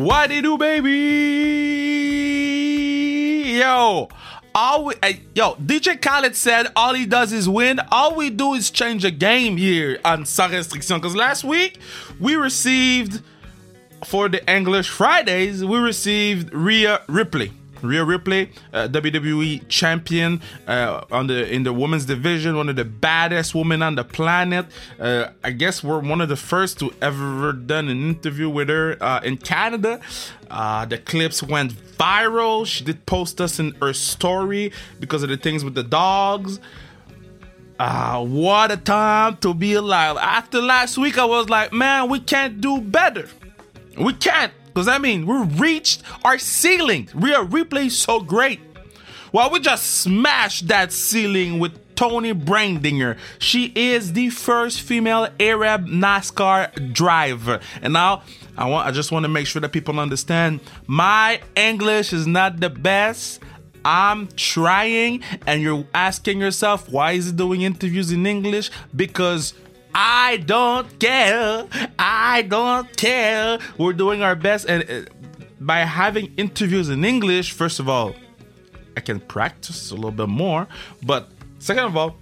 What 0.00 0.30
it 0.30 0.40
do, 0.40 0.56
baby? 0.56 0.88
Yo, 3.58 4.08
all 4.54 4.86
we, 4.86 4.94
hey, 5.02 5.20
yo, 5.34 5.56
DJ 5.56 6.00
Khaled 6.00 6.34
said 6.34 6.68
all 6.74 6.94
he 6.94 7.04
does 7.04 7.34
is 7.34 7.46
win. 7.46 7.78
All 7.90 8.14
we 8.14 8.30
do 8.30 8.54
is 8.54 8.70
change 8.70 9.04
a 9.04 9.10
game 9.10 9.58
here 9.58 10.00
on 10.02 10.24
Sans 10.24 10.54
Restriction. 10.54 10.96
Because 10.96 11.14
last 11.14 11.44
week 11.44 11.78
we 12.18 12.34
received 12.34 13.20
for 14.02 14.30
the 14.30 14.42
English 14.50 14.88
Fridays, 14.88 15.62
we 15.62 15.76
received 15.76 16.50
Rhea 16.54 17.02
Ripley. 17.06 17.52
Rhea 17.82 18.04
Ripley, 18.04 18.50
uh, 18.72 18.88
WWE 18.88 19.68
champion 19.68 20.40
uh, 20.66 21.04
on 21.10 21.26
the 21.26 21.50
in 21.50 21.62
the 21.62 21.72
women's 21.72 22.04
division, 22.04 22.56
one 22.56 22.68
of 22.68 22.76
the 22.76 22.84
baddest 22.84 23.54
women 23.54 23.82
on 23.82 23.94
the 23.94 24.04
planet. 24.04 24.66
Uh, 24.98 25.28
I 25.42 25.50
guess 25.50 25.82
we're 25.82 26.00
one 26.00 26.20
of 26.20 26.28
the 26.28 26.36
first 26.36 26.78
to 26.80 26.92
ever 27.00 27.52
done 27.52 27.88
an 27.88 28.00
interview 28.08 28.48
with 28.48 28.68
her 28.68 28.96
uh, 29.00 29.20
in 29.22 29.36
Canada. 29.36 30.00
Uh, 30.50 30.84
the 30.84 30.98
clips 30.98 31.42
went 31.42 31.72
viral. 31.72 32.66
She 32.66 32.84
did 32.84 33.06
post 33.06 33.40
us 33.40 33.58
in 33.58 33.72
her 33.80 33.92
story 33.92 34.72
because 34.98 35.22
of 35.22 35.28
the 35.28 35.36
things 35.36 35.64
with 35.64 35.74
the 35.74 35.84
dogs. 35.84 36.60
Ah, 37.78 38.20
what 38.20 38.70
a 38.70 38.76
time 38.76 39.38
to 39.38 39.54
be 39.54 39.72
alive. 39.72 40.18
After 40.18 40.60
last 40.60 40.98
week, 40.98 41.16
I 41.16 41.24
was 41.24 41.48
like, 41.48 41.72
man, 41.72 42.10
we 42.10 42.20
can't 42.20 42.60
do 42.60 42.78
better. 42.78 43.26
We 43.96 44.12
can't. 44.12 44.52
Because 44.72 44.86
that 44.86 45.00
means 45.00 45.26
we 45.26 45.36
reached 45.58 46.02
our 46.24 46.38
ceiling. 46.38 47.08
Rhea 47.14 47.42
Ripley 47.42 47.88
so 47.88 48.20
great. 48.20 48.60
Well, 49.32 49.50
we 49.50 49.60
just 49.60 50.00
smashed 50.00 50.68
that 50.68 50.92
ceiling 50.92 51.58
with 51.58 51.94
Toni 51.94 52.32
Breidinger. 52.32 53.18
She 53.38 53.72
is 53.74 54.14
the 54.14 54.30
first 54.30 54.80
female 54.80 55.28
Arab 55.38 55.86
NASCAR 55.86 56.92
driver. 56.92 57.60
And 57.82 57.92
now 57.92 58.22
I 58.56 58.68
want 58.68 58.88
I 58.88 58.90
just 58.90 59.12
want 59.12 59.24
to 59.24 59.28
make 59.28 59.46
sure 59.46 59.60
that 59.60 59.70
people 59.70 60.00
understand 60.00 60.60
my 60.86 61.40
English 61.54 62.12
is 62.12 62.26
not 62.26 62.58
the 62.58 62.70
best. 62.70 63.40
I'm 63.84 64.28
trying 64.36 65.22
and 65.46 65.62
you're 65.62 65.86
asking 65.94 66.40
yourself 66.40 66.88
why 66.88 67.12
is 67.12 67.26
he 67.26 67.32
doing 67.32 67.62
interviews 67.62 68.10
in 68.10 68.26
English? 68.26 68.70
Because 68.96 69.54
I 70.02 70.38
don't 70.38 70.98
care. 70.98 71.66
I 71.98 72.40
don't 72.40 72.96
care. 72.96 73.58
We're 73.76 73.92
doing 73.92 74.22
our 74.22 74.34
best. 74.34 74.66
And 74.66 74.88
uh, 74.88 75.10
by 75.60 75.80
having 75.80 76.32
interviews 76.38 76.88
in 76.88 77.04
English, 77.04 77.52
first 77.52 77.80
of 77.80 77.86
all, 77.86 78.14
I 78.96 79.00
can 79.02 79.20
practice 79.20 79.90
a 79.90 79.94
little 79.94 80.10
bit 80.10 80.30
more. 80.30 80.66
But 81.02 81.28
second 81.58 81.84
of 81.84 81.98
all, 81.98 82.16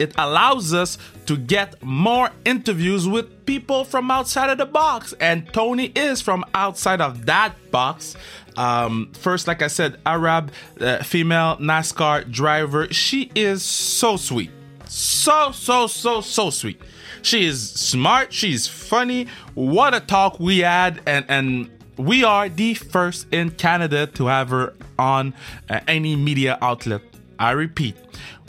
it 0.00 0.14
allows 0.18 0.74
us 0.74 0.98
to 1.26 1.36
get 1.36 1.80
more 1.80 2.30
interviews 2.44 3.06
with 3.06 3.46
people 3.46 3.84
from 3.84 4.10
outside 4.10 4.50
of 4.50 4.58
the 4.58 4.66
box. 4.66 5.14
And 5.20 5.46
Toni 5.52 5.92
is 5.94 6.20
from 6.20 6.44
outside 6.54 7.00
of 7.00 7.26
that 7.26 7.54
box. 7.70 8.16
Um, 8.56 9.12
first, 9.12 9.46
like 9.46 9.62
I 9.62 9.68
said, 9.68 10.00
Arab 10.04 10.50
uh, 10.80 11.04
female 11.04 11.56
NASCAR 11.58 12.28
driver. 12.32 12.92
She 12.92 13.30
is 13.36 13.62
so 13.62 14.16
sweet 14.16 14.50
so, 14.94 15.50
so, 15.50 15.88
so, 15.88 16.20
so 16.20 16.50
sweet. 16.50 16.80
She 17.22 17.46
is 17.46 17.70
smart. 17.70 18.32
She's 18.32 18.68
funny. 18.68 19.26
What 19.54 19.92
a 19.92 19.98
talk 19.98 20.38
we 20.38 20.60
had. 20.60 21.00
And, 21.04 21.24
and 21.28 21.70
we 21.96 22.22
are 22.22 22.48
the 22.48 22.74
first 22.74 23.26
in 23.32 23.50
Canada 23.50 24.06
to 24.06 24.26
have 24.26 24.50
her 24.50 24.74
on 24.96 25.34
uh, 25.68 25.80
any 25.88 26.14
media 26.14 26.58
outlet. 26.62 27.02
I 27.40 27.50
repeat, 27.50 27.96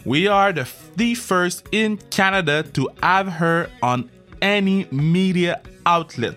we 0.06 0.28
are 0.28 0.54
the, 0.54 0.70
the 0.96 1.16
first 1.16 1.68
in 1.72 1.98
Canada 2.12 2.62
to 2.74 2.90
have 3.02 3.28
her 3.28 3.72
on 3.82 4.12
any 4.40 4.86
media 4.92 5.62
outlet. 5.88 6.36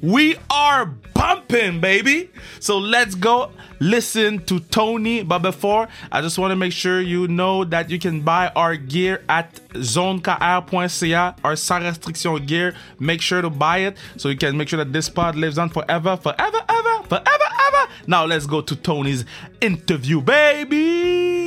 We 0.00 0.36
are 0.50 0.86
bumping, 0.86 1.80
baby. 1.80 2.30
So 2.60 2.78
let's 2.78 3.14
go 3.14 3.50
listen 3.80 4.44
to 4.46 4.60
Toni. 4.60 5.22
But 5.22 5.40
before, 5.40 5.88
I 6.12 6.20
just 6.20 6.38
want 6.38 6.52
to 6.52 6.56
make 6.56 6.72
sure 6.72 7.00
you 7.00 7.26
know 7.28 7.64
that 7.64 7.90
you 7.90 7.98
can 7.98 8.22
buy 8.22 8.52
our 8.54 8.76
gear 8.76 9.24
at 9.28 9.54
zonekr.ca, 9.70 11.34
our 11.42 11.56
sans 11.56 11.84
restriction 11.84 12.46
gear. 12.46 12.74
Make 12.98 13.20
sure 13.20 13.42
to 13.42 13.50
buy 13.50 13.78
it 13.78 13.96
so 14.16 14.28
you 14.28 14.36
can 14.36 14.56
make 14.56 14.68
sure 14.68 14.78
that 14.78 14.92
this 14.92 15.08
pod 15.08 15.36
lives 15.36 15.58
on 15.58 15.68
forever, 15.68 16.16
forever, 16.16 16.60
ever, 16.68 17.02
forever, 17.04 17.24
ever. 17.24 17.92
Now 18.06 18.24
let's 18.24 18.46
go 18.46 18.60
to 18.60 18.76
Toni's 18.76 19.24
interview, 19.60 20.20
baby. 20.20 21.37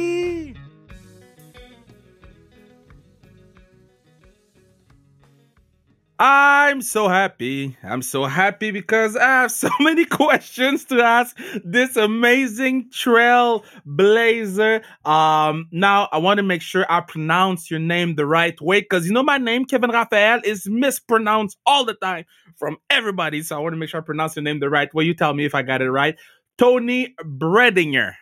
I'm 6.24 6.84
so 6.84 7.08
happy. 7.08 7.76
I'm 7.82 8.04
so 8.04 8.26
happy 8.26 8.70
because 8.70 9.16
I 9.16 9.26
have 9.26 9.52
so 9.64 9.70
many 9.80 10.06
questions 10.06 10.86
to 10.86 11.02
ask 11.02 11.36
this 11.66 11.96
amazing 11.98 12.92
trailblazer. 12.92 14.84
Um, 15.04 15.68
now 15.72 16.10
I 16.12 16.20
want 16.20 16.38
to 16.38 16.44
make 16.44 16.62
sure 16.62 16.86
I 16.88 17.02
pronounce 17.02 17.72
your 17.72 17.80
name 17.80 18.14
the 18.14 18.28
right 18.28 18.60
way 18.62 18.82
because 18.82 19.08
you 19.08 19.14
know 19.14 19.24
my 19.24 19.40
name, 19.40 19.66
Kevin 19.66 19.90
Raphael, 19.90 20.42
is 20.46 20.68
mispronounced 20.70 21.58
all 21.66 21.86
the 21.86 21.96
time 21.96 22.26
from 22.56 22.78
everybody. 22.92 23.42
So 23.42 23.58
I 23.58 23.60
want 23.60 23.74
to 23.74 23.78
make 23.78 23.90
sure 23.90 24.00
I 24.00 24.04
pronounce 24.04 24.36
your 24.36 24.44
name 24.44 24.60
the 24.60 24.70
right 24.70 24.94
way. 24.94 25.06
You 25.06 25.16
tell 25.16 25.34
me 25.34 25.46
if 25.46 25.56
I 25.56 25.64
got 25.64 25.82
it 25.82 25.90
right. 25.90 26.16
Toni 26.60 27.16
Breidinger. 27.20 28.14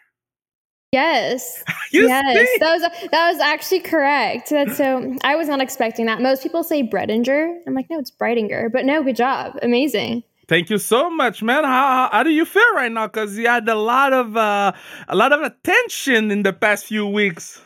Yes. 0.91 1.63
You 1.91 2.07
yes. 2.07 2.47
That 2.59 2.71
was 2.71 3.09
that 3.09 3.31
was 3.31 3.41
actually 3.41 3.79
correct. 3.79 4.51
That's 4.51 4.77
so 4.77 5.17
I 5.23 5.35
was 5.35 5.47
not 5.47 5.59
expecting 5.59 6.05
that. 6.05 6.21
Most 6.21 6.43
people 6.43 6.63
say 6.63 6.83
Bredinger. 6.83 7.61
I'm 7.65 7.73
like, 7.73 7.89
no, 7.89 7.97
it's 7.97 8.11
Breidinger. 8.11 8.71
But 8.71 8.85
no, 8.85 9.01
good 9.01 9.15
job. 9.15 9.57
Amazing. 9.63 10.21
Thank 10.47 10.69
you 10.69 10.77
so 10.77 11.09
much, 11.09 11.41
man. 11.41 11.63
How, 11.63 11.71
how, 11.71 12.09
how 12.11 12.21
do 12.21 12.29
you 12.29 12.45
feel 12.45 12.75
right 12.75 12.91
now? 12.91 13.07
Because 13.07 13.35
you 13.39 13.47
had 13.47 13.67
a 13.67 13.73
lot 13.73 14.13
of 14.13 14.37
uh, 14.37 14.73
a 15.07 15.15
lot 15.15 15.33
of 15.33 15.41
attention 15.41 16.29
in 16.29 16.43
the 16.43 16.53
past 16.53 16.85
few 16.85 17.07
weeks. 17.07 17.59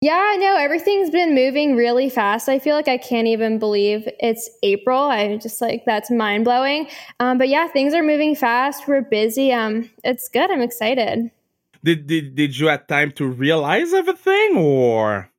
Yeah, 0.00 0.36
no, 0.38 0.56
everything's 0.56 1.10
been 1.10 1.34
moving 1.36 1.74
really 1.76 2.10
fast. 2.10 2.48
I 2.48 2.58
feel 2.58 2.74
like 2.74 2.88
I 2.88 2.98
can't 2.98 3.28
even 3.28 3.60
believe 3.60 4.08
it's 4.18 4.50
April. 4.64 5.04
I 5.04 5.36
just 5.36 5.60
like 5.60 5.84
that's 5.86 6.10
mind 6.10 6.44
blowing. 6.44 6.88
Um, 7.20 7.38
but 7.38 7.48
yeah, 7.48 7.68
things 7.68 7.94
are 7.94 8.02
moving 8.02 8.34
fast. 8.34 8.88
We're 8.88 9.02
busy. 9.02 9.52
Um, 9.52 9.88
it's 10.02 10.28
good. 10.28 10.50
I'm 10.50 10.62
excited. 10.62 11.30
Did 11.86 12.08
did 12.08 12.34
did 12.34 12.58
you 12.58 12.66
have 12.66 12.88
time 12.88 13.12
to 13.12 13.28
realize 13.28 13.94
everything, 13.94 14.56
or? 14.56 15.30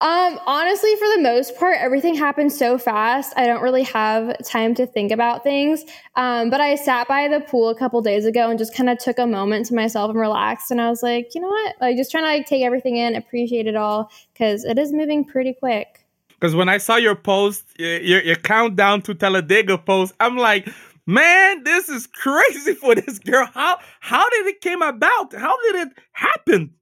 Um, 0.00 0.40
honestly, 0.44 0.96
for 0.96 1.06
the 1.14 1.20
most 1.22 1.56
part, 1.56 1.76
everything 1.78 2.16
happened 2.16 2.50
so 2.50 2.76
fast. 2.76 3.32
I 3.36 3.46
don't 3.46 3.62
really 3.62 3.84
have 3.84 4.36
time 4.44 4.74
to 4.74 4.84
think 4.84 5.12
about 5.12 5.44
things. 5.44 5.84
Um, 6.16 6.50
but 6.50 6.60
I 6.60 6.74
sat 6.74 7.06
by 7.06 7.28
the 7.28 7.38
pool 7.38 7.68
a 7.68 7.76
couple 7.76 8.02
days 8.02 8.26
ago 8.26 8.50
and 8.50 8.58
just 8.58 8.74
kind 8.74 8.90
of 8.90 8.98
took 8.98 9.20
a 9.20 9.26
moment 9.28 9.66
to 9.66 9.74
myself 9.74 10.10
and 10.10 10.18
relaxed. 10.18 10.72
And 10.72 10.80
I 10.80 10.90
was 10.90 11.04
like, 11.04 11.32
you 11.36 11.40
know 11.40 11.46
what? 11.46 11.76
Like, 11.80 11.96
just 11.96 12.10
trying 12.10 12.24
to 12.24 12.30
like 12.30 12.46
take 12.46 12.64
everything 12.64 12.96
in, 12.96 13.14
appreciate 13.14 13.68
it 13.68 13.76
all, 13.76 14.10
because 14.32 14.64
it 14.64 14.76
is 14.76 14.92
moving 14.92 15.24
pretty 15.24 15.54
quick. 15.54 16.04
Because 16.30 16.56
when 16.56 16.68
I 16.68 16.78
saw 16.78 16.96
your 16.96 17.14
post, 17.14 17.64
your, 17.78 18.00
your, 18.00 18.22
your 18.22 18.34
countdown 18.34 19.02
to 19.02 19.14
Talladega 19.14 19.78
post, 19.78 20.12
I'm 20.18 20.36
like, 20.36 20.68
man, 21.06 21.64
this 21.64 21.88
is 21.88 22.06
crazy 22.06 22.74
for 22.80 22.94
this 22.94 23.18
girl. 23.18 23.48
How 23.52 23.78
how 24.00 24.28
did 24.30 24.46
it 24.46 24.60
came 24.60 24.82
about? 24.82 25.34
How 25.34 25.54
did 25.62 25.88
it 25.88 25.98
happen? 26.12 26.74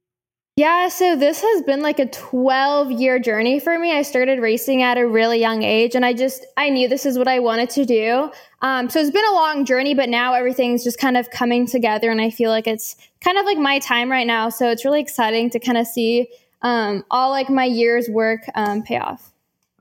Yeah, 0.57 0.89
so 0.89 1.15
this 1.15 1.41
has 1.41 1.61
been 1.61 1.81
like 1.81 1.97
a 1.97 2.07
12 2.07 2.91
year 2.91 3.19
journey 3.19 3.59
for 3.59 3.79
me. 3.79 3.93
I 3.93 4.01
started 4.01 4.39
racing 4.41 4.83
at 4.83 4.97
a 4.97 5.07
really 5.07 5.39
young 5.39 5.63
age 5.63 5.95
and 5.95 6.05
I 6.05 6.11
just, 6.13 6.45
I 6.57 6.69
knew 6.69 6.89
this 6.89 7.05
is 7.05 7.17
what 7.17 7.29
I 7.29 7.39
wanted 7.39 7.69
to 7.71 7.85
do. 7.85 8.29
Um, 8.61 8.89
so 8.89 8.99
it's 8.99 9.11
been 9.11 9.25
a 9.25 9.33
long 9.33 9.63
journey, 9.63 9.95
but 9.95 10.09
now 10.09 10.33
everything's 10.33 10.83
just 10.83 10.99
kind 10.99 11.15
of 11.15 11.29
coming 11.31 11.65
together 11.65 12.11
and 12.11 12.19
I 12.19 12.29
feel 12.29 12.51
like 12.51 12.67
it's 12.67 12.97
kind 13.21 13.37
of 13.37 13.45
like 13.45 13.57
my 13.57 13.79
time 13.79 14.11
right 14.11 14.27
now. 14.27 14.49
So 14.49 14.69
it's 14.69 14.83
really 14.83 14.99
exciting 14.99 15.49
to 15.51 15.59
kind 15.59 15.77
of 15.77 15.87
see 15.87 16.27
um, 16.61 17.05
all 17.09 17.29
like 17.29 17.49
my 17.49 17.65
year's 17.65 18.09
work 18.09 18.41
um, 18.53 18.83
pay 18.83 18.99
off. 18.99 19.31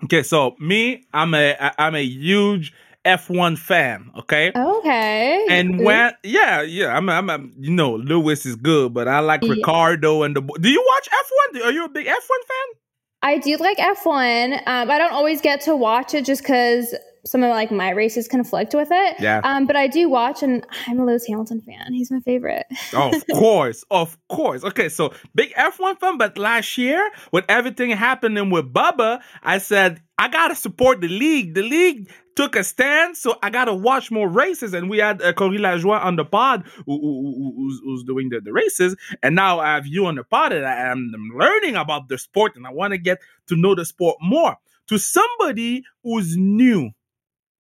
Okay, 0.05 0.23
so 0.23 0.55
me, 0.61 1.05
I'm 1.13 1.35
a, 1.35 1.75
I'm 1.79 1.97
a 1.97 2.05
huge 2.05 2.73
F1 3.05 3.59
fan. 3.59 4.11
Okay. 4.19 4.53
Okay. 4.55 5.47
And 5.49 5.81
when 5.85 6.13
yeah 6.23 6.63
yeah 6.63 6.97
I'm 6.97 7.09
I'm, 7.09 7.31
I'm 7.31 7.55
you 7.59 7.71
know 7.71 7.95
Lewis 7.97 8.45
is 8.45 8.57
good, 8.57 8.93
but 8.93 9.09
I 9.09 9.21
like 9.21 9.43
Yeah. 9.43 9.53
Ricciardo 9.53 10.23
and 10.23 10.37
the. 10.37 10.43
Do 10.43 10.69
you 10.69 10.85
watch 10.87 11.09
F1? 11.09 11.65
Are 11.65 11.73
you 11.73 11.85
a 11.85 11.89
big 11.89 12.07
F1 12.07 12.13
fan? 12.13 12.77
I 13.23 13.39
do 13.39 13.57
like 13.57 13.77
F1. 13.79 14.63
Um, 14.67 14.91
I 14.91 14.99
don't 14.99 15.13
always 15.13 15.41
get 15.41 15.61
to 15.63 15.77
watch 15.77 16.15
it 16.15 16.25
just 16.25 16.43
because 16.43 16.95
some 17.27 17.43
of 17.43 17.51
like 17.51 17.71
my 17.71 17.91
races 17.91 18.27
conflict 18.27 18.73
with 18.75 18.89
it. 18.91 19.17
Yeah. 19.21 19.43
Um, 19.45 19.67
but 19.67 19.77
I 19.77 19.89
do 19.89 20.09
watch, 20.09 20.43
and 20.43 20.65
I'm 20.87 20.99
a 21.01 21.05
Lewis 21.05 21.27
Hamilton 21.29 21.61
fan. 21.61 21.93
He's 21.93 22.11
my 22.11 22.21
favorite. 22.21 22.65
of 22.95 23.13
course, 23.35 23.85
of 23.91 24.17
course. 24.31 24.65
Okay, 24.65 24.89
so 24.89 25.13
big 25.35 25.53
F1 25.53 26.01
fan, 26.01 26.17
but 26.17 26.39
last 26.39 26.79
year, 26.79 27.11
with 27.31 27.45
everything 27.51 27.91
happening 27.91 28.49
with 28.49 28.73
Bubba, 28.73 29.21
I 29.43 29.59
said, 29.59 30.01
I 30.17 30.29
gotta 30.29 30.55
support 30.55 31.03
the 31.03 31.09
league. 31.09 31.53
The 31.55 31.63
league 31.63 32.11
took 32.37 32.57
a 32.57 32.65
stand, 32.65 33.17
so 33.17 33.39
I 33.43 33.51
gotta 33.51 33.75
watch 33.75 34.11
more 34.11 34.29
races. 34.29 34.73
And 34.75 34.89
we 34.91 34.99
had 34.99 35.21
uh, 35.23 35.33
Lajoie 35.33 36.03
on 36.05 36.17
the 36.17 36.25
pod 36.25 36.65
who, 36.87 36.99
who- 37.01 37.35
who- 37.37 37.55
who's, 37.57 37.81
who's 37.85 38.05
doing 38.05 38.29
the, 38.31 38.41
the 38.41 38.53
races. 38.53 38.97
And 39.23 39.35
now 39.35 39.61
I 39.61 39.75
have 39.75 39.87
you 39.87 40.07
on 40.07 40.15
the 40.17 40.25
pod, 40.25 40.53
and 40.53 40.65
I 40.67 40.91
am 40.91 41.13
learning 41.37 41.77
about 41.77 42.09
the 42.09 42.19
sport, 42.19 42.57
and 42.57 42.67
I 42.67 42.71
wanna 42.73 42.99
get 42.99 43.19
to 43.49 43.57
know 43.57 43.75
the 43.75 43.85
sport 43.85 44.17
more. 44.23 44.57
To 44.89 44.99
somebody 44.99 45.85
who's 46.03 46.37
new 46.37 46.91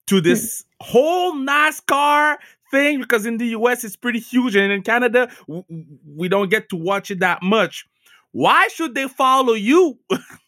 to 0.06 0.20
this 0.22 0.64
whole 0.80 1.34
NASCAR 1.34 2.36
thing 2.70 3.00
because 3.00 3.26
in 3.26 3.36
the 3.38 3.46
US 3.48 3.84
it's 3.84 3.96
pretty 3.96 4.18
huge 4.18 4.54
and 4.56 4.72
in 4.72 4.82
Canada 4.82 5.30
we 6.06 6.28
don't 6.28 6.50
get 6.50 6.68
to 6.70 6.76
watch 6.76 7.10
it 7.10 7.20
that 7.20 7.42
much. 7.42 7.86
Why 8.32 8.68
should 8.68 8.94
they 8.94 9.08
follow 9.08 9.52
you? 9.54 9.98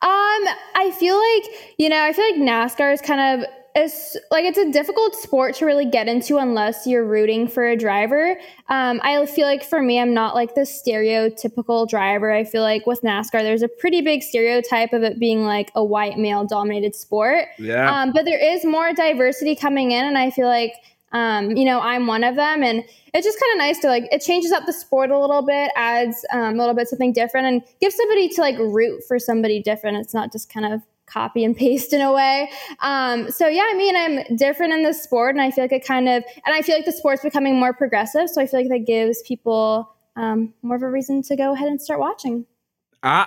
Um, 0.00 0.44
I 0.76 0.94
feel 0.98 1.16
like, 1.16 1.74
you 1.78 1.88
know, 1.88 2.00
I 2.00 2.12
feel 2.12 2.24
like 2.24 2.36
NASCAR 2.36 2.94
is 2.94 3.00
kind 3.00 3.42
of 3.42 3.48
it's 3.74 4.16
like 4.30 4.44
it's 4.44 4.58
a 4.58 4.70
difficult 4.72 5.14
sport 5.14 5.54
to 5.56 5.66
really 5.66 5.86
get 5.86 6.08
into 6.08 6.38
unless 6.38 6.86
you're 6.86 7.04
rooting 7.04 7.46
for 7.46 7.64
a 7.64 7.76
driver. 7.76 8.38
Um, 8.68 9.00
I 9.04 9.24
feel 9.26 9.46
like 9.46 9.62
for 9.62 9.80
me, 9.80 10.00
I'm 10.00 10.12
not 10.12 10.34
like 10.34 10.54
the 10.54 10.62
stereotypical 10.62 11.88
driver. 11.88 12.32
I 12.32 12.44
feel 12.44 12.62
like 12.62 12.86
with 12.86 13.02
NASCAR, 13.02 13.42
there's 13.42 13.62
a 13.62 13.68
pretty 13.68 14.00
big 14.00 14.22
stereotype 14.22 14.92
of 14.92 15.02
it 15.02 15.20
being 15.20 15.44
like 15.44 15.70
a 15.74 15.84
white 15.84 16.18
male 16.18 16.44
dominated 16.44 16.94
sport. 16.94 17.46
Yeah. 17.58 18.02
Um, 18.02 18.12
but 18.12 18.24
there 18.24 18.40
is 18.40 18.64
more 18.64 18.92
diversity 18.92 19.54
coming 19.54 19.92
in, 19.92 20.04
and 20.04 20.18
I 20.18 20.30
feel 20.30 20.48
like 20.48 20.72
um, 21.12 21.56
you 21.56 21.64
know, 21.64 21.80
I'm 21.80 22.06
one 22.06 22.24
of 22.24 22.36
them, 22.36 22.62
and 22.62 22.84
it's 23.14 23.26
just 23.26 23.40
kind 23.40 23.52
of 23.52 23.58
nice 23.58 23.78
to 23.80 23.88
like 23.88 24.04
it 24.12 24.20
changes 24.20 24.52
up 24.52 24.66
the 24.66 24.72
sport 24.72 25.10
a 25.10 25.18
little 25.18 25.42
bit, 25.42 25.70
adds 25.76 26.24
um, 26.32 26.54
a 26.54 26.58
little 26.58 26.74
bit 26.74 26.88
something 26.88 27.12
different, 27.12 27.46
and 27.46 27.62
gives 27.80 27.96
somebody 27.96 28.28
to 28.28 28.40
like 28.40 28.58
root 28.58 29.02
for 29.06 29.18
somebody 29.18 29.62
different. 29.62 29.96
It's 29.98 30.14
not 30.14 30.32
just 30.32 30.52
kind 30.52 30.72
of 30.72 30.82
copy 31.06 31.44
and 31.44 31.56
paste 31.56 31.92
in 31.92 32.00
a 32.00 32.12
way. 32.12 32.50
Um, 32.80 33.30
so 33.30 33.48
yeah, 33.48 33.64
I 33.66 33.74
mean, 33.74 33.96
I'm 33.96 34.36
different 34.36 34.74
in 34.74 34.82
the 34.82 34.92
sport, 34.92 35.34
and 35.34 35.42
I 35.42 35.50
feel 35.50 35.64
like 35.64 35.72
it 35.72 35.86
kind 35.86 36.08
of, 36.08 36.22
and 36.44 36.54
I 36.54 36.62
feel 36.62 36.76
like 36.76 36.84
the 36.84 36.92
sport's 36.92 37.22
becoming 37.22 37.58
more 37.58 37.72
progressive. 37.72 38.28
So 38.28 38.40
I 38.40 38.46
feel 38.46 38.60
like 38.60 38.68
that 38.68 38.86
gives 38.86 39.22
people 39.22 39.90
um, 40.16 40.52
more 40.62 40.76
of 40.76 40.82
a 40.82 40.90
reason 40.90 41.22
to 41.22 41.36
go 41.36 41.54
ahead 41.54 41.68
and 41.68 41.80
start 41.80 42.00
watching. 42.00 42.44
I 43.02 43.26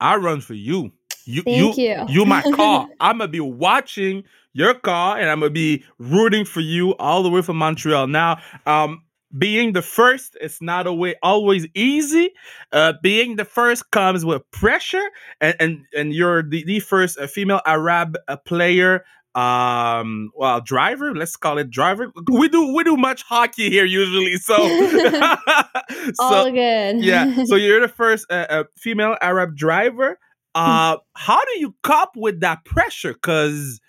I 0.00 0.16
run 0.16 0.40
for 0.40 0.54
you. 0.54 0.92
You 1.26 1.42
Thank 1.42 1.76
you 1.76 1.84
you. 1.84 2.06
you 2.08 2.24
my 2.24 2.42
car. 2.54 2.88
I'm 2.98 3.18
gonna 3.18 3.28
be 3.28 3.40
watching 3.40 4.24
your 4.52 4.74
car 4.74 5.18
and 5.18 5.28
I'm 5.28 5.40
gonna 5.40 5.50
be 5.50 5.84
rooting 5.98 6.44
for 6.44 6.60
you 6.60 6.96
all 6.96 7.22
the 7.22 7.30
way 7.30 7.42
from 7.42 7.56
Montreal. 7.56 8.06
Now, 8.06 8.38
um, 8.66 9.02
being 9.36 9.72
the 9.72 9.82
first 9.82 10.36
it's 10.40 10.60
not 10.60 10.86
always 10.86 11.14
always 11.22 11.66
easy 11.74 12.30
uh 12.72 12.92
being 13.02 13.36
the 13.36 13.44
first 13.44 13.90
comes 13.92 14.24
with 14.24 14.42
pressure 14.50 15.08
and 15.40 15.54
and, 15.60 15.84
and 15.96 16.12
you're 16.12 16.42
the, 16.42 16.64
the 16.64 16.80
first 16.80 17.18
uh, 17.18 17.26
female 17.26 17.60
arab 17.64 18.18
uh, 18.26 18.36
player 18.36 19.04
um 19.36 20.30
well 20.34 20.60
driver 20.60 21.14
let's 21.14 21.36
call 21.36 21.58
it 21.58 21.70
driver 21.70 22.10
we 22.32 22.48
do 22.48 22.74
we 22.74 22.82
do 22.82 22.96
much 22.96 23.22
hockey 23.22 23.70
here 23.70 23.84
usually 23.84 24.36
so 24.36 24.56
All 26.18 26.50
good. 26.50 27.00
yeah 27.04 27.44
so 27.44 27.54
you're 27.56 27.80
the 27.80 27.88
first 27.88 28.26
uh, 28.30 28.46
uh, 28.50 28.64
female 28.76 29.16
arab 29.20 29.56
driver 29.56 30.18
uh 30.56 30.96
how 31.14 31.44
do 31.44 31.60
you 31.60 31.72
cope 31.84 32.16
with 32.16 32.40
that 32.40 32.64
pressure 32.64 33.12
because 33.12 33.80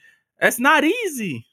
it's 0.42 0.60
not 0.60 0.84
easy 0.84 1.46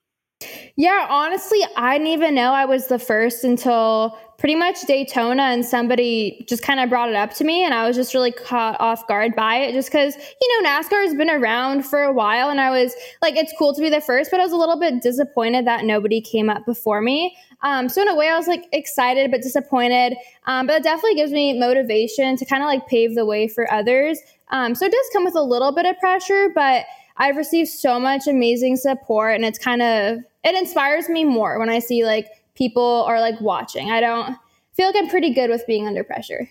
Yeah, 0.76 1.06
honestly, 1.10 1.60
I 1.76 1.98
didn't 1.98 2.12
even 2.12 2.34
know 2.34 2.52
I 2.52 2.64
was 2.64 2.86
the 2.86 2.98
first 2.98 3.44
until 3.44 4.16
pretty 4.38 4.54
much 4.54 4.82
Daytona, 4.82 5.42
and 5.42 5.64
somebody 5.64 6.44
just 6.48 6.62
kind 6.62 6.78
of 6.78 6.88
brought 6.88 7.08
it 7.08 7.16
up 7.16 7.34
to 7.34 7.44
me, 7.44 7.64
and 7.64 7.74
I 7.74 7.86
was 7.86 7.96
just 7.96 8.14
really 8.14 8.30
caught 8.30 8.80
off 8.80 9.06
guard 9.08 9.34
by 9.34 9.56
it, 9.56 9.72
just 9.72 9.90
because 9.90 10.14
you 10.16 10.62
know 10.62 10.68
NASCAR 10.68 11.02
has 11.04 11.14
been 11.14 11.28
around 11.28 11.84
for 11.84 12.02
a 12.02 12.12
while, 12.12 12.48
and 12.48 12.60
I 12.60 12.70
was 12.70 12.94
like, 13.20 13.36
it's 13.36 13.52
cool 13.58 13.74
to 13.74 13.80
be 13.80 13.90
the 13.90 14.00
first, 14.00 14.30
but 14.30 14.38
I 14.38 14.44
was 14.44 14.52
a 14.52 14.56
little 14.56 14.78
bit 14.78 15.02
disappointed 15.02 15.66
that 15.66 15.84
nobody 15.84 16.20
came 16.20 16.48
up 16.48 16.64
before 16.64 17.00
me. 17.00 17.36
Um, 17.62 17.88
so 17.88 18.00
in 18.02 18.08
a 18.08 18.14
way, 18.14 18.28
I 18.28 18.36
was 18.36 18.46
like 18.46 18.66
excited 18.72 19.32
but 19.32 19.42
disappointed, 19.42 20.16
um, 20.46 20.68
but 20.68 20.76
it 20.76 20.82
definitely 20.84 21.16
gives 21.16 21.32
me 21.32 21.58
motivation 21.58 22.36
to 22.36 22.44
kind 22.44 22.62
of 22.62 22.68
like 22.68 22.86
pave 22.86 23.16
the 23.16 23.26
way 23.26 23.48
for 23.48 23.70
others. 23.72 24.20
Um, 24.50 24.76
so 24.76 24.86
it 24.86 24.92
does 24.92 25.06
come 25.12 25.24
with 25.24 25.34
a 25.34 25.42
little 25.42 25.72
bit 25.72 25.84
of 25.84 25.98
pressure, 25.98 26.48
but 26.54 26.84
I've 27.18 27.36
received 27.36 27.68
so 27.68 27.98
much 28.00 28.26
amazing 28.26 28.76
support, 28.76 29.34
and 29.34 29.44
it's 29.44 29.58
kind 29.58 29.82
of 29.82 30.18
it 30.44 30.54
inspires 30.54 31.08
me 31.08 31.24
more 31.24 31.58
when 31.58 31.68
I 31.68 31.80
see 31.80 32.04
like 32.04 32.28
people 32.54 33.04
are 33.06 33.20
like 33.20 33.40
watching. 33.40 33.90
I 33.90 34.00
don't 34.00 34.36
feel 34.74 34.86
like 34.86 34.96
I'm 34.96 35.08
pretty 35.08 35.34
good 35.34 35.50
with 35.50 35.66
being 35.66 35.86
under 35.86 36.04
pressure. 36.04 36.48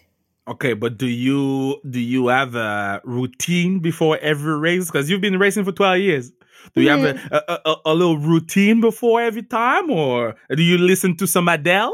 Okay, 0.48 0.74
but 0.74 0.98
do 0.98 1.08
you 1.08 1.78
do 1.90 2.00
you 2.00 2.28
have 2.28 2.56
a 2.56 3.02
routine 3.04 3.80
before 3.80 4.18
every 4.20 4.58
race? 4.58 4.86
Because 4.86 5.10
you've 5.10 5.22
been 5.22 5.40
racing 5.40 5.64
for 5.66 5.72
twelve 5.72 6.00
years. 6.00 6.32
Do 6.76 6.82
you 6.82 6.90
Mhm. 6.90 7.06
have 7.06 7.32
a, 7.32 7.52
a, 7.52 7.60
a, 7.72 7.76
a 7.88 7.94
little 7.94 8.18
routine 8.18 8.82
before 8.82 9.22
every 9.22 9.44
time, 9.44 9.90
or 9.92 10.36
do 10.54 10.62
you 10.64 10.78
listen 10.78 11.16
to 11.18 11.28
some 11.28 11.48
Adele? 11.48 11.94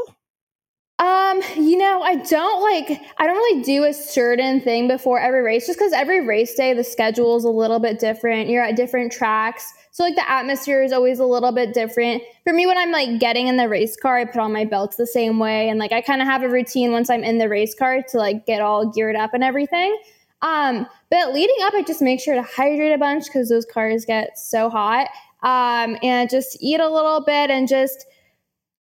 Um, 1.00 1.42
you 1.56 1.76
know, 1.76 2.02
I 2.02 2.14
don't 2.16 2.62
like 2.62 3.00
I 3.18 3.26
don't 3.26 3.36
really 3.36 3.62
do 3.62 3.82
a 3.82 3.92
certain 3.92 4.60
thing 4.60 4.86
before 4.86 5.18
every 5.18 5.42
race 5.42 5.66
just 5.66 5.76
because 5.76 5.92
every 5.92 6.24
race 6.24 6.54
day 6.54 6.72
the 6.72 6.84
schedule 6.84 7.36
is 7.36 7.42
a 7.42 7.50
little 7.50 7.80
bit 7.80 7.98
different. 7.98 8.48
You're 8.48 8.62
at 8.62 8.76
different 8.76 9.10
tracks. 9.10 9.72
So 9.90 10.04
like 10.04 10.14
the 10.14 10.30
atmosphere 10.30 10.84
is 10.84 10.92
always 10.92 11.18
a 11.18 11.26
little 11.26 11.50
bit 11.50 11.74
different. 11.74 12.22
For 12.44 12.52
me 12.52 12.66
when 12.66 12.78
I'm 12.78 12.92
like 12.92 13.18
getting 13.18 13.48
in 13.48 13.56
the 13.56 13.68
race 13.68 13.96
car, 13.96 14.18
I 14.18 14.24
put 14.24 14.36
on 14.36 14.52
my 14.52 14.64
belts 14.64 14.94
the 14.94 15.06
same 15.06 15.40
way 15.40 15.68
and 15.68 15.80
like 15.80 15.90
I 15.90 16.00
kind 16.00 16.22
of 16.22 16.28
have 16.28 16.44
a 16.44 16.48
routine 16.48 16.92
once 16.92 17.10
I'm 17.10 17.24
in 17.24 17.38
the 17.38 17.48
race 17.48 17.74
car 17.74 18.00
to 18.10 18.16
like 18.16 18.46
get 18.46 18.60
all 18.60 18.88
geared 18.92 19.16
up 19.16 19.34
and 19.34 19.42
everything. 19.42 19.98
Um, 20.42 20.86
but 21.10 21.34
leading 21.34 21.56
up 21.62 21.74
I 21.74 21.82
just 21.82 22.02
make 22.02 22.20
sure 22.20 22.36
to 22.36 22.42
hydrate 22.42 22.92
a 22.92 22.98
bunch 22.98 23.24
cuz 23.32 23.48
those 23.48 23.66
cars 23.66 24.04
get 24.04 24.38
so 24.38 24.70
hot. 24.70 25.08
Um, 25.42 25.98
and 26.04 26.30
just 26.30 26.56
eat 26.60 26.78
a 26.78 26.88
little 26.88 27.20
bit 27.20 27.50
and 27.50 27.66
just 27.66 28.06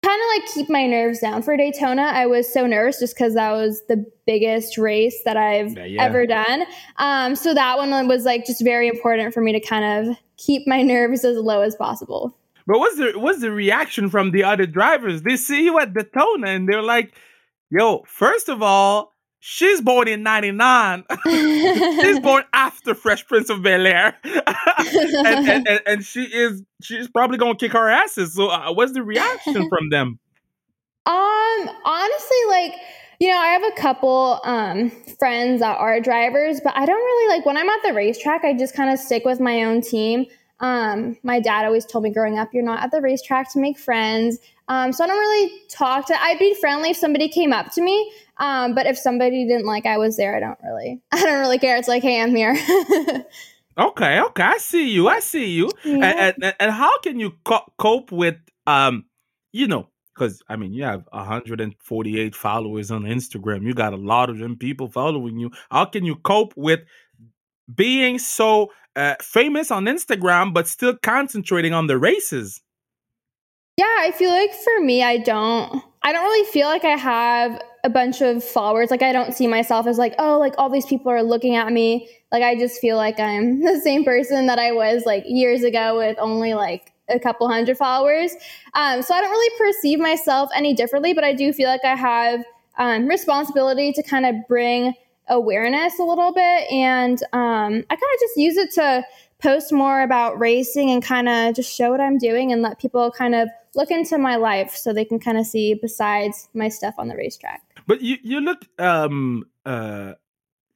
kind 0.04 0.20
of 0.20 0.26
like 0.42 0.52
keep 0.54 0.68
my 0.68 0.86
nerves 0.86 1.20
down 1.20 1.42
for 1.42 1.56
Daytona. 1.56 2.02
I 2.02 2.26
was 2.26 2.52
so 2.52 2.66
nervous 2.66 2.98
just 2.98 3.14
because 3.14 3.34
that 3.34 3.52
was 3.52 3.82
the 3.88 4.04
biggest 4.26 4.76
race 4.78 5.22
that 5.24 5.36
I've 5.36 5.76
Yeah, 5.76 5.84
yeah. 5.84 6.02
ever 6.02 6.26
done. 6.26 6.64
Um, 6.96 7.36
so 7.36 7.54
that 7.54 7.78
one 7.78 8.08
was 8.08 8.24
like 8.24 8.44
just 8.44 8.62
very 8.64 8.88
important 8.88 9.32
for 9.32 9.40
me 9.40 9.52
to 9.52 9.60
kind 9.60 10.08
of 10.08 10.16
keep 10.36 10.66
my 10.66 10.82
nerves 10.94 11.24
as 11.24 11.36
low 11.36 11.62
as 11.62 11.76
possible. 11.76 12.36
But 12.66 12.78
what's 12.78 12.96
the 12.96 13.12
what's 13.18 13.40
the 13.40 13.50
reaction 13.50 14.08
from 14.08 14.30
the 14.30 14.44
other 14.44 14.66
drivers? 14.66 15.22
They 15.22 15.36
see 15.36 15.64
you 15.64 15.78
at 15.80 15.94
Daytona 15.94 16.48
and 16.48 16.68
they're 16.68 16.82
like, 16.82 17.12
"Yo, 17.70 18.04
first 18.06 18.48
of 18.48 18.62
all, 18.62 19.11
she's 19.44 19.80
born 19.80 20.08
in 20.08 20.22
'99. 20.22 21.04
she's 21.26 22.20
born 22.22 22.44
after 22.54 22.94
Fresh 22.94 23.26
Prince 23.26 23.50
of 23.50 23.62
Bel 23.62 23.86
Air, 23.86 24.16
and, 24.24 25.48
and, 25.48 25.68
and, 25.68 25.80
and 25.84 26.04
she 26.04 26.22
is 26.22 26.62
she's 26.80 27.08
probably 27.08 27.36
gonna 27.36 27.56
kick 27.56 27.74
our 27.74 27.90
asses. 27.90 28.34
So, 28.34 28.48
uh, 28.48 28.72
what's 28.72 28.92
the 28.92 29.02
reaction 29.02 29.68
from 29.68 29.90
them? 29.90 30.18
Um, 31.04 31.70
honestly, 31.84 32.36
like, 32.48 32.74
you 33.18 33.28
know, 33.28 33.36
I 33.36 33.48
have 33.48 33.64
a 33.64 33.72
couple 33.72 34.40
um 34.44 34.90
friends 35.18 35.60
that 35.60 35.76
are 35.76 36.00
drivers, 36.00 36.60
but 36.62 36.74
I 36.76 36.86
don't 36.86 36.96
really 36.96 37.36
like 37.36 37.44
when 37.44 37.56
I'm 37.56 37.68
at 37.68 37.82
the 37.84 37.92
racetrack, 37.92 38.44
I 38.44 38.56
just 38.56 38.74
kind 38.74 38.90
of 38.90 38.98
stick 38.98 39.24
with 39.24 39.40
my 39.40 39.64
own 39.64 39.82
team. 39.82 40.26
Um, 40.60 41.16
my 41.24 41.40
dad 41.40 41.64
always 41.64 41.84
told 41.84 42.04
me 42.04 42.10
growing 42.12 42.38
up, 42.38 42.50
you're 42.54 42.62
not 42.62 42.84
at 42.84 42.92
the 42.92 43.00
racetrack 43.00 43.52
to 43.52 43.58
make 43.58 43.76
friends. 43.76 44.38
Um, 44.68 44.92
so 44.92 45.02
I 45.02 45.08
don't 45.08 45.18
really 45.18 45.52
talk 45.68 46.06
to 46.06 46.22
I'd 46.22 46.38
be 46.38 46.54
friendly 46.54 46.90
if 46.90 46.96
somebody 46.96 47.28
came 47.28 47.52
up 47.52 47.72
to 47.72 47.82
me. 47.82 48.12
Um, 48.38 48.74
but 48.74 48.86
if 48.86 48.98
somebody 48.98 49.46
didn't 49.46 49.66
like 49.66 49.86
I 49.86 49.98
was 49.98 50.16
there, 50.16 50.34
I 50.36 50.40
don't 50.40 50.58
really 50.62 51.00
I 51.12 51.22
don't 51.22 51.40
really 51.40 51.58
care. 51.58 51.76
It's 51.76 51.88
like, 51.88 52.02
hey, 52.02 52.20
I'm 52.20 52.34
here. 52.34 52.56
Okay, 53.78 54.20
okay, 54.20 54.42
I 54.42 54.58
see 54.58 54.90
you. 54.90 55.08
I 55.08 55.20
see 55.20 55.46
you. 55.46 55.70
Yeah. 55.82 56.04
And, 56.04 56.44
and 56.44 56.54
and 56.60 56.70
how 56.70 56.98
can 56.98 57.18
you 57.18 57.32
co- 57.44 57.72
cope 57.78 58.12
with 58.12 58.36
um, 58.66 59.06
you 59.52 59.66
know, 59.66 59.88
because 60.14 60.42
I 60.48 60.56
mean, 60.56 60.72
you 60.72 60.84
have 60.84 61.04
148 61.10 62.34
followers 62.34 62.90
on 62.90 63.02
Instagram. 63.02 63.64
You 63.64 63.74
got 63.74 63.92
a 63.92 63.96
lot 63.96 64.30
of 64.30 64.38
them 64.38 64.56
people 64.56 64.88
following 64.88 65.38
you. 65.38 65.50
How 65.70 65.84
can 65.86 66.04
you 66.04 66.16
cope 66.16 66.52
with 66.56 66.80
being 67.74 68.18
so 68.18 68.70
uh, 68.94 69.14
famous 69.20 69.70
on 69.70 69.86
Instagram 69.86 70.52
but 70.52 70.68
still 70.68 70.96
concentrating 71.02 71.72
on 71.72 71.86
the 71.86 71.98
races? 71.98 72.60
Yeah, 73.78 73.96
I 74.00 74.12
feel 74.12 74.30
like 74.30 74.52
for 74.52 74.84
me, 74.84 75.02
I 75.02 75.16
don't, 75.16 75.82
I 76.02 76.12
don't 76.12 76.24
really 76.24 76.50
feel 76.50 76.68
like 76.68 76.84
I 76.84 76.96
have 76.96 77.60
a 77.84 77.90
bunch 77.90 78.20
of 78.20 78.44
followers. 78.44 78.90
Like, 78.90 79.02
I 79.02 79.12
don't 79.12 79.34
see 79.34 79.46
myself 79.46 79.86
as 79.86 79.98
like, 79.98 80.14
oh, 80.18 80.38
like 80.38 80.54
all 80.58 80.70
these 80.70 80.86
people 80.86 81.10
are 81.10 81.22
looking 81.22 81.56
at 81.56 81.72
me. 81.72 82.08
Like, 82.30 82.42
I 82.42 82.54
just 82.54 82.80
feel 82.80 82.96
like 82.96 83.18
I'm 83.18 83.60
the 83.64 83.80
same 83.80 84.04
person 84.04 84.46
that 84.46 84.58
I 84.58 84.72
was 84.72 85.04
like 85.06 85.24
years 85.26 85.62
ago 85.62 85.98
with 85.98 86.16
only 86.18 86.54
like 86.54 86.92
a 87.08 87.18
couple 87.18 87.48
hundred 87.48 87.76
followers. 87.76 88.32
Um, 88.74 89.02
so 89.02 89.14
I 89.14 89.20
don't 89.20 89.30
really 89.30 89.58
perceive 89.58 89.98
myself 89.98 90.50
any 90.54 90.74
differently, 90.74 91.12
but 91.12 91.24
I 91.24 91.32
do 91.32 91.52
feel 91.52 91.68
like 91.68 91.84
I 91.84 91.96
have 91.96 92.44
um, 92.78 93.06
responsibility 93.06 93.92
to 93.92 94.02
kind 94.02 94.26
of 94.26 94.36
bring 94.48 94.94
awareness 95.28 95.98
a 95.98 96.04
little 96.04 96.32
bit. 96.32 96.70
And 96.70 97.22
um, 97.32 97.84
I 97.90 97.96
kind 97.96 98.14
of 98.14 98.20
just 98.20 98.36
use 98.36 98.56
it 98.56 98.70
to 98.74 99.04
post 99.40 99.72
more 99.72 100.02
about 100.02 100.38
racing 100.38 100.90
and 100.90 101.02
kind 101.02 101.28
of 101.28 101.54
just 101.54 101.74
show 101.74 101.90
what 101.90 102.00
I'm 102.00 102.18
doing 102.18 102.52
and 102.52 102.62
let 102.62 102.78
people 102.78 103.10
kind 103.10 103.34
of 103.34 103.48
look 103.74 103.90
into 103.90 104.18
my 104.18 104.36
life 104.36 104.76
so 104.76 104.92
they 104.92 105.04
can 105.04 105.18
kind 105.18 105.38
of 105.38 105.46
see 105.46 105.74
besides 105.74 106.48
my 106.54 106.68
stuff 106.68 106.94
on 106.98 107.08
the 107.08 107.16
racetrack. 107.16 107.62
But 107.86 108.00
you 108.00 108.16
you 108.22 108.40
look 108.40 108.64
um 108.78 109.44
uh 109.66 110.12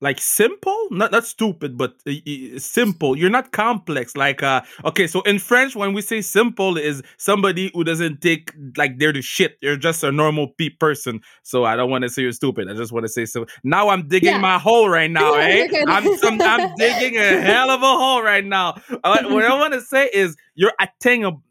like 0.03 0.21
simple? 0.21 0.77
Not 0.91 1.11
not 1.11 1.25
stupid 1.25 1.79
but 1.79 1.95
uh, 2.07 2.13
simple. 2.59 3.17
You're 3.17 3.31
not 3.31 3.53
complex 3.53 4.15
like 4.15 4.43
uh 4.43 4.61
okay 4.85 5.07
so 5.07 5.23
in 5.23 5.39
french 5.39 5.75
when 5.75 5.95
we 5.95 6.03
say 6.03 6.21
simple 6.21 6.77
is 6.77 7.03
somebody 7.17 7.71
who 7.73 7.83
doesn't 7.83 8.21
take 8.21 8.53
like 8.77 8.99
they're 8.99 9.13
the 9.15 9.23
shit. 9.23 9.57
You're 9.63 9.79
just 9.79 10.05
a 10.05 10.13
normal 10.13 10.49
pe- 10.59 10.69
person. 10.69 11.21
So 11.45 11.65
i 11.65 11.77
don't 11.77 11.89
want 11.91 12.03
to 12.03 12.11
say 12.11 12.23
you're 12.23 12.33
stupid. 12.33 12.69
I 12.71 12.75
just 12.75 12.93
want 12.93 13.05
to 13.07 13.09
say 13.13 13.25
so 13.25 13.47
now 13.65 13.89
i'm 13.89 14.07
digging 14.07 14.33
Yeah. 14.33 14.39
my 14.39 14.59
hole 14.59 14.89
right 14.91 15.11
now 15.11 15.33
eh? 15.41 15.67
I'm 15.89 16.05
some, 16.19 16.41
i'm 16.43 16.75
digging 16.77 17.17
a 17.17 17.41
hell 17.41 17.71
of 17.71 17.83
a 17.83 17.87
hole 17.87 18.23
right 18.23 18.45
now. 18.45 18.75
Uh, 19.03 19.23
what 19.25 19.45
i 19.47 19.55
want 19.55 19.73
to 19.73 19.81
say 19.81 20.11
is 20.13 20.37
you're 20.55 20.75
attainable 20.79 21.43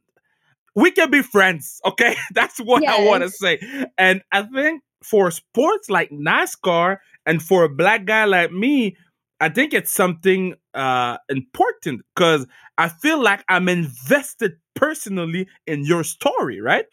we 0.76 0.92
can 0.92 1.10
be 1.10 1.22
friends 1.24 1.82
okay? 1.86 2.16
That's 2.34 2.60
what 2.60 2.86
i 2.88 3.04
want 3.06 3.24
to 3.24 3.30
say. 3.32 3.60
And 3.98 4.22
i 4.32 4.44
think 4.44 4.84
for 5.10 5.32
sports 5.32 5.90
like 5.90 6.10
nascar 6.10 6.98
and 7.26 7.42
for 7.42 7.64
a 7.64 7.70
black 7.70 8.06
guy 8.06 8.26
like 8.26 8.52
me, 8.52 8.96
I 9.40 9.50
think 9.50 9.74
it's 9.74 9.92
something 9.92 10.56
uh, 10.74 11.18
important 11.30 12.02
because 12.16 12.48
I 12.78 12.90
feel 12.90 13.22
like 13.22 13.44
I'm 13.50 13.70
invested 13.70 14.54
personally 14.76 15.48
in 15.68 15.86
your 15.86 16.04
story, 16.04 16.62
right? 16.62 16.86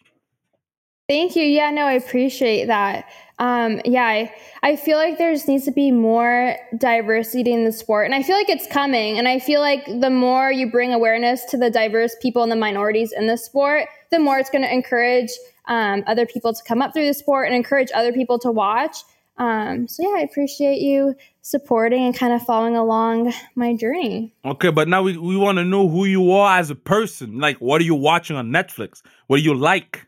Thank 1.08 1.36
you. 1.36 1.42
Yeah, 1.42 1.70
no, 1.70 1.84
I 1.84 1.92
appreciate 1.92 2.66
that. 2.66 3.06
Um, 3.38 3.80
yeah, 3.84 4.04
I, 4.04 4.32
I 4.62 4.76
feel 4.76 4.96
like 4.96 5.18
there 5.18 5.32
just 5.34 5.48
needs 5.48 5.64
to 5.64 5.72
be 5.72 5.90
more 5.90 6.56
diversity 6.78 7.52
in 7.52 7.64
the 7.64 7.72
sport. 7.72 8.06
And 8.06 8.14
I 8.14 8.22
feel 8.22 8.36
like 8.36 8.48
it's 8.48 8.66
coming. 8.68 9.18
And 9.18 9.26
I 9.26 9.38
feel 9.38 9.60
like 9.60 9.84
the 9.84 10.10
more 10.10 10.52
you 10.52 10.70
bring 10.70 10.94
awareness 10.94 11.44
to 11.46 11.56
the 11.56 11.70
diverse 11.70 12.14
people 12.22 12.42
and 12.42 12.52
the 12.52 12.56
minorities 12.56 13.12
in 13.12 13.26
the 13.26 13.36
sport, 13.36 13.88
the 14.10 14.20
more 14.20 14.38
it's 14.38 14.48
going 14.48 14.62
to 14.62 14.72
encourage 14.72 15.30
um, 15.66 16.04
other 16.06 16.26
people 16.26 16.52
to 16.52 16.62
come 16.66 16.82
up 16.82 16.92
through 16.92 17.06
the 17.06 17.14
sport 17.14 17.46
and 17.46 17.54
encourage 17.54 17.88
other 17.94 18.12
people 18.12 18.38
to 18.40 18.50
watch. 18.50 18.96
Um, 19.38 19.88
so, 19.88 20.02
yeah, 20.02 20.20
I 20.20 20.22
appreciate 20.22 20.80
you 20.80 21.14
supporting 21.40 22.04
and 22.04 22.14
kind 22.16 22.32
of 22.32 22.42
following 22.42 22.76
along 22.76 23.32
my 23.54 23.74
journey. 23.74 24.34
Okay, 24.44 24.70
but 24.70 24.88
now 24.88 25.02
we, 25.02 25.16
we 25.16 25.36
want 25.36 25.58
to 25.58 25.64
know 25.64 25.88
who 25.88 26.04
you 26.04 26.32
are 26.32 26.58
as 26.58 26.70
a 26.70 26.74
person. 26.74 27.38
Like, 27.38 27.58
what 27.58 27.80
are 27.80 27.84
you 27.84 27.94
watching 27.94 28.36
on 28.36 28.48
Netflix? 28.48 29.02
What 29.26 29.38
do 29.38 29.42
you 29.42 29.54
like? 29.54 30.06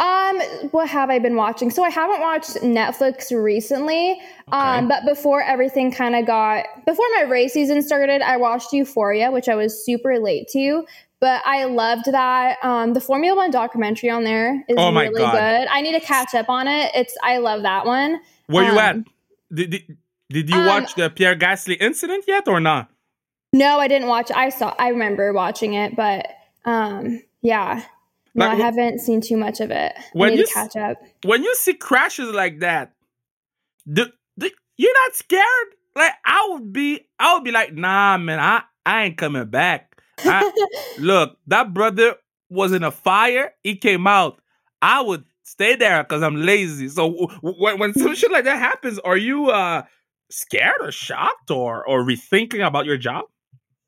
Um, 0.00 0.40
what 0.70 0.88
have 0.88 1.10
I 1.10 1.18
been 1.18 1.34
watching? 1.34 1.70
So 1.70 1.82
I 1.82 1.90
haven't 1.90 2.20
watched 2.20 2.50
Netflix 2.56 3.32
recently. 3.32 4.20
Um, 4.52 4.86
but 4.86 5.04
before 5.04 5.42
everything 5.42 5.90
kind 5.90 6.14
of 6.14 6.24
got 6.24 6.66
before 6.86 7.04
my 7.16 7.22
race 7.22 7.52
season 7.52 7.82
started, 7.82 8.22
I 8.22 8.36
watched 8.36 8.72
Euphoria, 8.72 9.32
which 9.32 9.48
I 9.48 9.56
was 9.56 9.84
super 9.84 10.20
late 10.20 10.46
to. 10.52 10.84
But 11.20 11.42
I 11.44 11.64
loved 11.64 12.06
that. 12.06 12.58
Um, 12.62 12.92
the 12.94 13.00
Formula 13.00 13.36
One 13.36 13.50
documentary 13.50 14.10
on 14.10 14.24
there 14.24 14.64
is 14.68 14.76
Oh 14.78 14.92
really 14.92 15.18
God. 15.18 15.32
good. 15.32 15.68
I 15.68 15.80
need 15.80 15.98
to 15.98 16.04
catch 16.04 16.34
up 16.34 16.48
on 16.48 16.68
it. 16.68 16.92
It's 16.94 17.16
I 17.22 17.38
love 17.38 17.62
that 17.62 17.86
one. 17.86 18.20
Where 18.46 18.64
you 18.64 18.78
at? 18.78 18.94
Um, 18.96 19.04
Did, 19.52 19.70
did, 19.70 19.96
did 20.30 20.50
you 20.50 20.58
um, 20.58 20.66
watch 20.66 20.94
the 20.94 21.10
Pierre 21.10 21.34
Gasly 21.36 21.76
incident 21.80 22.24
yet 22.28 22.46
or 22.46 22.60
not? 22.60 22.90
No, 23.52 23.78
I 23.78 23.88
didn't 23.88 24.08
watch. 24.08 24.30
I 24.30 24.50
saw. 24.50 24.74
I 24.78 24.88
remember 24.88 25.32
watching 25.32 25.74
it, 25.74 25.96
but 25.96 26.28
um, 26.64 27.22
yeah. 27.42 27.82
No, 28.34 28.46
Like, 28.46 28.58
I 28.58 28.60
haven't 28.60 29.00
seen 29.00 29.20
too 29.20 29.36
much 29.36 29.60
of 29.60 29.70
it. 29.70 29.94
When 30.12 30.30
need 30.30 30.40
you 30.40 30.46
to 30.46 30.52
catch 30.52 30.76
up. 30.76 30.98
When 31.24 31.42
you 31.42 31.54
see 31.56 31.74
crashes 31.74 32.32
like 32.32 32.60
that, 32.60 32.92
the, 33.86 34.12
the, 34.36 34.52
you're 34.76 34.94
not 35.06 35.14
scared? 35.14 35.68
Like, 35.96 36.12
I 36.24 36.48
would 36.50 36.72
be, 36.72 37.00
I 37.18 37.34
would 37.34 37.42
be 37.42 37.50
like, 37.50 37.74
nah, 37.74 38.16
man, 38.18 38.38
I, 38.38 38.62
I 38.86 39.04
ain't 39.04 39.16
coming 39.16 39.46
back. 39.46 39.87
I, 40.24 40.52
look, 40.98 41.36
that 41.46 41.72
brother 41.74 42.14
was 42.50 42.72
in 42.72 42.82
a 42.82 42.90
fire. 42.90 43.52
He 43.62 43.76
came 43.76 44.06
out. 44.06 44.40
I 44.80 45.00
would 45.00 45.24
stay 45.42 45.76
there 45.76 46.02
because 46.02 46.22
I'm 46.22 46.36
lazy. 46.36 46.88
So 46.88 47.28
when, 47.42 47.78
when 47.78 47.94
some 47.94 48.14
shit 48.14 48.30
like 48.30 48.44
that 48.44 48.58
happens, 48.58 48.98
are 49.00 49.16
you 49.16 49.50
uh 49.50 49.82
scared 50.30 50.76
or 50.80 50.92
shocked 50.92 51.50
or 51.50 51.86
or 51.86 52.04
rethinking 52.04 52.66
about 52.66 52.86
your 52.86 52.96
job? 52.96 53.24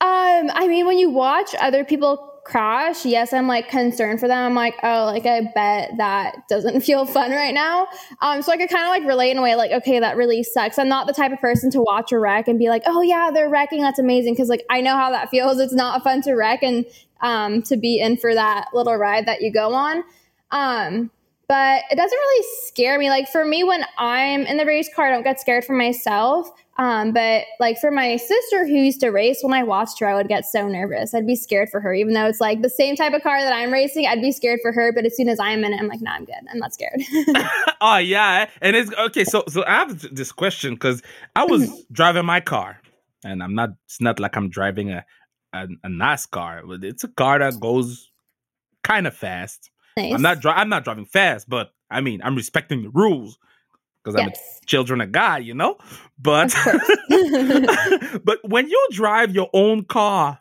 Um, 0.02 0.50
I 0.54 0.66
mean, 0.66 0.87
when 0.87 0.99
you 0.99 1.10
watch 1.10 1.54
other 1.60 1.84
people 1.84 2.29
crash, 2.44 3.04
yes, 3.04 3.32
I'm 3.32 3.47
like 3.47 3.68
concerned 3.68 4.20
for 4.20 4.28
them. 4.28 4.38
I'm 4.38 4.54
like, 4.54 4.75
oh, 4.82 5.06
like 5.06 5.26
I 5.26 5.42
bet 5.54 5.92
that 5.99 6.49
doesn't 6.49 6.80
feel 6.85 7.06
fun 7.06 7.30
right 7.30 7.54
now. 7.54 7.87
Um, 8.20 8.42
so 8.42 8.52
I 8.52 8.56
could 8.56 8.70
kind 8.70 8.85
of 8.85 8.90
like 8.90 9.04
relate 9.04 9.30
in 9.30 9.38
a 9.38 9.42
way, 9.42 9.54
like, 9.54 9.70
okay, 9.70 10.00
that 10.00 10.16
really 10.16 10.42
sucks. 10.42 10.78
I'm 10.78 10.88
not 10.88 11.06
the 11.06 11.12
type 11.12 11.32
of 11.32 11.40
person 11.40 11.70
to 11.73 11.80
watch 11.80 12.12
a 12.12 12.18
wreck 12.18 12.49
and 12.49 12.59
be 12.59 12.68
like, 12.68 12.82
oh 12.87 13.02
yeah, 13.02 13.30
they're 13.32 13.50
wrecking. 13.50 13.82
That's 13.82 13.99
amazing. 13.99 14.37
Cause 14.37 14.49
like 14.49 14.64
I 14.70 14.80
know 14.80 14.97
how 14.97 15.11
that 15.11 15.30
feels. 15.30 15.59
It's 15.59 15.75
not 15.75 16.02
fun 16.02 16.23
to 16.23 16.35
wreck 16.35 16.62
and 16.62 16.85
um 17.20 17.62
to 17.62 17.76
be 17.76 18.00
in 18.00 18.16
for 18.16 18.35
that 18.35 18.68
little 18.73 18.97
ride 18.97 19.26
that 19.26 19.42
you 19.42 19.52
go 19.52 19.73
on. 19.75 20.02
Um, 20.50 21.11
but 21.50 21.82
it 21.90 21.97
doesn't 21.97 22.16
really 22.16 22.47
scare 22.64 22.97
me. 22.97 23.11
Like 23.11 23.28
for 23.28 23.44
me, 23.44 23.64
when 23.64 23.85
I'm 23.99 24.42
in 24.42 24.56
the 24.56 24.64
race 24.64 24.88
car, 24.94 25.06
I 25.06 25.11
don't 25.11 25.25
get 25.25 25.40
scared 25.40 25.64
for 25.64 25.75
myself. 25.75 26.49
Um, 26.80 27.12
but 27.12 27.44
like 27.58 27.78
for 27.78 27.90
my 27.90 28.16
sister 28.16 28.66
who 28.66 28.72
used 28.72 29.00
to 29.00 29.10
race, 29.10 29.40
when 29.42 29.52
I 29.52 29.62
watched 29.62 30.00
her, 30.00 30.08
I 30.08 30.14
would 30.14 30.28
get 30.28 30.46
so 30.46 30.66
nervous. 30.66 31.12
I'd 31.12 31.26
be 31.26 31.37
scared 31.37 31.68
for 31.68 31.78
her, 31.78 31.92
even 31.92 32.14
though 32.14 32.25
it's 32.25 32.40
like 32.40 32.62
the 32.62 32.70
same 32.70 32.96
type 32.96 33.12
of 33.12 33.22
car 33.22 33.38
that 33.38 33.52
I'm 33.52 33.70
racing. 33.70 34.06
I'd 34.06 34.22
be 34.22 34.32
scared 34.32 34.60
for 34.62 34.72
her, 34.72 34.90
but 34.90 35.04
as 35.04 35.14
soon 35.14 35.28
as 35.28 35.38
I'm 35.38 35.62
in 35.62 35.75
it, 35.75 35.78
I'm 35.78 35.88
like, 35.88 36.00
nah, 36.00 36.12
I'm 36.12 36.25
good. 36.25 36.37
I'm 36.50 36.58
not 36.58 36.72
scared. 36.72 37.02
oh 37.82 37.99
yeah, 37.99 38.49
and 38.62 38.75
it's 38.75 38.90
okay. 38.94 39.25
So 39.25 39.44
so 39.46 39.62
I 39.66 39.72
have 39.72 40.00
this 40.14 40.32
question 40.32 40.72
because 40.72 41.02
I 41.37 41.44
was 41.44 41.84
driving 41.92 42.25
my 42.25 42.40
car, 42.40 42.80
and 43.22 43.42
I'm 43.42 43.54
not. 43.54 43.70
It's 43.84 44.00
not 44.00 44.18
like 44.18 44.34
I'm 44.34 44.49
driving 44.49 44.90
a 44.90 45.04
a, 45.52 45.64
a 45.84 45.88
NASCAR, 45.88 46.66
but 46.66 46.82
it's 46.82 47.04
a 47.04 47.08
car 47.08 47.40
that 47.40 47.60
goes 47.60 48.10
kind 48.82 49.06
of 49.06 49.14
fast. 49.14 49.70
nice. 49.99 50.14
I'm 50.14 50.22
not. 50.22 50.40
Dri- 50.40 50.52
I'm 50.52 50.70
not 50.70 50.84
driving 50.84 51.04
fast, 51.04 51.46
but 51.46 51.75
I 51.90 52.00
mean, 52.00 52.22
I'm 52.25 52.37
respecting 52.37 52.84
the 52.84 52.90
rules 52.90 53.38
because 54.02 54.21
I'm 54.21 54.28
a 54.28 54.33
children 54.66 55.00
of 55.00 55.12
God, 55.12 55.45
you 55.45 55.54
know. 55.54 55.76
But 56.19 56.54
but 58.25 58.38
when 58.42 58.69
you 58.69 58.88
drive 58.92 59.35
your 59.35 59.50
own 59.52 59.85
car, 59.85 60.40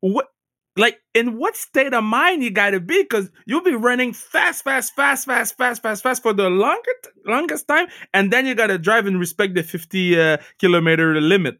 what 0.00 0.28
like 0.76 0.98
in 1.14 1.38
what 1.38 1.56
state 1.56 1.94
of 1.94 2.04
mind 2.04 2.42
you 2.42 2.50
got 2.50 2.70
to 2.70 2.80
be? 2.80 3.02
Because 3.02 3.30
you'll 3.46 3.62
be 3.62 3.74
running 3.74 4.12
fast, 4.12 4.64
fast, 4.64 4.94
fast, 4.94 5.26
fast, 5.26 5.56
fast, 5.56 5.82
fast, 5.82 6.02
fast 6.02 6.22
for 6.22 6.32
the 6.32 6.50
longest 6.50 7.08
longest 7.24 7.66
time, 7.66 7.86
and 8.12 8.32
then 8.32 8.46
you 8.46 8.54
got 8.54 8.68
to 8.68 8.78
drive 8.78 9.06
and 9.06 9.18
respect 9.18 9.54
the 9.54 9.62
50 9.62 10.20
uh, 10.20 10.36
kilometer 10.58 11.20
limit. 11.20 11.58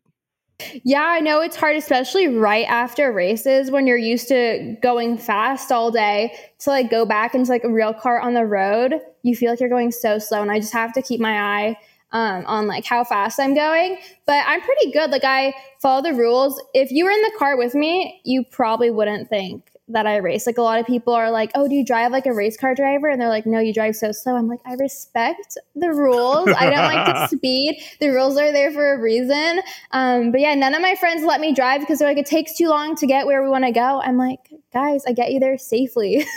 Yeah, 0.85 1.03
I 1.03 1.21
know 1.21 1.43
it's 1.43 1.57
hard, 1.57 1.77
especially 1.77 2.29
right 2.29 2.67
after 2.67 3.13
races 3.13 3.71
when 3.71 3.87
you're 3.87 3.99
used 3.99 4.29
to 4.29 4.77
going 4.83 5.19
fast 5.19 5.71
all 5.71 5.91
day 5.91 6.35
to 6.61 6.71
like 6.71 6.91
go 6.91 7.05
back 7.05 7.35
into 7.35 7.51
like 7.51 7.65
a 7.65 7.71
real 7.71 7.93
car 7.93 8.21
on 8.21 8.33
the 8.33 8.47
road. 8.47 8.95
You 9.23 9.37
feel 9.37 9.51
like 9.51 9.61
you're 9.61 9.69
going 9.69 9.93
so 9.93 10.19
slow, 10.19 10.41
and 10.41 10.51
I 10.51 10.59
just 10.59 10.73
have 10.73 10.95
to 10.95 11.03
keep 11.03 11.21
my 11.21 11.39
eye 11.39 11.77
um, 12.13 12.45
on 12.47 12.67
like 12.67 12.87
how 12.87 13.05
fast 13.05 13.39
I'm 13.39 13.55
going. 13.55 13.99
But 14.25 14.45
I'm 14.47 14.63
pretty 14.63 14.93
good. 14.93 15.11
Like 15.11 15.25
I 15.25 15.53
follow 15.81 16.03
the 16.03 16.15
rules. 16.15 16.61
If 16.73 16.91
you 16.91 17.05
were 17.05 17.11
in 17.11 17.23
the 17.23 17.33
car 17.39 17.59
with 17.59 17.75
me, 17.75 18.21
you 18.25 18.43
probably 18.51 18.91
wouldn't 18.91 19.29
think 19.29 19.71
that 19.89 20.07
I 20.07 20.17
race. 20.17 20.47
Like 20.47 20.59
a 20.59 20.63
lot 20.63 20.81
of 20.81 20.87
people 20.87 21.15
are 21.15 21.31
like, 21.31 21.51
"Oh, 21.55 21.69
do 21.69 21.75
you 21.75 21.85
drive 21.85 22.13
like 22.13 22.27
a 22.27 22.33
race 22.33 22.57
car 22.57 22.75
driver?" 22.75 23.09
And 23.09 23.21
they're 23.21 23.29
like, 23.29 23.47
"No, 23.47 23.59
you 23.59 23.73
drive 23.73 23.97
so 23.97 24.13
slow." 24.13 24.37
I'm 24.37 24.49
like, 24.49 24.61
"I 24.67 24.75
respect 24.75 25.57
the 25.75 25.93
rules. 25.93 26.49
I 26.49 26.71
don't 26.71 26.93
like 26.93 27.07
to 27.07 27.37
speed. 27.37 27.83
The 28.01 28.11
rules 28.11 28.37
are 28.37 28.53
there 28.53 28.71
for 28.73 28.95
a 28.95 29.01
reason." 29.01 29.61
Um, 29.93 30.33
but 30.33 30.41
yeah, 30.41 30.55
none 30.55 30.75
of 30.75 30.83
my 30.83 30.95
friends 30.97 31.25
let 31.25 31.41
me 31.41 31.55
drive 31.55 31.81
because 31.81 31.99
they're 31.99 32.09
like, 32.09 32.19
"It 32.19 32.27
takes 32.27 32.57
too 32.57 32.69
long 32.69 32.97
to 32.97 33.07
get 33.07 33.27
where 33.27 33.43
we 33.43 33.49
want 33.49 33.65
to 33.65 33.73
go." 33.73 34.01
I'm 34.01 34.17
like, 34.17 34.41
"Guys, 34.73 35.05
I 35.07 35.13
get 35.13 35.33
you 35.33 35.41
there 35.41 35.59
safely." 35.59 36.27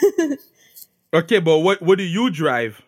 Okay, 1.13 1.39
but 1.39 1.59
what 1.59 1.81
what 1.81 1.97
do 1.97 2.03
you 2.03 2.29
drive? 2.29 2.81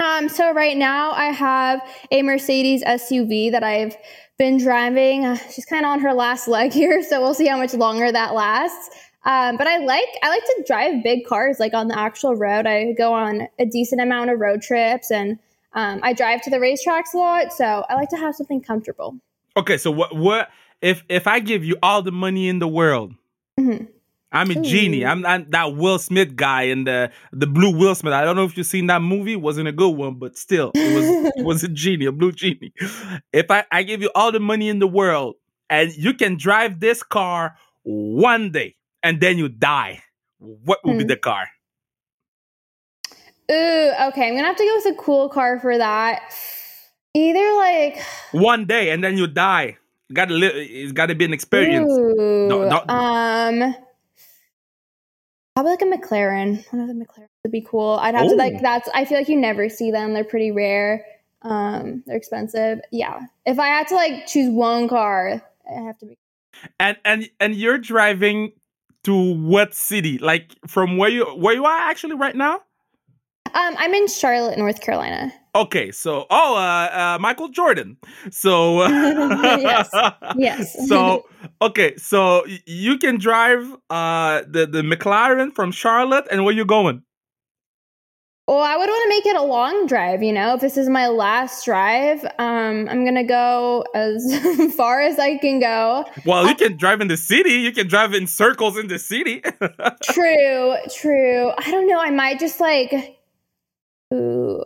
Um, 0.00 0.28
so 0.28 0.52
right 0.52 0.76
now 0.76 1.12
I 1.12 1.26
have 1.26 1.80
a 2.10 2.22
Mercedes 2.22 2.82
SUV 2.84 3.50
that 3.52 3.62
I've 3.62 3.96
been 4.38 4.58
driving. 4.58 5.24
Uh, 5.24 5.36
she's 5.52 5.64
kind 5.64 5.84
of 5.84 5.90
on 5.90 6.00
her 6.00 6.12
last 6.12 6.48
leg 6.48 6.72
here, 6.72 7.02
so 7.08 7.20
we'll 7.20 7.34
see 7.34 7.46
how 7.46 7.56
much 7.56 7.74
longer 7.74 8.10
that 8.10 8.34
lasts. 8.34 8.90
Um, 9.24 9.56
but 9.56 9.66
I 9.66 9.78
like 9.78 10.08
I 10.22 10.28
like 10.28 10.44
to 10.44 10.64
drive 10.66 11.02
big 11.04 11.26
cars, 11.26 11.60
like 11.60 11.74
on 11.74 11.88
the 11.88 11.98
actual 11.98 12.34
road. 12.34 12.66
I 12.66 12.92
go 12.92 13.12
on 13.12 13.48
a 13.58 13.66
decent 13.66 14.00
amount 14.00 14.30
of 14.30 14.40
road 14.40 14.62
trips, 14.62 15.10
and 15.10 15.38
um, 15.74 16.00
I 16.02 16.12
drive 16.12 16.42
to 16.42 16.50
the 16.50 16.56
racetracks 16.58 17.14
a 17.14 17.18
lot. 17.18 17.52
So 17.52 17.84
I 17.88 17.94
like 17.94 18.08
to 18.10 18.16
have 18.16 18.34
something 18.34 18.60
comfortable. 18.60 19.16
Okay, 19.56 19.76
so 19.76 19.90
what 19.90 20.16
what 20.16 20.48
if 20.80 21.04
if 21.08 21.26
I 21.26 21.38
give 21.38 21.64
you 21.64 21.76
all 21.82 22.02
the 22.02 22.12
money 22.12 22.48
in 22.48 22.58
the 22.58 22.68
world? 22.68 23.14
Mhm. 23.58 23.88
I'm 24.34 24.50
a 24.50 24.54
genie. 24.54 25.02
Ooh. 25.02 25.06
I'm 25.06 25.50
that 25.50 25.76
Will 25.76 25.98
Smith 25.98 26.34
guy 26.34 26.62
in 26.62 26.84
the 26.84 27.10
the 27.32 27.46
blue 27.46 27.76
Will 27.76 27.94
Smith. 27.94 28.14
I 28.14 28.24
don't 28.24 28.34
know 28.34 28.44
if 28.44 28.56
you've 28.56 28.66
seen 28.66 28.86
that 28.86 29.02
movie. 29.02 29.34
It 29.34 29.42
wasn't 29.42 29.68
a 29.68 29.72
good 29.72 29.90
one, 29.90 30.14
but 30.14 30.38
still, 30.38 30.72
it 30.74 30.94
was 30.94 31.32
it 31.36 31.44
was 31.44 31.64
a 31.64 31.68
genie, 31.82 32.06
a 32.06 32.12
blue 32.12 32.32
genie. 32.32 32.72
If 33.32 33.50
I 33.50 33.64
I 33.70 33.82
give 33.82 34.00
you 34.00 34.10
all 34.14 34.32
the 34.32 34.40
money 34.40 34.68
in 34.68 34.78
the 34.78 34.86
world 34.86 35.36
and 35.68 35.94
you 35.94 36.14
can 36.14 36.38
drive 36.38 36.80
this 36.80 37.02
car 37.02 37.56
one 37.82 38.50
day 38.50 38.74
and 39.02 39.20
then 39.20 39.38
you 39.38 39.48
die, 39.48 40.02
what 40.38 40.80
would 40.84 40.98
be 40.98 41.04
Hmm. 41.04 41.08
the 41.08 41.16
car? 41.16 41.46
Ooh, 43.50 43.54
okay. 44.08 44.28
I'm 44.28 44.34
gonna 44.36 44.46
have 44.46 44.56
to 44.56 44.64
go 44.64 44.76
with 44.76 44.94
a 44.94 45.02
cool 45.02 45.28
car 45.28 45.58
for 45.60 45.76
that. 45.76 46.32
Either 47.14 47.52
like 47.56 47.98
One 48.32 48.64
day 48.64 48.90
and 48.90 49.02
then 49.04 49.18
you 49.18 49.26
die. 49.26 49.76
You 50.08 50.14
gotta 50.14 50.34
live. 50.34 50.52
It's 50.54 50.92
got 50.92 51.06
to 51.06 51.14
be 51.14 51.24
an 51.24 51.32
experience. 51.34 51.90
Ooh, 51.92 52.46
No, 52.48 52.68
no. 52.68 52.84
um, 52.88 53.74
probably 55.54 55.72
like 55.72 55.82
a 55.82 55.84
McLaren. 55.86 56.64
One 56.72 56.82
of 56.82 56.88
the 56.88 56.94
McLaren 56.94 57.28
would 57.44 57.52
be 57.52 57.60
cool. 57.62 57.98
I'd 58.00 58.14
have 58.14 58.28
to 58.28 58.34
like 58.36 58.60
that's. 58.62 58.88
I 58.94 59.04
feel 59.04 59.18
like 59.18 59.28
you 59.28 59.38
never 59.38 59.68
see 59.68 59.90
them. 59.90 60.14
They're 60.14 60.24
pretty 60.24 60.50
rare. 60.52 61.04
Um, 61.42 62.02
they're 62.06 62.16
expensive. 62.16 62.80
Yeah. 62.92 63.20
If 63.44 63.58
I 63.58 63.66
had 63.68 63.88
to 63.88 63.94
like 63.94 64.26
choose 64.26 64.48
one 64.50 64.88
car, 64.88 65.42
I 65.68 65.80
have 65.82 65.98
to 65.98 66.06
be. 66.06 66.16
And 66.78 66.96
and 67.04 67.28
and 67.40 67.54
you're 67.54 67.78
driving 67.78 68.52
to 69.04 69.34
what 69.34 69.74
city? 69.74 70.18
Like 70.18 70.54
from 70.66 70.96
where 70.96 71.10
you 71.10 71.24
where 71.26 71.54
you 71.54 71.64
are 71.64 71.78
actually 71.78 72.14
right 72.14 72.36
now? 72.36 72.60
Um, 73.54 73.74
I'm 73.76 73.92
in 73.92 74.06
Charlotte, 74.08 74.58
North 74.58 74.80
Carolina. 74.80 75.32
Okay, 75.54 75.90
so 75.90 76.26
oh, 76.30 76.56
uh, 76.56 77.14
uh 77.16 77.18
Michael 77.20 77.48
Jordan. 77.48 77.98
So 78.30 78.86
yes, 78.88 79.90
yes. 80.36 80.88
so 80.88 81.26
okay, 81.60 81.96
so 81.96 82.44
you 82.66 82.98
can 82.98 83.18
drive 83.18 83.70
uh 83.90 84.42
the 84.48 84.66
the 84.66 84.82
McLaren 84.82 85.54
from 85.54 85.70
Charlotte, 85.70 86.26
and 86.30 86.44
where 86.44 86.54
you 86.54 86.64
going? 86.64 87.02
Well, 88.48 88.58
I 88.58 88.76
would 88.76 88.88
want 88.88 89.02
to 89.04 89.08
make 89.08 89.26
it 89.26 89.36
a 89.36 89.42
long 89.42 89.86
drive, 89.86 90.20
you 90.22 90.32
know. 90.32 90.54
If 90.54 90.60
this 90.60 90.76
is 90.76 90.88
my 90.88 91.06
last 91.06 91.64
drive, 91.64 92.24
um, 92.40 92.88
I'm 92.88 93.04
gonna 93.04 93.22
go 93.22 93.84
as 93.94 94.74
far 94.76 95.00
as 95.00 95.20
I 95.20 95.38
can 95.38 95.60
go. 95.60 96.04
Well, 96.26 96.48
you 96.48 96.56
can 96.56 96.76
drive 96.76 97.00
in 97.00 97.06
the 97.06 97.16
city. 97.16 97.50
You 97.50 97.70
can 97.70 97.86
drive 97.86 98.14
in 98.14 98.26
circles 98.26 98.76
in 98.76 98.88
the 98.88 98.98
city. 98.98 99.42
true, 100.02 100.74
true. 100.92 101.52
I 101.56 101.70
don't 101.70 101.86
know. 101.86 102.00
I 102.00 102.10
might 102.10 102.40
just 102.40 102.58
like, 102.58 103.20
ooh, 104.12 104.60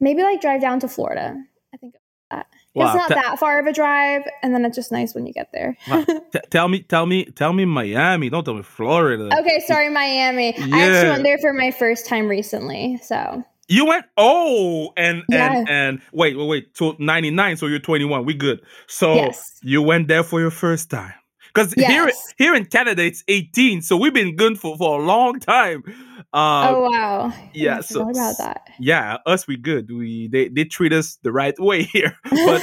maybe 0.00 0.22
like 0.22 0.40
drive 0.40 0.60
down 0.60 0.80
to 0.80 0.88
Florida. 0.88 1.36
I 1.72 1.76
think 1.76 1.94
that. 2.32 2.46
Wow. 2.74 2.86
It's 2.86 2.94
not 2.94 3.08
T- 3.08 3.14
that 3.14 3.38
far 3.38 3.58
of 3.58 3.66
a 3.66 3.72
drive, 3.72 4.22
and 4.42 4.54
then 4.54 4.64
it's 4.64 4.76
just 4.76 4.92
nice 4.92 5.14
when 5.14 5.26
you 5.26 5.32
get 5.32 5.50
there. 5.52 5.76
wow. 5.88 6.04
T- 6.32 6.40
tell 6.50 6.68
me, 6.68 6.82
tell 6.82 7.06
me, 7.06 7.24
tell 7.24 7.52
me 7.52 7.64
Miami. 7.64 8.30
Don't 8.30 8.44
tell 8.44 8.54
me 8.54 8.62
Florida. 8.62 9.28
Okay, 9.40 9.60
sorry, 9.66 9.90
Miami. 9.90 10.54
Yeah. 10.56 10.76
I 10.76 10.80
actually 10.82 11.10
went 11.10 11.22
there 11.24 11.38
for 11.38 11.52
my 11.52 11.72
first 11.72 12.06
time 12.06 12.28
recently. 12.28 13.00
So 13.02 13.44
you 13.70 13.86
went 13.86 14.04
oh 14.16 14.92
and 14.96 15.22
yeah. 15.28 15.58
and 15.58 15.68
and 15.68 16.02
wait 16.12 16.36
wait 16.36 16.48
wait 16.48 16.74
to 16.74 16.96
99 16.98 17.56
so 17.56 17.66
you're 17.66 17.78
21 17.78 18.24
we 18.24 18.34
good 18.34 18.60
so 18.88 19.14
yes. 19.14 19.58
you 19.62 19.80
went 19.80 20.08
there 20.08 20.24
for 20.24 20.40
your 20.40 20.50
first 20.50 20.90
time 20.90 21.14
because 21.46 21.72
yes. 21.76 21.88
here 21.88 22.10
here 22.36 22.54
in 22.56 22.66
Canada 22.66 23.04
it's 23.04 23.22
18 23.28 23.80
so 23.80 23.96
we've 23.96 24.12
been 24.12 24.34
good 24.34 24.58
for, 24.58 24.76
for 24.76 25.00
a 25.00 25.04
long 25.04 25.38
time 25.38 25.84
uh, 26.32 26.74
oh 26.74 26.88
wow! 26.88 27.32
Yeah, 27.52 27.80
so 27.80 28.08
about 28.08 28.38
that. 28.38 28.68
Yeah, 28.78 29.18
us 29.26 29.48
we 29.48 29.56
good. 29.56 29.90
We 29.90 30.28
they 30.28 30.48
they 30.48 30.64
treat 30.64 30.92
us 30.92 31.18
the 31.22 31.32
right 31.32 31.58
way 31.58 31.82
here. 31.82 32.16
But 32.30 32.62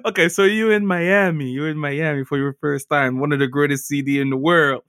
okay, 0.06 0.28
so 0.28 0.44
you 0.44 0.70
in 0.70 0.86
Miami? 0.86 1.50
You 1.50 1.66
in 1.66 1.78
Miami 1.78 2.24
for 2.24 2.38
your 2.38 2.56
first 2.60 2.88
time? 2.88 3.20
One 3.20 3.32
of 3.32 3.38
the 3.40 3.46
greatest 3.46 3.86
CD 3.86 4.20
in 4.20 4.30
the 4.30 4.36
world. 4.36 4.82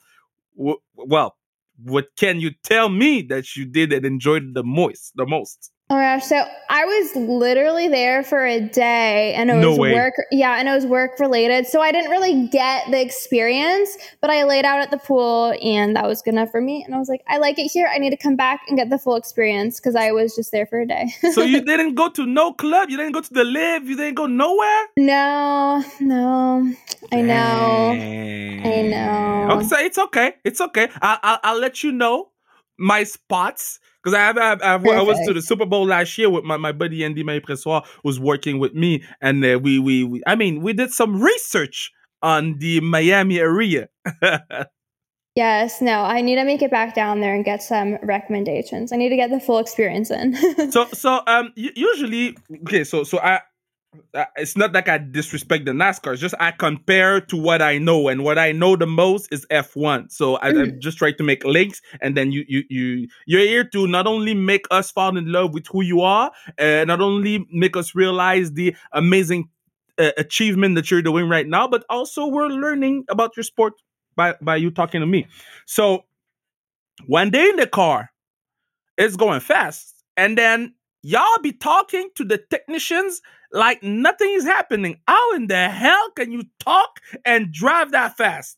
well, 0.56 1.36
what 1.84 2.08
can 2.18 2.40
you 2.40 2.52
tell 2.64 2.90
me 2.90 3.22
that 3.24 3.56
you 3.56 3.66
did 3.66 3.94
and 3.94 4.06
enjoyed 4.06 4.54
the 4.54 4.64
most? 4.64 5.14
The 5.16 5.26
most? 5.26 5.72
Oh 5.90 5.96
my 5.96 6.18
gosh. 6.18 6.26
So 6.26 6.44
I 6.70 6.84
was 6.84 7.16
literally 7.16 7.88
there 7.88 8.22
for 8.22 8.46
a 8.46 8.60
day 8.60 9.34
and 9.36 9.50
it 9.50 9.54
was 9.54 9.62
no 9.62 9.78
work. 9.78 10.16
Yeah. 10.32 10.60
And 10.60 10.68
it 10.68 10.74
was 10.74 10.86
work 10.86 11.18
related. 11.18 11.66
So 11.66 11.80
I 11.80 11.94
didn't 11.94 12.12
really 12.12 12.48
get 12.48 12.92
the 12.92 13.00
experience, 13.00 13.98
but 14.20 14.30
I 14.30 14.44
laid 14.44 14.66
out 14.66 14.82
at 14.82 14.92
the 14.92 14.98
pool 14.98 15.58
and 15.64 15.96
that 15.96 16.06
was 16.06 16.22
good 16.22 16.34
enough 16.34 16.52
for 16.52 16.60
me. 16.60 16.84
And 16.84 16.94
I 16.94 16.98
was 16.98 17.08
like, 17.08 17.22
I 17.30 17.38
like 17.38 17.58
it 17.58 17.72
here. 17.72 17.88
I 17.88 18.00
need 18.00 18.10
to 18.10 18.18
come 18.18 18.36
back 18.36 18.64
and 18.68 18.78
get 18.78 18.90
the 18.90 18.98
full 18.98 19.16
experience 19.16 19.80
because 19.80 19.96
I 19.96 20.12
was 20.12 20.36
just 20.36 20.52
there 20.52 20.66
for 20.66 20.82
a 20.82 20.86
day. 20.86 21.08
so 21.32 21.42
you 21.42 21.64
didn't 21.64 21.96
go 21.96 22.10
to 22.10 22.26
no 22.26 22.52
club? 22.52 22.90
You 22.90 22.98
didn't 22.98 23.14
go 23.14 23.22
to 23.22 23.34
the 23.34 23.46
live? 23.46 23.88
You 23.88 23.96
didn't 23.96 24.16
go 24.16 24.26
nowhere? 24.26 24.88
No, 24.98 25.82
no. 26.02 26.74
I 27.14 27.22
know. 27.22 27.92
I 27.92 28.82
know. 28.82 29.48
Okay, 29.52 29.68
so 29.68 29.78
it's 29.78 29.98
okay. 29.98 30.34
It's 30.44 30.60
okay. 30.60 30.90
I, 31.02 31.18
I, 31.24 31.40
I'll 31.44 31.60
let 31.60 31.82
you 31.82 31.94
know 31.94 32.32
my 32.78 33.04
spots 33.06 33.80
because 34.08 34.18
I 34.18 34.26
have, 34.26 34.38
I, 34.38 34.72
have, 34.72 34.88
I, 34.88 35.02
was 35.02 35.20
to 35.28 35.34
the 35.34 35.42
Super 35.42 35.66
Bowl 35.66 35.86
last 35.86 36.18
year 36.18 36.30
with 36.30 36.46
my, 36.46 36.56
my 36.56 36.72
buddy 36.72 37.04
Andy 37.04 37.26
Maypressoir 37.26 37.86
was 38.06 38.22
working 38.22 38.58
with 38.58 38.74
me, 38.74 39.04
and 39.20 39.44
uh, 39.44 39.60
we, 39.62 39.80
we 39.80 40.06
we 40.06 40.22
I 40.26 40.36
mean 40.36 40.62
we 40.62 40.72
did 40.72 40.92
some 40.92 41.22
research 41.22 41.92
on 42.22 42.58
the 42.60 42.80
Miami 42.80 43.38
area. 43.38 43.90
yes, 45.36 45.82
no, 45.82 46.04
I 46.04 46.22
need 46.22 46.36
to 46.36 46.46
make 46.46 46.62
it 46.62 46.72
back 46.72 46.96
down 46.96 47.20
there 47.20 47.36
and 47.36 47.44
get 47.44 47.62
some 47.62 47.98
recommendations. 48.02 48.94
I 48.94 48.96
need 48.96 49.10
to 49.10 49.18
get 49.18 49.30
the 49.30 49.42
full 49.42 49.58
experience 49.58 50.10
in. 50.10 50.36
so 50.72 50.86
so 50.94 51.20
um 51.28 51.52
usually 51.58 52.38
okay 52.62 52.86
so 52.86 53.04
so 53.04 53.20
I 53.20 53.42
it's 54.36 54.58
not 54.58 54.74
like 54.74 54.88
I 54.90 54.98
disrespect 54.98 55.66
the 55.66 55.72
NASCAR. 55.72 56.14
It's 56.14 56.22
just 56.22 56.36
I 56.40 56.52
compare 56.52 57.22
to 57.22 57.38
what 57.38 57.62
I 57.62 57.78
know, 57.78 58.08
and 58.08 58.24
what 58.24 58.38
I 58.38 58.52
know 58.52 58.76
the 58.76 58.86
most 58.88 59.32
is 59.32 59.46
F1. 59.52 60.12
So 60.12 60.38
I, 60.42 60.52
mm. 60.52 60.68
I 60.68 60.78
just 60.80 60.98
try 60.98 61.12
to 61.12 61.24
make 61.24 61.44
links, 61.44 61.82
and 62.02 62.16
then 62.16 62.32
you 62.32 62.46
you 62.48 62.64
you 62.70 63.08
you're 63.26 63.42
here 63.42 63.64
to 63.64 63.88
not 63.88 64.08
only 64.08 64.34
make 64.34 64.66
us 64.72 64.92
fall 64.92 65.18
in 65.18 65.32
love 65.32 65.54
with 65.54 65.68
who 65.68 65.84
you 65.84 66.02
are, 66.02 66.32
and 66.58 66.90
uh, 66.90 66.96
not 66.96 67.02
only 67.04 67.48
make 67.52 67.78
us 67.78 67.96
realize 67.96 68.54
the 68.54 68.76
amazing 68.92 69.50
uh, 69.98 70.12
achievement 70.18 70.76
that 70.76 70.92
you're 70.92 71.02
doing 71.02 71.30
right 71.30 71.48
now, 71.48 71.68
but 71.68 71.86
also 71.90 72.28
we're 72.28 72.48
learning 72.48 73.06
about 73.10 73.36
your 73.36 73.44
sport 73.44 73.74
by 74.16 74.36
by 74.42 74.56
you 74.56 74.72
talking 74.72 75.02
to 75.02 75.08
me. 75.08 75.28
So 75.66 76.06
one 77.06 77.30
day 77.30 77.50
in 77.50 77.56
the 77.56 77.68
car, 77.68 78.10
it's 78.98 79.16
going 79.16 79.40
fast, 79.40 80.04
and 80.16 80.38
then 80.38 80.74
y'all 81.04 81.42
be 81.42 81.54
talking 81.54 82.10
to 82.16 82.26
the 82.26 82.38
technicians 82.38 83.22
like 83.52 83.84
nothing 83.84 84.32
is 84.32 84.44
happening. 84.44 85.00
How 85.08 85.36
in 85.36 85.48
the 85.48 85.70
hell 85.70 86.12
can 86.12 86.32
you 86.32 86.44
talk 86.60 87.00
and 87.26 87.52
drive 87.52 87.92
that 87.92 88.18
fast? 88.18 88.58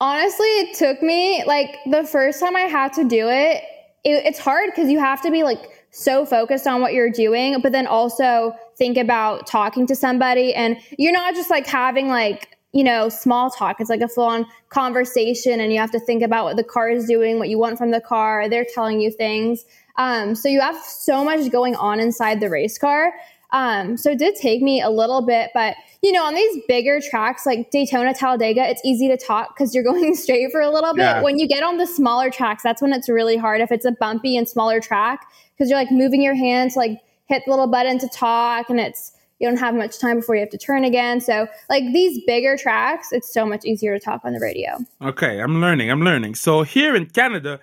Honestly, 0.00 0.46
it 0.46 0.76
took 0.76 1.02
me 1.02 1.42
like 1.46 1.76
the 1.90 2.04
first 2.04 2.40
time 2.40 2.54
I 2.54 2.62
had 2.62 2.92
to 2.94 3.04
do 3.04 3.28
it, 3.28 3.62
it 4.04 4.26
it's 4.26 4.38
hard 4.38 4.70
because 4.70 4.90
you 4.90 5.00
have 5.00 5.20
to 5.22 5.30
be 5.30 5.42
like 5.42 5.60
so 5.90 6.24
focused 6.24 6.66
on 6.66 6.80
what 6.80 6.92
you're 6.92 7.10
doing, 7.10 7.60
but 7.60 7.72
then 7.72 7.86
also 7.86 8.54
think 8.76 8.96
about 8.96 9.46
talking 9.46 9.86
to 9.88 9.96
somebody. 9.96 10.54
And 10.54 10.76
you're 10.98 11.12
not 11.12 11.34
just 11.34 11.50
like 11.50 11.66
having 11.66 12.08
like, 12.08 12.56
you 12.72 12.84
know, 12.84 13.08
small 13.08 13.50
talk. 13.50 13.80
It's 13.80 13.90
like 13.90 14.02
a 14.02 14.08
full 14.08 14.26
on 14.26 14.46
conversation, 14.68 15.58
and 15.58 15.72
you 15.72 15.80
have 15.80 15.90
to 15.92 16.00
think 16.00 16.22
about 16.22 16.44
what 16.44 16.56
the 16.56 16.64
car 16.64 16.90
is 16.90 17.06
doing, 17.06 17.38
what 17.38 17.48
you 17.48 17.58
want 17.58 17.78
from 17.78 17.90
the 17.90 18.00
car. 18.00 18.48
They're 18.48 18.66
telling 18.72 19.00
you 19.00 19.10
things. 19.10 19.64
Um, 19.96 20.36
so 20.36 20.48
you 20.48 20.60
have 20.60 20.76
so 20.76 21.24
much 21.24 21.50
going 21.50 21.74
on 21.74 21.98
inside 21.98 22.40
the 22.40 22.50
race 22.50 22.78
car. 22.78 23.12
Um, 23.50 23.96
so 23.96 24.10
it 24.10 24.18
did 24.18 24.34
take 24.34 24.62
me 24.62 24.82
a 24.82 24.90
little 24.90 25.22
bit, 25.22 25.50
but 25.54 25.74
you 26.02 26.12
know, 26.12 26.24
on 26.24 26.34
these 26.34 26.62
bigger 26.68 27.00
tracks 27.00 27.46
like 27.46 27.70
Daytona, 27.70 28.14
Talladega, 28.14 28.68
it's 28.68 28.80
easy 28.84 29.08
to 29.08 29.16
talk 29.16 29.56
because 29.56 29.74
you're 29.74 29.84
going 29.92 30.14
straight 30.14 30.52
for 30.52 30.60
a 30.60 30.70
little 30.70 30.94
bit. 30.94 31.02
Yeah. 31.02 31.22
When 31.22 31.38
you 31.38 31.48
get 31.48 31.62
on 31.62 31.78
the 31.78 31.86
smaller 31.86 32.30
tracks, 32.30 32.62
that's 32.62 32.82
when 32.82 32.92
it's 32.92 33.08
really 33.08 33.36
hard. 33.36 33.60
If 33.60 33.72
it's 33.72 33.84
a 33.84 33.92
bumpy 33.92 34.36
and 34.36 34.48
smaller 34.48 34.80
track, 34.80 35.26
because 35.56 35.70
you're 35.70 35.78
like 35.78 35.90
moving 35.90 36.22
your 36.22 36.34
hands 36.34 36.74
to 36.74 36.80
like 36.80 37.00
hit 37.26 37.42
the 37.46 37.50
little 37.50 37.66
button 37.66 37.98
to 37.98 38.08
talk, 38.08 38.70
and 38.70 38.78
it's 38.78 39.12
you 39.38 39.48
don't 39.48 39.58
have 39.58 39.74
much 39.74 39.98
time 39.98 40.16
before 40.16 40.34
you 40.34 40.40
have 40.40 40.50
to 40.50 40.58
turn 40.58 40.84
again. 40.84 41.20
So, 41.20 41.46
like 41.68 41.84
these 41.92 42.20
bigger 42.26 42.56
tracks, 42.56 43.08
it's 43.12 43.32
so 43.32 43.46
much 43.46 43.64
easier 43.64 43.98
to 43.98 44.04
talk 44.04 44.22
on 44.24 44.32
the 44.32 44.40
radio. 44.40 44.78
Okay, 45.02 45.40
I'm 45.40 45.60
learning. 45.60 45.90
I'm 45.90 46.02
learning. 46.02 46.34
So 46.34 46.62
here 46.62 46.94
in 46.94 47.06
Canada, 47.06 47.60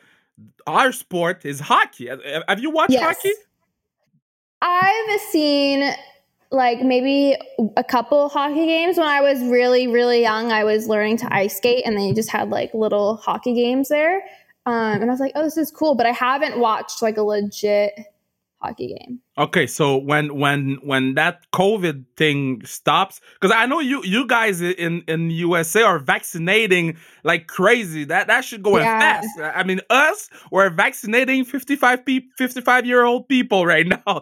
our 0.67 0.91
sport 0.91 1.45
is 1.45 1.59
hockey. 1.59 2.07
Have 2.47 2.59
you 2.59 2.69
watched 2.69 2.91
yes. 2.91 3.17
hockey? 3.17 3.33
I've 4.61 5.21
seen 5.21 5.93
like 6.51 6.81
maybe 6.81 7.35
a 7.75 7.83
couple 7.83 8.29
hockey 8.29 8.65
games 8.65 8.97
when 8.97 9.07
I 9.07 9.21
was 9.21 9.41
really, 9.43 9.87
really 9.87 10.21
young. 10.21 10.51
I 10.51 10.63
was 10.63 10.87
learning 10.87 11.17
to 11.17 11.33
ice 11.33 11.57
skate, 11.57 11.85
and 11.85 11.97
they 11.97 12.13
just 12.13 12.29
had 12.29 12.49
like 12.49 12.73
little 12.73 13.17
hockey 13.17 13.53
games 13.53 13.89
there. 13.89 14.23
Um, 14.65 15.01
and 15.01 15.03
I 15.03 15.07
was 15.07 15.19
like, 15.19 15.33
oh, 15.35 15.43
this 15.43 15.57
is 15.57 15.71
cool. 15.71 15.95
But 15.95 16.05
I 16.05 16.11
haven't 16.11 16.59
watched 16.59 17.01
like 17.01 17.17
a 17.17 17.21
legit 17.21 17.93
hockey 18.65 18.87
game. 18.87 19.19
Okay, 19.37 19.67
so 19.67 19.97
when 19.97 20.39
when 20.39 20.77
when 20.81 21.15
that 21.15 21.45
COVID 21.53 22.05
thing 22.15 22.65
stops, 22.65 23.19
because 23.39 23.53
I 23.55 23.65
know 23.65 23.79
you 23.79 24.01
you 24.03 24.25
guys 24.25 24.61
in 24.61 25.03
in 25.07 25.29
USA 25.29 25.83
are 25.83 25.99
vaccinating 25.99 26.97
like 27.25 27.47
crazy. 27.47 28.05
That 28.05 28.27
that 28.27 28.45
should 28.45 28.63
go 28.63 28.77
yeah. 28.77 28.99
fast. 28.99 29.27
I 29.41 29.63
mean, 29.63 29.81
us 29.89 30.29
we're 30.51 30.69
vaccinating 30.69 31.43
55 31.43 32.05
people, 32.05 32.29
55 32.37 32.85
year 32.85 33.03
old 33.03 33.27
people 33.27 33.65
right 33.65 33.85
now. 34.07 34.21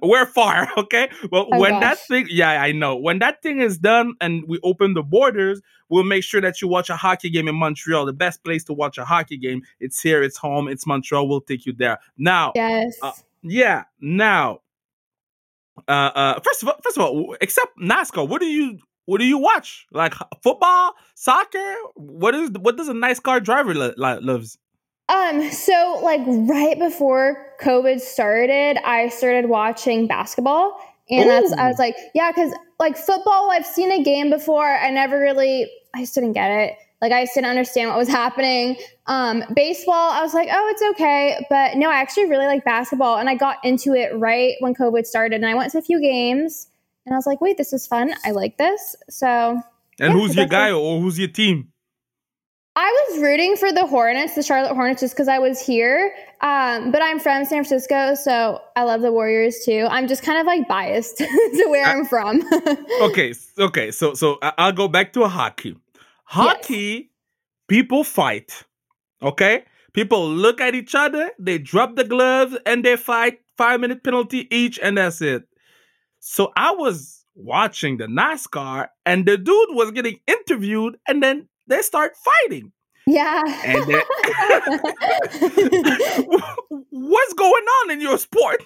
we're 0.00 0.26
far, 0.26 0.68
okay. 0.76 1.08
But 1.28 1.48
oh 1.52 1.58
when 1.58 1.72
gosh. 1.72 1.82
that 1.82 1.98
thing, 2.06 2.26
yeah, 2.30 2.62
I 2.62 2.70
know. 2.70 2.96
When 2.96 3.18
that 3.18 3.42
thing 3.42 3.60
is 3.60 3.78
done 3.78 4.14
and 4.20 4.44
we 4.46 4.60
open 4.62 4.94
the 4.94 5.02
borders, 5.02 5.60
we'll 5.88 6.04
make 6.04 6.22
sure 6.22 6.40
that 6.40 6.62
you 6.62 6.68
watch 6.68 6.90
a 6.90 6.96
hockey 6.96 7.30
game 7.30 7.48
in 7.48 7.54
Montreal. 7.56 8.06
The 8.06 8.12
best 8.12 8.44
place 8.44 8.64
to 8.64 8.72
watch 8.72 8.98
a 8.98 9.04
hockey 9.04 9.38
game. 9.38 9.62
It's 9.80 10.00
here. 10.00 10.22
It's 10.22 10.36
home. 10.36 10.68
It's 10.68 10.86
Montreal. 10.86 11.28
We'll 11.28 11.40
take 11.40 11.66
you 11.66 11.72
there. 11.72 11.98
Now, 12.16 12.52
yes. 12.54 12.96
Uh, 13.02 13.12
yeah. 13.48 13.84
Now, 14.00 14.60
uh, 15.88 15.90
uh, 15.90 16.40
first 16.40 16.62
of 16.62 16.68
all, 16.68 16.76
first 16.82 16.96
of 16.96 17.02
all, 17.02 17.36
except 17.40 17.78
NASCAR, 17.78 18.28
what 18.28 18.40
do 18.40 18.46
you 18.46 18.78
what 19.06 19.18
do 19.18 19.24
you 19.24 19.38
watch? 19.38 19.86
Like 19.92 20.14
football, 20.42 20.94
soccer? 21.14 21.74
What 21.94 22.34
is 22.34 22.50
what 22.50 22.76
does 22.76 22.88
a 22.88 22.92
NASCAR 22.92 23.42
driver 23.42 23.74
lo- 23.74 23.94
lo- 23.96 24.18
loves? 24.20 24.58
Um, 25.08 25.50
so 25.52 26.00
like 26.02 26.20
right 26.26 26.78
before 26.78 27.54
COVID 27.62 28.00
started, 28.00 28.78
I 28.84 29.08
started 29.08 29.48
watching 29.48 30.08
basketball, 30.08 30.76
and 31.08 31.26
Ooh. 31.26 31.28
that's 31.28 31.52
I 31.52 31.68
was 31.68 31.78
like, 31.78 31.96
yeah, 32.14 32.32
because 32.32 32.52
like 32.80 32.96
football, 32.96 33.50
I've 33.50 33.66
seen 33.66 33.92
a 33.92 34.02
game 34.02 34.30
before. 34.30 34.66
I 34.66 34.90
never 34.90 35.18
really, 35.18 35.70
I 35.94 36.00
just 36.00 36.14
didn't 36.14 36.32
get 36.32 36.50
it. 36.50 36.76
Like 37.02 37.12
I 37.12 37.24
just 37.24 37.34
didn't 37.34 37.50
understand 37.50 37.90
what 37.90 37.98
was 37.98 38.08
happening. 38.08 38.76
Um, 39.06 39.44
baseball, 39.54 40.10
I 40.12 40.22
was 40.22 40.32
like, 40.32 40.48
oh, 40.50 40.68
it's 40.72 40.82
okay. 40.94 41.44
But 41.50 41.76
no, 41.76 41.90
I 41.90 41.96
actually 41.96 42.26
really 42.30 42.46
like 42.46 42.64
basketball. 42.64 43.18
And 43.18 43.28
I 43.28 43.34
got 43.34 43.58
into 43.64 43.92
it 43.94 44.16
right 44.16 44.54
when 44.60 44.74
COVID 44.74 45.04
started. 45.04 45.36
And 45.36 45.46
I 45.46 45.54
went 45.54 45.72
to 45.72 45.78
a 45.78 45.82
few 45.82 46.00
games 46.00 46.68
and 47.04 47.14
I 47.14 47.18
was 47.18 47.26
like, 47.26 47.40
wait, 47.40 47.58
this 47.58 47.72
is 47.72 47.86
fun. 47.86 48.14
I 48.24 48.30
like 48.30 48.56
this. 48.56 48.96
So. 49.10 49.60
And 49.98 50.12
yeah, 50.14 50.20
who's 50.20 50.34
your 50.36 50.46
guy 50.46 50.72
or 50.72 51.00
who's 51.00 51.18
your 51.18 51.28
team? 51.28 51.68
I 52.78 53.06
was 53.08 53.22
rooting 53.22 53.56
for 53.56 53.72
the 53.72 53.86
Hornets, 53.86 54.34
the 54.34 54.42
Charlotte 54.42 54.74
Hornets, 54.74 55.00
just 55.00 55.14
because 55.14 55.28
I 55.28 55.38
was 55.38 55.58
here. 55.64 56.14
Um, 56.42 56.92
but 56.92 57.00
I'm 57.00 57.18
from 57.18 57.46
San 57.46 57.64
Francisco, 57.64 58.14
so 58.14 58.60
I 58.76 58.82
love 58.82 59.00
the 59.00 59.10
Warriors 59.10 59.62
too. 59.64 59.86
I'm 59.90 60.06
just 60.06 60.22
kind 60.22 60.38
of 60.38 60.44
like 60.44 60.68
biased 60.68 61.16
to 61.18 61.66
where 61.70 61.86
I'm 61.86 62.04
from. 62.04 62.42
okay, 63.00 63.32
okay. 63.58 63.90
So 63.90 64.12
so 64.12 64.36
I- 64.42 64.52
I'll 64.58 64.72
go 64.72 64.88
back 64.88 65.14
to 65.14 65.22
a 65.22 65.28
hockey. 65.28 65.74
Hockey, 66.26 67.10
people 67.68 68.04
fight. 68.04 68.64
Okay, 69.22 69.64
people 69.94 70.28
look 70.28 70.60
at 70.60 70.74
each 70.74 70.94
other, 70.94 71.30
they 71.38 71.56
drop 71.58 71.96
the 71.96 72.04
gloves, 72.04 72.56
and 72.66 72.84
they 72.84 72.96
fight. 72.96 73.38
Five 73.56 73.80
minute 73.80 74.04
penalty 74.04 74.46
each, 74.54 74.78
and 74.78 74.98
that's 74.98 75.22
it. 75.22 75.44
So 76.20 76.52
I 76.56 76.72
was 76.72 77.24
watching 77.34 77.96
the 77.96 78.04
NASCAR, 78.06 78.88
and 79.06 79.24
the 79.24 79.38
dude 79.38 79.68
was 79.70 79.92
getting 79.92 80.20
interviewed, 80.26 80.98
and 81.08 81.22
then 81.22 81.48
they 81.66 81.80
start 81.80 82.12
fighting. 82.22 82.70
yeah. 83.06 83.42
And 83.64 83.82
then, 83.90 84.02
what's 86.90 87.32
going 87.32 87.64
on 87.64 87.90
in 87.92 88.02
your 88.02 88.18
sport? 88.18 88.62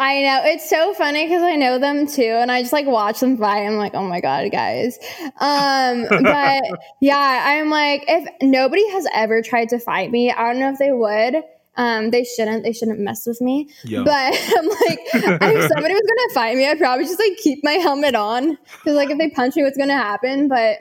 I 0.00 0.22
know. 0.22 0.42
It's 0.44 0.70
so 0.70 0.94
funny 0.94 1.24
because 1.24 1.42
I 1.42 1.56
know 1.56 1.78
them 1.78 2.06
too. 2.06 2.22
And 2.22 2.52
I 2.52 2.60
just 2.60 2.72
like 2.72 2.86
watch 2.86 3.18
them 3.18 3.36
fight. 3.36 3.66
I'm 3.66 3.76
like, 3.76 3.94
oh 3.94 4.06
my 4.06 4.20
God, 4.20 4.50
guys. 4.52 4.96
Um, 5.40 6.06
but 6.08 6.62
yeah, 7.00 7.44
I'm 7.46 7.68
like, 7.68 8.04
if 8.06 8.28
nobody 8.40 8.88
has 8.90 9.06
ever 9.12 9.42
tried 9.42 9.70
to 9.70 9.80
fight 9.80 10.12
me, 10.12 10.30
I 10.30 10.52
don't 10.52 10.60
know 10.60 10.70
if 10.70 10.78
they 10.78 10.92
would. 10.92 11.42
Um, 11.76 12.10
they 12.10 12.24
shouldn't. 12.24 12.62
They 12.62 12.72
shouldn't 12.72 13.00
mess 13.00 13.26
with 13.26 13.40
me. 13.40 13.68
Yeah. 13.84 14.02
But 14.04 14.12
I'm 14.56 14.68
like, 14.68 14.98
if 15.14 15.68
somebody 15.72 15.94
was 15.94 16.02
gonna 16.02 16.34
fight 16.34 16.56
me, 16.56 16.68
I'd 16.68 16.78
probably 16.78 17.04
just 17.04 17.20
like 17.20 17.36
keep 17.36 17.64
my 17.64 17.74
helmet 17.74 18.14
on 18.14 18.50
because 18.50 18.94
like 18.94 19.10
if 19.10 19.18
they 19.18 19.30
punch 19.30 19.56
me, 19.56 19.64
what's 19.64 19.78
gonna 19.78 19.96
happen? 19.96 20.48
But 20.48 20.78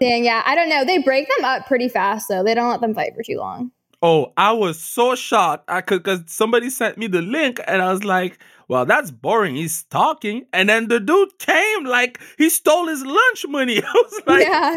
dang, 0.00 0.24
yeah, 0.24 0.42
I 0.44 0.54
don't 0.54 0.68
know. 0.68 0.84
They 0.84 0.98
break 0.98 1.28
them 1.28 1.44
up 1.44 1.66
pretty 1.66 1.88
fast 1.88 2.28
though. 2.28 2.42
They 2.42 2.54
don't 2.54 2.70
let 2.70 2.80
them 2.80 2.94
fight 2.94 3.14
for 3.14 3.22
too 3.22 3.38
long. 3.38 3.70
Oh, 4.00 4.32
I 4.36 4.52
was 4.52 4.78
so 4.80 5.16
shocked. 5.16 5.64
I 5.68 5.80
could 5.80 6.04
because 6.04 6.20
somebody 6.26 6.70
sent 6.70 6.98
me 6.98 7.08
the 7.08 7.20
link, 7.20 7.60
and 7.66 7.82
I 7.82 7.92
was 7.92 8.04
like, 8.04 8.38
"Well, 8.68 8.86
that's 8.86 9.10
boring." 9.10 9.56
He's 9.56 9.82
talking, 9.84 10.46
and 10.52 10.68
then 10.68 10.86
the 10.86 11.00
dude 11.00 11.36
came 11.40 11.84
like 11.84 12.20
he 12.36 12.48
stole 12.48 12.86
his 12.86 13.04
lunch 13.04 13.44
money. 13.48 13.82
I 13.84 13.92
was 13.92 14.22
like, 14.26 14.46
yeah. 14.46 14.76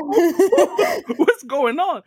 "What's 1.17 1.43
going 1.43 1.79
on?" 1.79 2.01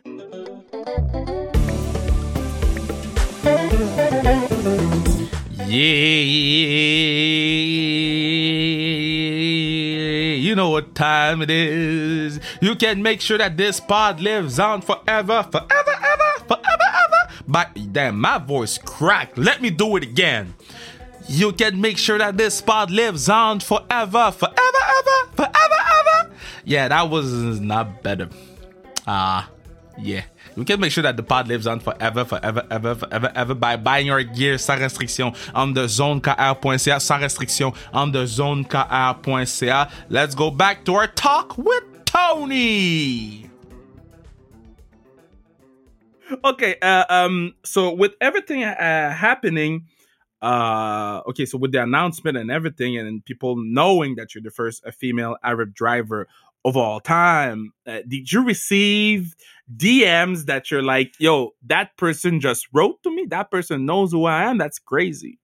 Yeah, 5.67 5.95
you 10.35 10.55
know 10.55 10.69
what 10.69 10.95
time 10.95 11.41
it 11.41 11.49
is. 11.49 12.39
You 12.61 12.75
can 12.75 13.01
make 13.01 13.21
sure 13.21 13.37
that 13.37 13.57
this 13.57 13.79
pod 13.79 14.19
lives 14.19 14.59
on 14.59 14.81
forever, 14.81 15.43
forever, 15.43 15.51
forever, 15.51 15.94
But 17.47 17.93
damn, 17.93 18.19
my 18.19 18.37
voice 18.37 18.77
cracked. 18.77 19.37
Let 19.37 19.61
me 19.61 19.69
do 19.69 19.95
it 19.95 20.03
again. 20.03 20.55
You 21.27 21.53
can 21.53 21.81
make 21.81 21.97
sure 21.97 22.17
that 22.17 22.37
this 22.37 22.61
pod 22.61 22.91
lives 22.91 23.29
on 23.29 23.59
forever, 23.59 24.31
forever, 24.31 24.51
ever, 24.57 25.31
forever, 25.35 25.51
ever. 25.51 26.31
Yeah, 26.63 26.87
that 26.87 27.09
was 27.09 27.59
not 27.59 28.03
better. 28.03 28.29
Ah, 29.07 29.49
yeah. 29.97 30.23
We 30.55 30.63
can 30.65 30.79
make 30.79 30.91
sure 30.91 31.03
that 31.03 31.17
the 31.17 31.23
pod 31.23 31.47
lives 31.47 31.67
on 31.67 31.79
forever, 31.79 32.23
forever, 32.23 32.65
ever, 32.71 32.95
forever, 32.95 33.31
ever 33.35 33.53
by 33.53 33.75
buying 33.75 34.07
your 34.07 34.23
gear 34.23 34.57
sans 34.57 34.81
restriction 34.81 35.33
on 35.53 35.73
the 35.73 35.85
zonekr.ca, 35.85 36.99
sans 36.99 37.21
restriction 37.23 37.73
on 37.91 38.11
the 38.11 38.23
zonekr.ca. 38.23 39.91
Let's 40.09 40.35
go 40.35 40.51
back 40.51 40.85
to 40.85 40.95
our 40.95 41.07
talk 41.07 41.57
with 41.57 41.83
Toni. 42.05 43.49
Okay. 46.43 46.75
Uh, 46.81 47.05
um. 47.09 47.53
So 47.63 47.93
with 47.93 48.13
everything 48.21 48.63
uh, 48.63 49.11
happening, 49.11 49.85
uh, 50.41 51.21
okay. 51.27 51.45
So 51.45 51.57
with 51.57 51.71
the 51.71 51.83
announcement 51.83 52.37
and 52.37 52.51
everything, 52.51 52.97
and 52.97 53.23
people 53.23 53.55
knowing 53.57 54.15
that 54.15 54.33
you're 54.33 54.41
the 54.41 54.51
first 54.51 54.85
uh, 54.85 54.91
female 54.91 55.37
Arab 55.43 55.73
driver 55.73 56.27
of 56.63 56.75
all 56.75 56.99
time, 56.99 57.71
uh, 57.85 57.99
did 58.07 58.31
you 58.31 58.43
receive 58.43 59.35
DMs 59.75 60.45
that 60.45 60.71
you're 60.71 60.83
like, 60.83 61.13
"Yo, 61.19 61.51
that 61.67 61.95
person 61.97 62.39
just 62.39 62.67
wrote 62.73 63.01
to 63.03 63.15
me. 63.15 63.25
That 63.29 63.51
person 63.51 63.85
knows 63.85 64.11
who 64.11 64.25
I 64.25 64.43
am. 64.43 64.57
That's 64.57 64.79
crazy." 64.79 65.39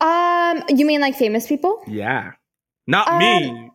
Um, 0.00 0.62
you 0.68 0.84
mean 0.84 1.00
like 1.00 1.14
famous 1.14 1.46
people? 1.46 1.82
Yeah. 1.86 2.32
Not 2.86 3.08
Um, 3.08 3.18
me. 3.18 3.70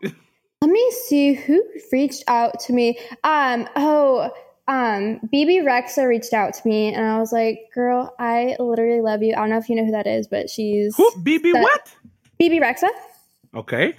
Let 0.61 0.71
me 0.71 0.91
see 1.07 1.33
who 1.33 1.63
reached 1.91 2.23
out 2.27 2.59
to 2.61 2.73
me. 2.73 2.97
Um, 3.23 3.67
oh, 3.75 4.31
um, 4.67 5.19
Bebe 5.31 5.59
Rexha 5.65 6.07
reached 6.07 6.33
out 6.33 6.53
to 6.55 6.67
me, 6.67 6.93
and 6.93 7.05
I 7.05 7.19
was 7.19 7.31
like, 7.31 7.69
"Girl, 7.73 8.13
I 8.19 8.55
literally 8.59 9.01
love 9.01 9.23
you." 9.23 9.33
I 9.33 9.37
don't 9.37 9.49
know 9.49 9.57
if 9.57 9.69
you 9.69 9.75
know 9.75 9.85
who 9.85 9.91
that 9.91 10.07
is, 10.07 10.27
but 10.27 10.49
she's 10.49 10.95
Who? 10.97 11.09
BB 11.23 11.53
that- 11.53 11.63
what? 11.63 11.95
Bebe 12.37 12.59
Rexha. 12.59 12.89
Okay. 13.55 13.93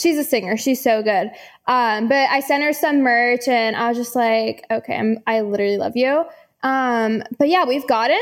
She's 0.00 0.16
a 0.18 0.24
singer. 0.24 0.56
She's 0.56 0.82
so 0.82 1.02
good. 1.02 1.30
Um, 1.66 2.08
but 2.08 2.28
I 2.30 2.40
sent 2.40 2.62
her 2.64 2.72
some 2.72 3.02
merch, 3.02 3.46
and 3.48 3.76
I 3.76 3.88
was 3.88 3.96
just 3.98 4.16
like, 4.16 4.64
"Okay, 4.70 4.96
I'm, 4.96 5.18
I 5.26 5.42
literally 5.42 5.76
love 5.78 5.92
you." 5.96 6.24
Um, 6.62 7.22
but 7.38 7.48
yeah, 7.48 7.64
we've 7.64 7.86
gotten. 7.86 8.20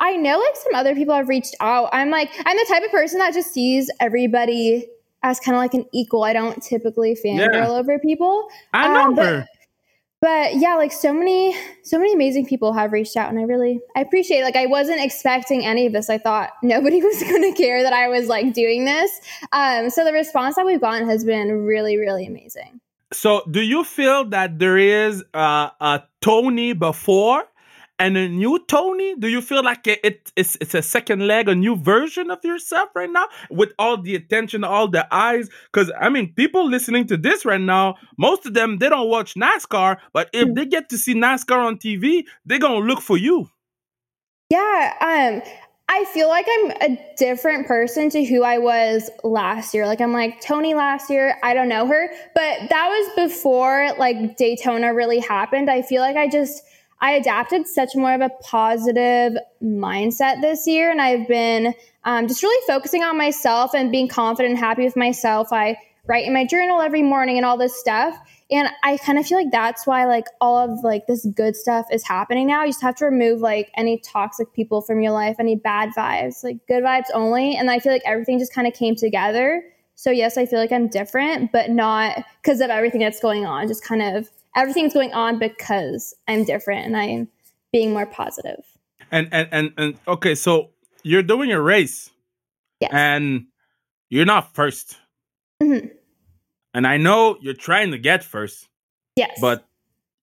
I 0.00 0.16
know 0.16 0.38
like 0.38 0.56
some 0.56 0.74
other 0.74 0.94
people 0.94 1.14
have 1.14 1.28
reached 1.28 1.56
out. 1.60 1.88
I'm 1.92 2.10
like, 2.10 2.30
I'm 2.46 2.56
the 2.56 2.66
type 2.68 2.84
of 2.84 2.90
person 2.92 3.18
that 3.18 3.34
just 3.34 3.52
sees 3.52 3.90
everybody 4.00 4.86
as 5.24 5.40
kind 5.40 5.56
of 5.56 5.60
like 5.60 5.74
an 5.74 5.84
equal. 5.92 6.22
I 6.22 6.32
don't 6.32 6.62
typically 6.62 7.16
fangirl 7.16 7.52
Yeah. 7.52 7.68
over 7.68 7.98
people. 7.98 8.48
I 8.72 8.86
know 8.92 9.00
Um, 9.08 9.16
her. 9.16 9.46
But 10.20 10.56
yeah 10.56 10.74
like 10.74 10.92
so 10.92 11.12
many 11.12 11.56
so 11.84 11.98
many 11.98 12.12
amazing 12.12 12.46
people 12.46 12.72
have 12.72 12.92
reached 12.92 13.16
out 13.16 13.30
and 13.30 13.38
i 13.38 13.42
really 13.42 13.80
i 13.96 14.00
appreciate 14.00 14.40
it. 14.40 14.42
like 14.42 14.56
i 14.56 14.66
wasn't 14.66 15.00
expecting 15.00 15.64
any 15.64 15.86
of 15.86 15.92
this. 15.92 16.10
I 16.10 16.18
thought 16.18 16.50
nobody 16.62 17.00
was 17.00 17.22
going 17.22 17.42
to 17.42 17.52
care 17.52 17.82
that 17.82 17.92
i 17.92 18.08
was 18.08 18.26
like 18.26 18.52
doing 18.52 18.84
this. 18.84 19.10
Um 19.52 19.90
so 19.90 20.04
the 20.04 20.12
response 20.12 20.56
that 20.56 20.66
we've 20.66 20.80
gotten 20.80 21.08
has 21.08 21.24
been 21.24 21.52
really 21.64 21.96
really 21.96 22.26
amazing. 22.26 22.80
So, 23.10 23.42
do 23.50 23.62
you 23.62 23.84
feel 23.84 24.26
that 24.26 24.58
there 24.58 24.76
is 24.76 25.24
uh, 25.32 25.70
a 25.80 26.02
Toni 26.20 26.74
before 26.74 27.47
and 27.98 28.16
a 28.16 28.28
new 28.28 28.58
Toni? 28.68 29.14
Do 29.16 29.28
you 29.28 29.40
feel 29.40 29.62
like 29.64 29.86
it, 29.86 30.00
it- 30.04 30.32
it's 30.36 30.56
it's 30.60 30.74
a 30.74 30.82
second 30.82 31.26
leg, 31.26 31.48
a 31.48 31.54
new 31.54 31.76
version 31.76 32.30
of 32.30 32.38
yourself 32.44 32.88
right 32.94 33.10
now, 33.10 33.26
with 33.50 33.72
all 33.78 34.00
the 34.00 34.14
attention, 34.14 34.64
all 34.64 34.88
the 34.88 35.06
eyes? 35.14 35.48
Because 35.72 35.90
I 36.00 36.08
mean, 36.08 36.32
people 36.34 36.68
listening 36.68 37.06
to 37.08 37.16
this 37.16 37.44
right 37.44 37.60
now, 37.60 37.96
most 38.18 38.46
of 38.46 38.54
them 38.54 38.78
they 38.78 38.88
don't 38.88 39.08
watch 39.08 39.34
NASCAR, 39.34 39.98
but 40.12 40.30
if 40.32 40.54
they 40.54 40.66
get 40.66 40.88
to 40.90 40.98
see 40.98 41.14
NASCAR 41.14 41.58
on 41.64 41.78
TV, 41.78 42.24
they're 42.44 42.58
gonna 42.58 42.86
look 42.86 43.00
for 43.00 43.16
you. 43.16 43.48
yeah 44.50 44.94
um 45.00 45.42
i 45.88 46.04
feel 46.06 46.28
like 46.28 46.46
i'm 46.48 46.70
a 46.92 46.98
different 47.16 47.66
person 47.66 48.08
to 48.10 48.24
who 48.24 48.42
i 48.42 48.58
was 48.58 49.10
last 49.24 49.74
year 49.74 49.86
like 49.86 50.00
i'm 50.00 50.12
like 50.12 50.40
toni 50.40 50.74
last 50.74 51.10
year 51.10 51.36
i 51.42 51.52
don't 51.54 51.68
know 51.68 51.86
her 51.86 52.08
but 52.34 52.68
that 52.70 52.88
was 52.88 53.28
before 53.28 53.90
like 53.98 54.36
daytona 54.36 54.94
really 54.94 55.18
happened 55.18 55.70
i 55.70 55.82
feel 55.82 56.00
like 56.02 56.16
i 56.16 56.28
just 56.28 56.62
I 57.00 57.12
adapted 57.12 57.66
such 57.66 57.94
more 57.94 58.14
of 58.14 58.20
a 58.20 58.30
positive 58.42 59.34
mindset 59.62 60.40
this 60.40 60.66
year, 60.66 60.90
and 60.90 61.00
I've 61.00 61.28
been 61.28 61.74
um, 62.04 62.26
just 62.26 62.42
really 62.42 62.66
focusing 62.66 63.02
on 63.02 63.16
myself 63.16 63.74
and 63.74 63.92
being 63.92 64.08
confident 64.08 64.54
and 64.54 64.58
happy 64.58 64.84
with 64.84 64.96
myself. 64.96 65.52
I 65.52 65.78
write 66.06 66.26
in 66.26 66.32
my 66.32 66.44
journal 66.44 66.80
every 66.80 67.02
morning 67.02 67.36
and 67.36 67.46
all 67.46 67.56
this 67.56 67.78
stuff, 67.78 68.18
and 68.50 68.68
I 68.82 68.96
kind 68.96 69.18
of 69.18 69.26
feel 69.26 69.38
like 69.38 69.52
that's 69.52 69.86
why 69.86 70.06
like 70.06 70.24
all 70.40 70.56
of 70.58 70.82
like 70.82 71.06
this 71.06 71.26
good 71.36 71.54
stuff 71.54 71.86
is 71.92 72.02
happening 72.06 72.46
now. 72.46 72.64
You 72.64 72.70
just 72.70 72.82
have 72.82 72.96
to 72.96 73.04
remove 73.04 73.40
like 73.40 73.70
any 73.76 73.98
toxic 73.98 74.52
people 74.54 74.80
from 74.80 75.00
your 75.02 75.12
life, 75.12 75.36
any 75.38 75.54
bad 75.54 75.90
vibes, 75.96 76.42
like 76.42 76.56
good 76.66 76.82
vibes 76.82 77.08
only. 77.12 77.56
And 77.56 77.70
I 77.70 77.78
feel 77.78 77.92
like 77.92 78.02
everything 78.06 78.38
just 78.38 78.54
kind 78.54 78.66
of 78.66 78.72
came 78.72 78.96
together. 78.96 79.62
So 79.96 80.10
yes, 80.10 80.38
I 80.38 80.46
feel 80.46 80.60
like 80.60 80.72
I'm 80.72 80.88
different, 80.88 81.52
but 81.52 81.70
not 81.70 82.24
because 82.42 82.60
of 82.60 82.70
everything 82.70 83.00
that's 83.00 83.20
going 83.20 83.44
on. 83.44 83.68
Just 83.68 83.84
kind 83.84 84.16
of 84.16 84.30
everything's 84.56 84.94
going 84.94 85.12
on 85.12 85.38
because 85.38 86.14
I'm 86.26 86.44
different 86.44 86.86
and 86.86 86.96
I'm 86.96 87.28
being 87.72 87.92
more 87.92 88.06
positive. 88.06 88.64
And 89.10 89.28
and 89.32 89.48
and, 89.52 89.72
and 89.76 89.94
okay, 90.06 90.34
so 90.34 90.70
you're 91.02 91.22
doing 91.22 91.52
a 91.52 91.60
race, 91.60 92.10
Yes. 92.80 92.90
and 92.92 93.46
you're 94.10 94.26
not 94.26 94.54
1st 94.54 94.96
Mhm. 95.62 95.90
and 96.74 96.86
I 96.86 96.96
know 96.98 97.36
you're 97.40 97.54
trying 97.54 97.90
to 97.92 97.98
get 97.98 98.22
first. 98.24 98.68
yes. 99.16 99.38
but 99.40 99.64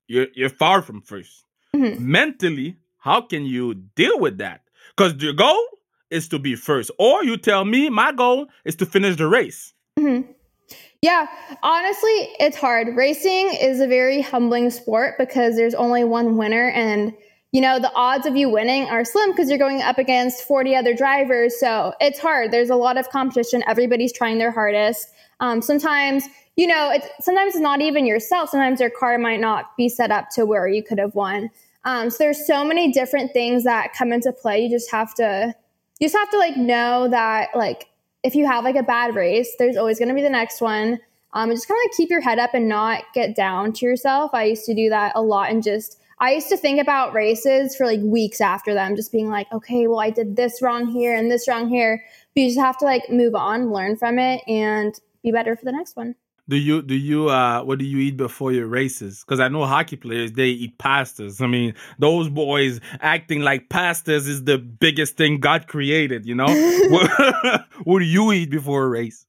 you're 0.07 0.27
you're 0.35 0.49
far 0.49 0.81
from 0.81 1.01
1st 1.01 1.43
Mhm. 1.75 1.99
Mentally, 1.99 2.77
how 2.99 3.21
can 3.21 3.45
you 3.45 3.73
deal 3.95 4.17
with 4.19 4.37
that? 4.37 4.61
Because 4.95 5.21
your 5.21 5.33
goal 5.33 5.61
is 6.09 6.27
to 6.29 6.39
be 6.39 6.55
first, 6.55 6.91
or 6.99 7.23
you 7.23 7.35
tell 7.37 7.65
me 7.65 7.89
my 7.89 8.11
goal 8.13 8.47
is 8.63 8.75
to 8.77 8.85
finish 8.85 9.17
the 9.17 9.27
race. 9.27 9.73
Mhm. 9.99 10.27
Yeah, 11.05 11.27
honestly, 11.61 12.29
it's 12.39 12.57
hard. 12.57 12.95
Racing 12.95 13.53
is 13.61 13.79
a 13.79 13.85
very 13.85 14.23
humbling 14.23 14.71
sport 14.71 15.19
because 15.19 15.55
there's 15.55 15.75
only 15.75 16.03
one 16.03 16.35
winner 16.35 16.71
and 16.71 17.13
you 17.51 17.61
know, 17.61 17.77
the 17.77 17.93
odds 17.93 18.25
of 18.25 18.35
you 18.35 18.49
winning 18.49 18.85
are 18.85 19.05
slim 19.05 19.29
because 19.29 19.47
you're 19.47 19.59
going 19.59 19.83
up 19.83 19.99
against 19.99 20.41
40 20.41 20.75
other 20.75 20.95
drivers. 20.95 21.59
So 21.59 21.93
it's 22.01 22.17
hard. 22.17 22.49
There's 22.49 22.71
a 22.71 22.75
lot 22.75 22.97
of 22.97 23.07
competition. 23.09 23.63
Everybody's 23.67 24.11
trying 24.13 24.39
their 24.39 24.49
hardest. 24.49 25.09
Um, 25.41 25.61
sometimes, 25.61 26.25
you 26.55 26.65
know, 26.65 26.89
it's 26.89 27.07
sometimes 27.23 27.53
it's 27.53 27.61
not 27.61 27.81
even 27.81 28.07
yourself. 28.07 28.49
Sometimes 28.49 28.81
your 28.81 28.89
car 28.89 29.19
might 29.19 29.39
not 29.39 29.77
be 29.77 29.89
set 29.89 30.09
up 30.09 30.31
to 30.31 30.43
where 30.43 30.67
you 30.67 30.81
could 30.81 30.97
have 30.97 31.13
won. 31.13 31.51
Um, 31.83 32.09
so 32.09 32.17
there's 32.17 32.47
so 32.47 32.65
many 32.65 32.91
different 32.91 33.31
things 33.31 33.63
that 33.63 33.93
come 33.93 34.11
into 34.11 34.33
play. 34.33 34.63
You 34.63 34.71
just 34.71 34.89
have 34.89 35.13
to, 35.15 35.53
you 35.99 36.07
just 36.07 36.17
have 36.17 36.31
to 36.31 36.39
like 36.39 36.57
know 36.57 37.07
that 37.09 37.49
like 37.55 37.85
if 38.25 38.33
you 38.33 38.47
have 38.47 38.63
like 38.63 38.75
a 38.75 38.83
bad 38.83 39.13
race, 39.13 39.53
there's 39.59 39.77
always 39.77 39.99
going 39.99 40.09
to 40.09 40.15
be 40.15 40.23
the 40.23 40.29
next 40.29 40.59
one. 40.59 40.99
Um, 41.33 41.49
and 41.49 41.57
just 41.57 41.67
kind 41.67 41.77
of 41.77 41.89
like 41.89 41.95
keep 41.95 42.09
your 42.09 42.21
head 42.21 42.39
up 42.39 42.55
and 42.55 42.67
not 42.67 43.03
get 43.13 43.35
down 43.35 43.71
to 43.73 43.85
yourself. 43.85 44.31
I 44.33 44.45
used 44.45 44.65
to 44.65 44.73
do 44.73 44.89
that 44.89 45.11
a 45.15 45.21
lot 45.21 45.51
and 45.51 45.61
just 45.61 45.99
I 46.19 46.31
used 46.31 46.49
to 46.49 46.57
think 46.57 46.81
about 46.81 47.13
races 47.13 47.75
for 47.75 47.85
like 47.85 47.99
weeks 48.01 48.41
after 48.41 48.73
them, 48.73 48.95
just 48.95 49.11
being 49.11 49.29
like, 49.29 49.51
okay, 49.51 49.85
well, 49.85 49.99
I 49.99 50.09
did 50.09 50.37
this 50.37 50.61
wrong 50.61 50.87
here 50.87 51.13
and 51.13 51.29
this 51.29 51.47
wrong 51.47 51.69
here. 51.69 52.03
But 52.33 52.41
you 52.41 52.47
just 52.47 52.59
have 52.59 52.77
to 52.79 52.85
like 52.85 53.09
move 53.09 53.35
on, 53.35 53.71
learn 53.71 53.95
from 53.95 54.17
it, 54.17 54.41
and 54.47 54.97
be 55.21 55.31
better 55.31 55.55
for 55.55 55.65
the 55.65 55.73
next 55.73 55.95
one. 55.95 56.15
Do 56.47 56.57
you 56.57 56.83
do 56.83 56.93
you 56.93 57.29
uh 57.29 57.63
what 57.63 57.79
do 57.79 57.85
you 57.85 57.97
eat 57.97 58.17
before 58.17 58.51
your 58.51 58.67
races? 58.67 59.23
Because 59.23 59.39
I 59.39 59.47
know 59.47 59.65
hockey 59.65 59.95
players 59.95 60.33
they 60.33 60.49
eat 60.49 60.77
pastas. 60.77 61.41
I 61.41 61.47
mean, 61.47 61.73
those 61.97 62.29
boys 62.29 62.79
acting 63.01 63.41
like 63.41 63.69
pastas 63.69 64.27
is 64.27 64.43
the 64.43 64.59
biggest 64.59 65.17
thing 65.17 65.39
God 65.39 65.67
created. 65.67 66.25
You 66.25 66.35
know, 66.35 66.45
what, 66.89 67.65
what 67.83 67.99
do 67.99 68.05
you 68.05 68.31
eat 68.31 68.51
before 68.51 68.83
a 68.83 68.89
race? 68.89 69.25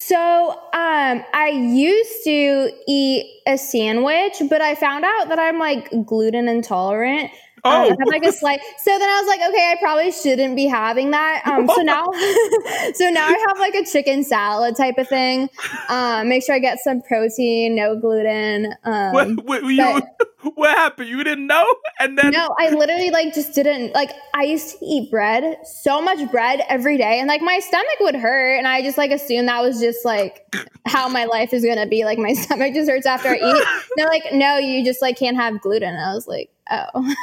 So 0.00 0.50
um, 0.72 1.24
I 1.32 1.52
used 1.54 2.24
to 2.24 2.72
eat 2.88 3.40
a 3.46 3.56
sandwich, 3.56 4.34
but 4.50 4.60
I 4.60 4.74
found 4.74 5.04
out 5.04 5.28
that 5.28 5.38
I'm 5.38 5.60
like 5.60 5.90
gluten 6.04 6.48
intolerant. 6.48 7.30
Oh, 7.64 7.90
um, 7.90 7.96
like 8.06 8.24
a 8.24 8.32
slight. 8.32 8.60
So 8.78 8.98
then 8.98 9.08
I 9.08 9.20
was 9.20 9.28
like, 9.28 9.40
okay, 9.48 9.70
I 9.70 9.76
probably 9.80 10.10
shouldn't 10.10 10.56
be 10.56 10.66
having 10.66 11.12
that. 11.12 11.42
Um, 11.46 11.68
so 11.68 11.82
now, 11.82 12.04
so 12.94 13.08
now 13.10 13.26
I 13.26 13.44
have 13.48 13.58
like 13.58 13.74
a 13.74 13.84
chicken 13.84 14.24
salad 14.24 14.74
type 14.76 14.98
of 14.98 15.08
thing. 15.08 15.48
Um, 15.88 16.28
make 16.28 16.44
sure 16.44 16.56
I 16.56 16.58
get 16.58 16.78
some 16.80 17.02
protein, 17.02 17.76
no 17.76 17.96
gluten. 17.96 18.74
Um, 18.82 19.12
what, 19.12 19.44
what, 19.44 19.62
you, 19.64 20.02
what 20.54 20.76
happened? 20.76 21.08
You 21.08 21.22
didn't 21.22 21.46
know, 21.46 21.64
and 22.00 22.18
then 22.18 22.32
no, 22.32 22.54
I 22.58 22.70
literally 22.70 23.10
like 23.10 23.32
just 23.32 23.54
didn't 23.54 23.94
like. 23.94 24.10
I 24.34 24.42
used 24.42 24.78
to 24.78 24.84
eat 24.84 25.10
bread, 25.10 25.58
so 25.64 26.02
much 26.02 26.30
bread 26.30 26.62
every 26.68 26.98
day, 26.98 27.20
and 27.20 27.28
like 27.28 27.42
my 27.42 27.60
stomach 27.60 28.00
would 28.00 28.16
hurt, 28.16 28.56
and 28.56 28.66
I 28.66 28.82
just 28.82 28.98
like 28.98 29.12
assumed 29.12 29.48
that 29.48 29.62
was 29.62 29.80
just 29.80 30.04
like 30.04 30.52
how 30.86 31.08
my 31.08 31.26
life 31.26 31.52
is 31.52 31.64
gonna 31.64 31.86
be. 31.86 32.04
Like 32.04 32.18
my 32.18 32.32
stomach 32.34 32.74
just 32.74 32.90
hurts 32.90 33.06
after 33.06 33.28
I 33.28 33.36
eat. 33.36 33.64
they're 33.96 34.08
like, 34.08 34.32
no, 34.32 34.58
you 34.58 34.84
just 34.84 35.00
like 35.00 35.16
can't 35.16 35.36
have 35.36 35.60
gluten. 35.60 35.90
And 35.90 36.04
I 36.04 36.12
was 36.14 36.26
like, 36.26 36.50
Oh, 36.72 37.00
makes 37.02 37.16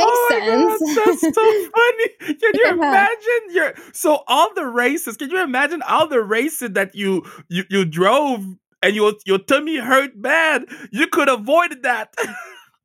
oh 0.00 0.28
sense. 0.30 0.80
God, 0.80 1.06
that's 1.06 1.20
so 1.20 1.30
funny. 1.74 2.08
Can 2.18 2.50
you 2.54 2.62
yeah. 2.64 2.72
imagine 2.72 3.42
your 3.50 3.74
so 3.92 4.24
all 4.26 4.52
the 4.54 4.66
races? 4.66 5.16
Can 5.16 5.30
you 5.30 5.42
imagine 5.42 5.82
all 5.82 6.08
the 6.08 6.22
races 6.22 6.70
that 6.70 6.94
you 6.94 7.24
you, 7.48 7.64
you 7.70 7.84
drove 7.84 8.44
and 8.82 8.96
your 8.96 9.12
your 9.24 9.38
tummy 9.38 9.78
hurt 9.78 10.20
bad? 10.20 10.64
You 10.90 11.06
could 11.06 11.28
avoid 11.28 11.82
that. 11.82 12.14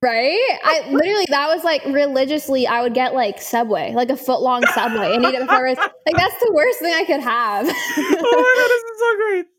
Right? 0.02 0.60
I 0.64 0.90
literally 0.92 1.26
that 1.30 1.48
was 1.48 1.64
like 1.64 1.84
religiously 1.86 2.68
I 2.68 2.82
would 2.82 2.94
get 2.94 3.14
like 3.14 3.42
Subway, 3.42 3.94
like 3.94 4.10
a 4.10 4.18
foot 4.18 4.42
long 4.42 4.66
Subway 4.68 5.16
and 5.16 5.26
eat 5.26 5.34
it 5.34 5.42
before 5.42 5.68
like 5.68 6.16
that's 6.16 6.40
the 6.40 6.52
worst 6.54 6.80
thing 6.80 6.94
I 6.94 7.04
could 7.04 7.22
have. 7.22 7.66
oh 7.68 7.72
my 7.98 8.54
god, 8.58 8.70
this 8.70 8.84
is 8.84 9.00
so 9.00 9.16
great. 9.18 9.59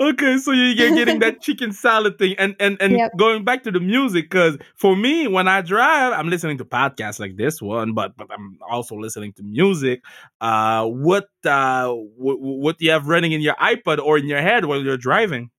Okay, 0.00 0.38
so 0.38 0.52
you're 0.52 0.74
getting 0.74 1.18
that 1.20 1.40
chicken 1.42 1.72
salad 1.72 2.18
thing, 2.18 2.34
and 2.38 2.56
and 2.58 2.80
and 2.80 2.94
yep. 2.94 3.12
going 3.16 3.44
back 3.44 3.62
to 3.64 3.70
the 3.70 3.78
music, 3.78 4.30
because 4.30 4.56
for 4.74 4.96
me, 4.96 5.28
when 5.28 5.46
I 5.48 5.60
drive, 5.60 6.14
I'm 6.14 6.30
listening 6.30 6.58
to 6.58 6.64
podcasts 6.64 7.20
like 7.20 7.36
this 7.36 7.60
one, 7.60 7.92
but 7.92 8.16
but 8.16 8.28
I'm 8.32 8.58
also 8.68 8.96
listening 8.96 9.34
to 9.34 9.42
music. 9.42 10.02
Uh, 10.40 10.86
what 10.86 11.28
uh, 11.44 11.88
what, 11.88 12.40
what 12.40 12.78
do 12.78 12.86
you 12.86 12.90
have 12.90 13.06
running 13.06 13.32
in 13.32 13.42
your 13.42 13.54
iPod 13.56 13.98
or 13.98 14.16
in 14.16 14.26
your 14.26 14.40
head 14.40 14.64
while 14.64 14.82
you're 14.82 14.96
driving? 14.96 15.50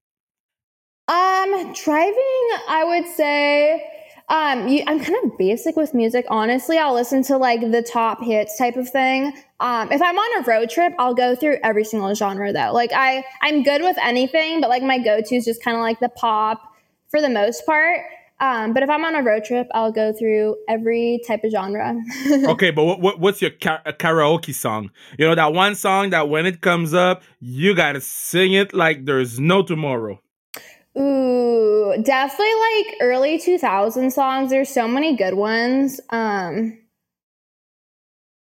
Um, 1.07 1.73
driving, 1.73 2.49
I 2.69 2.83
would 2.85 3.15
say 3.15 4.02
um, 4.29 4.67
you, 4.67 4.83
I'm 4.88 4.99
kind 4.99 5.17
of 5.23 5.38
basic 5.38 5.75
with 5.75 5.93
music. 5.93 6.25
Honestly, 6.29 6.77
I'll 6.77 6.93
listen 6.93 7.23
to 7.23 7.38
like 7.38 7.59
the 7.59 7.81
top 7.81 8.23
hits 8.23 8.57
type 8.57 8.77
of 8.77 8.89
thing. 8.89 9.33
Um, 9.59 9.91
if 9.91 10.01
I'm 10.01 10.17
on 10.17 10.41
a 10.41 10.45
road 10.45 10.69
trip, 10.69 10.93
I'll 10.97 11.13
go 11.13 11.36
through 11.36 11.57
every 11.63 11.83
single 11.83 12.13
genre 12.13 12.53
though. 12.53 12.71
Like 12.73 12.91
I, 12.93 13.23
I'm 13.41 13.63
good 13.63 13.81
with 13.81 13.97
anything, 14.01 14.62
but 14.62 14.69
like 14.69 14.83
my 14.83 14.97
go-to 14.97 15.36
is 15.36 15.45
just 15.45 15.63
kind 15.63 15.75
of 15.75 15.81
like 15.81 15.99
the 15.99 16.09
pop 16.09 16.62
for 17.09 17.21
the 17.21 17.29
most 17.29 17.65
part. 17.65 18.01
Um, 18.39 18.73
but 18.73 18.83
if 18.83 18.89
I'm 18.89 19.05
on 19.05 19.15
a 19.15 19.21
road 19.21 19.45
trip, 19.45 19.67
I'll 19.73 19.91
go 19.91 20.12
through 20.12 20.57
every 20.67 21.21
type 21.25 21.43
of 21.43 21.51
genre. 21.51 21.95
okay, 22.31 22.71
but 22.71 22.83
what, 22.83 22.99
what, 22.99 23.19
what's 23.19 23.41
your 23.41 23.51
karaoke 23.51 24.53
song? 24.53 24.89
You 25.17 25.27
know 25.27 25.36
that 25.36 25.53
one 25.53 25.75
song 25.75 26.09
that 26.09 26.27
when 26.27 26.45
it 26.45 26.59
comes 26.59 26.93
up, 26.93 27.23
you 27.39 27.75
gotta 27.75 28.01
sing 28.01 28.53
it 28.53 28.73
like 28.73 29.05
there's 29.05 29.39
no 29.39 29.63
tomorrow. 29.63 30.19
Ooh, 30.97 31.95
definitely 32.03 32.53
like 32.53 32.95
early 33.01 33.39
2000 33.39 34.12
songs. 34.12 34.51
There's 34.51 34.69
so 34.69 34.88
many 34.88 35.15
good 35.15 35.34
ones. 35.34 35.99
Um 36.10 36.77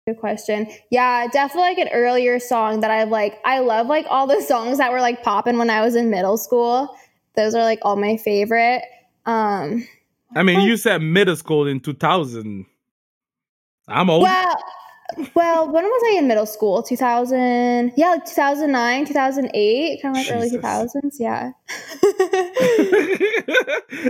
Good 0.07 0.17
question. 0.17 0.67
Yeah, 0.91 1.27
definitely 1.27 1.69
like 1.69 1.79
an 1.79 1.89
earlier 1.93 2.39
song 2.39 2.81
that 2.81 2.91
I 2.91 3.05
like. 3.05 3.39
I 3.45 3.59
love 3.59 3.89
like 3.89 4.07
all 4.09 4.27
the 4.27 4.41
songs 4.41 4.79
that 4.79 4.91
were 4.91 5.03
like 5.03 5.23
popping 5.23 5.59
when 5.59 5.69
I 5.69 5.83
was 5.83 5.95
in 5.95 6.09
middle 6.09 6.39
school. 6.39 6.97
Those 7.37 7.55
are 7.55 7.63
like 7.63 7.81
all 7.83 7.97
my 7.97 8.17
favorite. 8.17 8.83
Um 9.27 9.87
I 10.35 10.43
mean, 10.43 10.61
you 10.61 10.77
said 10.77 11.03
middle 11.03 11.37
school 11.37 11.67
in 11.67 11.81
2000. 11.81 12.65
I'm 13.89 14.11
old. 14.11 14.23
Well, 14.23 14.57
well, 15.35 15.71
when 15.71 15.85
was 15.85 16.03
I 16.13 16.19
in 16.19 16.29
middle 16.29 16.47
school? 16.47 16.83
2000, 16.83 17.93
yeah, 17.97 18.11
like 18.11 18.27
2009, 18.27 19.07
2008, 19.07 20.03
kind 20.03 20.17
of 20.17 20.27
like 20.27 20.27
Jesus. 20.27 20.65
early 20.65 20.91
2000s. 20.91 21.17
Yeah. 21.19 21.53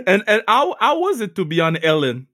and 0.07 0.25
and 0.27 0.43
how, 0.49 0.77
how 0.81 0.99
was 0.99 1.21
it 1.21 1.35
to 1.37 1.45
be 1.45 1.61
on 1.61 1.77
Ellen? 1.77 2.27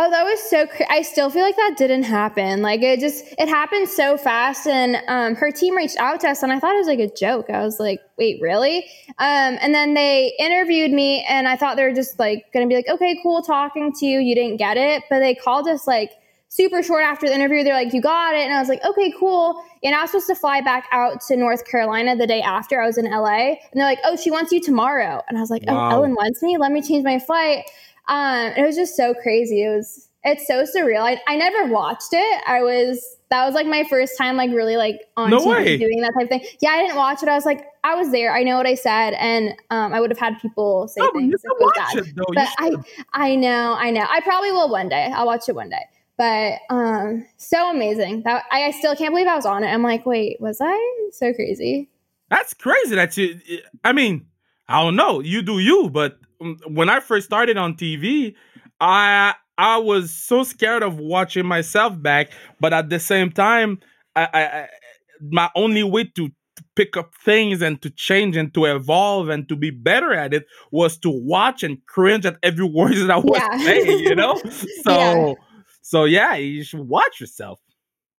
Oh, 0.00 0.08
that 0.12 0.22
was 0.22 0.40
so 0.40 0.64
crazy. 0.64 0.86
I 0.88 1.02
still 1.02 1.28
feel 1.28 1.42
like 1.42 1.56
that 1.56 1.74
didn't 1.76 2.04
happen. 2.04 2.62
Like 2.62 2.82
it 2.82 3.00
just, 3.00 3.24
it 3.36 3.48
happened 3.48 3.88
so 3.88 4.16
fast. 4.16 4.64
And 4.68 4.96
um, 5.08 5.34
her 5.34 5.50
team 5.50 5.76
reached 5.76 5.96
out 5.96 6.20
to 6.20 6.28
us 6.28 6.44
and 6.44 6.52
I 6.52 6.60
thought 6.60 6.76
it 6.76 6.78
was 6.78 6.86
like 6.86 7.00
a 7.00 7.12
joke. 7.12 7.50
I 7.50 7.64
was 7.64 7.80
like, 7.80 7.98
wait, 8.16 8.40
really? 8.40 8.86
Um, 9.18 9.58
and 9.60 9.74
then 9.74 9.94
they 9.94 10.32
interviewed 10.38 10.92
me 10.92 11.26
and 11.28 11.48
I 11.48 11.56
thought 11.56 11.76
they 11.76 11.82
were 11.82 11.94
just 11.94 12.16
like 12.16 12.44
going 12.54 12.64
to 12.64 12.72
be 12.72 12.76
like, 12.76 12.88
okay, 12.88 13.18
cool 13.24 13.42
talking 13.42 13.92
to 13.94 14.06
you. 14.06 14.20
You 14.20 14.36
didn't 14.36 14.58
get 14.58 14.76
it. 14.76 15.02
But 15.10 15.18
they 15.18 15.34
called 15.34 15.66
us 15.66 15.84
like 15.88 16.12
super 16.48 16.82
short 16.82 17.04
after 17.04 17.26
the 17.26 17.34
interview, 17.34 17.62
they're 17.62 17.74
like, 17.74 17.92
You 17.92 18.00
got 18.00 18.34
it. 18.34 18.40
And 18.40 18.54
I 18.54 18.58
was 18.58 18.68
like, 18.68 18.84
Okay, 18.84 19.12
cool. 19.18 19.62
And 19.82 19.94
I 19.94 20.02
was 20.02 20.10
supposed 20.10 20.26
to 20.28 20.34
fly 20.34 20.60
back 20.60 20.86
out 20.92 21.20
to 21.28 21.36
North 21.36 21.64
Carolina 21.66 22.16
the 22.16 22.26
day 22.26 22.40
after 22.40 22.82
I 22.82 22.86
was 22.86 22.98
in 22.98 23.04
LA. 23.04 23.50
And 23.50 23.74
they're 23.74 23.84
like, 23.84 24.00
Oh, 24.04 24.16
she 24.16 24.30
wants 24.30 24.52
you 24.52 24.60
tomorrow. 24.60 25.22
And 25.28 25.38
I 25.38 25.40
was 25.40 25.50
like, 25.50 25.64
oh, 25.68 25.74
wow. 25.74 25.90
Oh, 25.90 25.94
Ellen 25.96 26.14
wants 26.14 26.42
me. 26.42 26.56
Let 26.58 26.72
me 26.72 26.82
change 26.82 27.04
my 27.04 27.18
flight. 27.18 27.64
Um, 28.08 28.52
it 28.56 28.64
was 28.64 28.76
just 28.76 28.96
so 28.96 29.14
crazy. 29.14 29.64
It 29.64 29.68
was, 29.68 30.08
it's 30.24 30.46
so 30.46 30.64
surreal. 30.64 31.00
I, 31.00 31.20
I 31.28 31.36
never 31.36 31.70
watched 31.70 32.12
it. 32.12 32.42
I 32.46 32.62
was, 32.62 33.16
that 33.30 33.44
was 33.44 33.54
like 33.54 33.66
my 33.66 33.84
first 33.84 34.16
time, 34.16 34.36
like 34.36 34.50
really 34.50 34.78
like 34.78 35.02
on 35.18 35.28
no 35.28 35.40
TV 35.40 35.46
way. 35.46 35.76
doing 35.76 36.00
that 36.00 36.12
type 36.14 36.24
of 36.24 36.28
thing. 36.30 36.44
Yeah, 36.60 36.70
I 36.70 36.80
didn't 36.80 36.96
watch 36.96 37.22
it. 37.22 37.28
I 37.28 37.34
was 37.34 37.44
like, 37.44 37.66
I 37.84 37.94
was 37.94 38.10
there. 38.10 38.34
I 38.34 38.42
know 38.42 38.56
what 38.56 38.66
I 38.66 38.74
said, 38.74 39.12
and 39.14 39.54
um, 39.70 39.92
I 39.92 40.00
would 40.00 40.10
have 40.10 40.18
had 40.18 40.40
people 40.40 40.88
say 40.88 41.02
oh, 41.02 41.10
things. 41.12 41.42
You 41.44 41.56
watch 41.60 41.96
it, 41.96 42.16
though. 42.16 42.24
But 42.34 42.48
I, 42.58 42.72
I 43.12 43.34
know, 43.34 43.74
I 43.78 43.90
know. 43.90 44.06
I 44.08 44.20
probably 44.22 44.50
will 44.50 44.70
one 44.70 44.88
day. 44.88 45.12
I'll 45.14 45.26
watch 45.26 45.46
it 45.48 45.54
one 45.54 45.68
day 45.68 45.84
but 46.18 46.58
um 46.68 47.24
so 47.38 47.70
amazing. 47.70 48.22
That 48.24 48.44
I, 48.50 48.64
I, 48.64 48.70
still 48.72 48.94
can't 48.94 49.12
believe 49.14 49.28
i 49.28 49.36
was 49.36 49.46
on 49.46 49.64
it. 49.64 49.68
I'm 49.68 49.82
like 49.82 50.04
wait 50.04 50.40
was 50.40 50.58
i? 50.60 51.08
So 51.12 51.32
crazy. 51.32 51.88
That's 52.28 52.52
crazy 52.52 52.96
that 52.96 53.16
you 53.16 53.40
i 53.84 53.92
mean 53.92 54.26
i 54.68 54.82
don't 54.82 54.96
know. 54.96 55.20
You 55.20 55.40
do 55.40 55.60
you 55.60 55.88
but 55.88 56.18
um, 56.40 56.58
when 56.66 56.90
i 56.90 57.00
first 57.00 57.26
started 57.26 57.56
on 57.56 57.74
tv 57.74 58.34
i 58.80 59.34
i 59.56 59.76
was 59.78 60.12
so 60.12 60.42
scared 60.42 60.82
of 60.82 60.98
watching 60.98 61.46
myself 61.46 62.00
back 62.00 62.30
but 62.60 62.72
at 62.72 62.90
the 62.90 63.00
same 63.00 63.32
time 63.32 63.80
i, 64.14 64.28
I 64.32 64.68
my 65.20 65.50
only 65.56 65.82
way 65.82 66.04
to 66.04 66.30
pick 66.76 66.96
up 66.96 67.12
things 67.24 67.60
and 67.60 67.82
to 67.82 67.90
change 67.90 68.36
and 68.36 68.54
to 68.54 68.66
evolve 68.66 69.28
and 69.28 69.48
to 69.48 69.56
be 69.56 69.70
better 69.70 70.12
at 70.12 70.32
it 70.32 70.46
was 70.70 70.96
to 70.98 71.10
watch 71.10 71.64
and 71.64 71.84
cringe 71.86 72.24
at 72.24 72.36
every 72.42 72.64
word 72.68 72.94
that 72.94 73.10
I 73.10 73.18
was 73.18 73.40
yeah. 73.40 73.58
saying, 73.58 73.98
you 74.00 74.14
know? 74.14 74.40
So 74.84 74.90
yeah 74.92 75.34
so 75.88 76.04
yeah, 76.04 76.34
you 76.34 76.64
should 76.64 76.86
watch 76.86 77.18
yourself. 77.18 77.60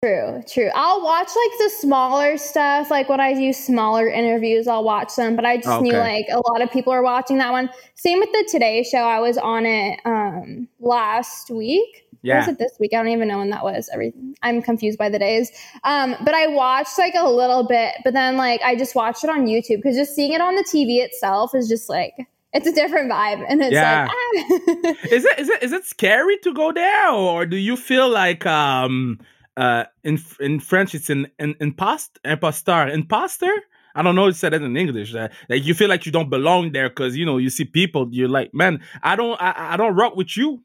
True, 0.03 0.41
true. 0.51 0.71
I'll 0.73 1.03
watch 1.03 1.27
like 1.27 1.57
the 1.59 1.69
smaller 1.69 2.35
stuff, 2.39 2.89
like 2.89 3.09
when 3.09 3.19
I 3.19 3.35
do 3.35 3.53
smaller 3.53 4.09
interviews, 4.09 4.67
I'll 4.67 4.83
watch 4.83 5.15
them. 5.15 5.35
But 5.35 5.45
I 5.45 5.57
just 5.57 5.67
okay. 5.67 5.83
knew 5.83 5.93
like 5.95 6.25
a 6.31 6.41
lot 6.49 6.63
of 6.63 6.71
people 6.71 6.91
are 6.91 7.03
watching 7.03 7.37
that 7.37 7.51
one. 7.51 7.69
Same 7.93 8.17
with 8.17 8.31
the 8.31 8.47
Today 8.49 8.81
Show. 8.81 8.97
I 8.97 9.19
was 9.19 9.37
on 9.37 9.67
it 9.67 9.99
um 10.03 10.67
last 10.79 11.51
week. 11.51 12.07
Yeah. 12.23 12.39
was 12.39 12.47
it 12.47 12.57
this 12.57 12.75
week? 12.79 12.91
I 12.95 12.97
don't 12.97 13.09
even 13.09 13.27
know 13.27 13.37
when 13.37 13.51
that 13.51 13.63
was. 13.63 13.87
Everything 13.93 14.35
I'm 14.41 14.63
confused 14.63 14.97
by 14.97 15.09
the 15.09 15.19
days. 15.19 15.51
Um, 15.83 16.15
but 16.25 16.33
I 16.33 16.47
watched 16.47 16.97
like 16.97 17.13
a 17.15 17.29
little 17.29 17.67
bit, 17.67 17.93
but 18.03 18.13
then 18.13 18.35
like 18.35 18.61
I 18.63 18.75
just 18.75 18.95
watched 18.95 19.23
it 19.23 19.29
on 19.29 19.45
YouTube 19.45 19.77
because 19.77 19.95
just 19.95 20.15
seeing 20.15 20.33
it 20.33 20.41
on 20.41 20.55
the 20.55 20.63
TV 20.63 21.05
itself 21.05 21.53
is 21.53 21.69
just 21.69 21.87
like 21.87 22.15
it's 22.53 22.67
a 22.67 22.71
different 22.73 23.11
vibe, 23.11 23.45
and 23.47 23.61
it's 23.61 23.73
Yeah. 23.73 24.07
like 24.07 24.11
ah. 24.11 24.93
is 25.11 25.25
it 25.25 25.39
is 25.39 25.49
it 25.49 25.63
is 25.63 25.71
it 25.71 25.85
scary 25.85 26.37
to 26.39 26.53
go 26.53 26.71
there, 26.71 27.09
or 27.11 27.45
do 27.45 27.57
you 27.57 27.75
feel 27.75 28.09
like 28.09 28.45
um 28.45 29.19
uh 29.57 29.83
in 30.03 30.17
in 30.39 30.59
French 30.59 30.95
it's 30.95 31.09
an 31.09 31.27
an 31.39 31.55
impost 31.59 32.19
impostor 32.25 32.87
imposter? 32.87 33.51
I 33.95 34.03
don't 34.03 34.15
know. 34.15 34.27
you 34.27 34.33
said 34.33 34.53
it 34.53 34.61
in 34.61 34.77
English. 34.77 35.13
Uh, 35.15 35.29
like 35.49 35.65
you 35.65 35.73
feel 35.73 35.89
like 35.89 36.05
you 36.05 36.11
don't 36.11 36.29
belong 36.29 36.71
there 36.71 36.89
because 36.89 37.17
you 37.17 37.25
know 37.25 37.37
you 37.37 37.49
see 37.49 37.65
people. 37.65 38.07
You're 38.11 38.29
like, 38.29 38.53
man, 38.53 38.81
I 39.03 39.15
don't 39.15 39.39
I, 39.41 39.73
I 39.73 39.77
don't 39.77 39.95
rock 39.95 40.15
with 40.15 40.37
you. 40.37 40.61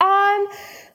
Um, 0.00 0.46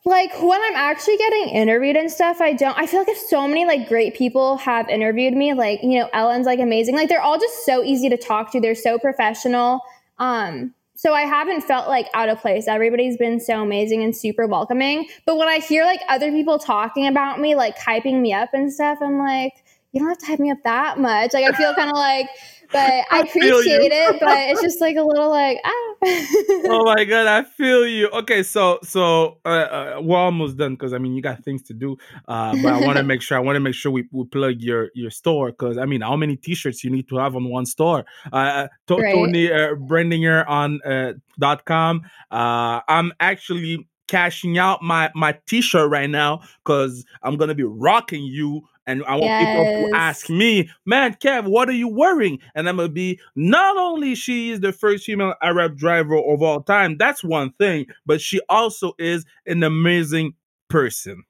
like 0.03 0.31
when 0.41 0.61
I'm 0.61 0.75
actually 0.75 1.17
getting 1.17 1.49
interviewed 1.49 1.95
and 1.95 2.11
stuff, 2.11 2.41
I 2.41 2.53
don't. 2.53 2.77
I 2.77 2.87
feel 2.87 3.01
like 3.01 3.09
if 3.09 3.17
so 3.17 3.47
many 3.47 3.65
like 3.65 3.87
great 3.87 4.15
people 4.15 4.57
have 4.57 4.89
interviewed 4.89 5.33
me, 5.33 5.53
like 5.53 5.81
you 5.83 5.99
know, 5.99 6.09
Ellen's 6.11 6.47
like 6.47 6.59
amazing. 6.59 6.95
Like 6.95 7.07
they're 7.07 7.21
all 7.21 7.39
just 7.39 7.65
so 7.65 7.83
easy 7.83 8.09
to 8.09 8.17
talk 8.17 8.51
to. 8.53 8.59
They're 8.59 8.73
so 8.73 8.97
professional. 8.97 9.81
Um, 10.17 10.73
so 10.95 11.13
I 11.13 11.21
haven't 11.21 11.61
felt 11.61 11.87
like 11.87 12.07
out 12.13 12.29
of 12.29 12.39
place. 12.39 12.67
Everybody's 12.67 13.17
been 13.17 13.39
so 13.39 13.61
amazing 13.61 14.03
and 14.03 14.15
super 14.15 14.45
welcoming. 14.47 15.07
But 15.25 15.37
when 15.37 15.47
I 15.47 15.57
hear 15.57 15.83
like 15.83 16.01
other 16.09 16.31
people 16.31 16.59
talking 16.59 17.07
about 17.07 17.39
me, 17.39 17.55
like 17.55 17.75
hyping 17.77 18.21
me 18.21 18.33
up 18.33 18.49
and 18.53 18.71
stuff, 18.71 18.99
I'm 19.01 19.17
like, 19.17 19.53
you 19.93 19.99
don't 19.99 20.09
have 20.09 20.19
to 20.19 20.25
hype 20.27 20.39
me 20.39 20.51
up 20.51 20.59
that 20.63 20.99
much. 20.99 21.33
Like 21.33 21.45
I 21.45 21.57
feel 21.57 21.73
kind 21.73 21.89
of 21.89 21.97
like, 21.97 22.27
but 22.71 23.05
I, 23.11 23.19
appreciate 23.19 23.91
it. 23.91 24.19
But 24.19 24.37
it's 24.49 24.61
just 24.61 24.81
like 24.81 24.95
a 24.95 25.03
little 25.03 25.29
like 25.29 25.59
ah. 25.63 25.69
oh 26.03 26.83
my 26.95 27.03
god, 27.03 27.27
I 27.27 27.43
feel 27.43 27.85
you. 27.87 28.09
Okay, 28.09 28.43
so 28.43 28.79
so 28.83 29.39
uh, 29.45 29.49
uh, 29.49 30.01
we're 30.01 30.17
almost 30.17 30.57
done 30.57 30.73
because 30.75 30.93
I 30.93 30.97
mean 30.97 31.13
you 31.13 31.21
got 31.21 31.43
things 31.43 31.61
to 31.63 31.73
do. 31.73 31.97
Uh, 32.27 32.55
but 32.61 32.73
I 32.73 32.81
want 32.85 32.97
to 32.97 33.03
make 33.11 33.21
sure 33.21 33.37
I 33.37 33.41
want 33.41 33.55
to 33.55 33.59
make 33.59 33.75
sure 33.75 33.91
we, 33.91 34.07
we 34.11 34.25
plug 34.25 34.61
your 34.61 34.89
your 34.93 35.11
store 35.11 35.51
because 35.51 35.77
I 35.77 35.85
mean 35.85 36.01
how 36.01 36.15
many 36.15 36.35
t-shirts 36.35 36.83
you 36.83 36.89
need 36.89 37.07
to 37.09 37.17
have 37.17 37.35
on 37.35 37.49
one 37.49 37.65
store? 37.65 38.05
Uh, 38.31 38.67
to- 38.87 38.97
Right. 39.01 39.15
Toni 39.15 39.51
uh, 39.51 39.75
Breidinger 39.75 40.47
on 40.47 40.79
uh, 40.83 41.13
dot 41.39 41.65
com. 41.65 42.01
Uh, 42.29 42.81
I'm 42.87 43.11
actually 43.19 43.87
cashing 44.07 44.57
out 44.57 44.81
my 44.83 45.09
my 45.15 45.37
t-shirt 45.47 45.89
right 45.89 46.09
now 46.09 46.41
because 46.63 47.05
I'm 47.23 47.37
gonna 47.37 47.55
be 47.55 47.63
rocking 47.63 48.23
you. 48.23 48.67
And 48.87 49.03
I 49.05 49.15
want 49.15 49.37
people 49.39 49.65
to 49.65 49.95
ask 49.95 50.29
me, 50.29 50.69
man, 50.85 51.13
Kev, 51.13 51.47
what 51.47 51.69
are 51.69 51.73
you 51.73 51.87
wearing? 51.87 52.39
And 52.55 52.67
I'm 52.67 52.77
gonna 52.77 52.89
be 52.89 53.19
not 53.35 53.77
only 53.77 54.15
she 54.15 54.49
is 54.49 54.59
the 54.59 54.73
first 54.73 55.05
female 55.05 55.35
Arab 55.41 55.77
driver 55.77 56.17
of 56.17 56.41
all 56.41 56.61
time, 56.61 56.97
that's 56.97 57.23
one 57.23 57.51
thing, 57.53 57.85
but 58.05 58.21
she 58.21 58.41
also 58.49 58.93
is 58.97 59.25
an 59.45 59.63
amazing 59.63 60.33
person. 60.69 61.23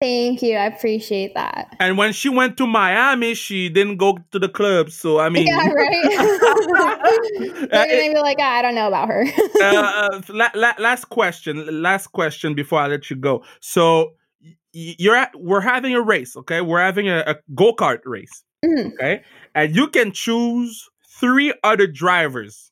Thank 0.00 0.42
you. 0.42 0.56
I 0.56 0.66
appreciate 0.66 1.34
that. 1.34 1.74
And 1.80 1.96
when 1.96 2.12
she 2.12 2.28
went 2.28 2.58
to 2.58 2.66
Miami, 2.66 3.34
she 3.34 3.70
didn't 3.70 3.96
go 3.96 4.18
to 4.32 4.38
the 4.38 4.48
club. 4.48 4.90
So 4.90 5.18
I 5.18 5.30
mean, 5.30 5.46
Yeah, 5.46 5.68
right. 5.72 6.10
They're 7.70 7.86
gonna 7.86 8.14
be 8.14 8.20
like, 8.20 8.36
"Ah, 8.40 8.56
I 8.58 8.62
don't 8.62 8.74
know 8.74 8.88
about 8.88 9.08
her. 9.08 9.24
uh, 9.62 9.64
uh, 9.64 10.20
la- 10.28 10.50
la- 10.54 10.74
last 10.78 11.06
question, 11.06 11.82
last 11.82 12.08
question 12.08 12.54
before 12.54 12.80
I 12.80 12.88
let 12.88 13.08
you 13.08 13.16
go. 13.16 13.44
So 13.60 14.14
you're 14.98 15.16
at, 15.16 15.30
we're 15.34 15.60
having 15.60 15.94
a 15.94 16.00
race, 16.02 16.36
okay? 16.36 16.60
We're 16.60 16.80
having 16.80 17.08
a, 17.08 17.18
a 17.26 17.36
go 17.54 17.72
kart 17.72 18.00
race, 18.04 18.42
Mhm. 18.64 18.92
okay? 18.94 19.22
And 19.54 19.74
you 19.74 19.88
can 19.88 20.12
choose 20.12 20.88
three 21.20 21.52
other 21.64 21.86
drivers. 21.86 22.70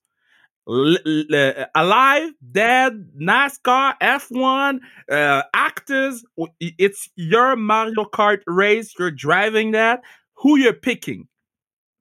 L- 0.68 0.96
l- 1.06 1.24
uh, 1.34 1.66
alive, 1.74 2.30
dead, 2.52 2.92
NASCAR, 3.20 3.94
F1, 4.00 4.80
uh, 5.10 5.42
actors. 5.54 6.24
It's 6.60 7.08
your 7.16 7.54
Mario 7.56 8.04
Kart 8.04 8.40
race. 8.46 8.94
You're 8.98 9.10
driving 9.10 9.72
that. 9.72 10.00
Who 10.38 10.56
you're 10.58 10.72
picking? 10.72 11.28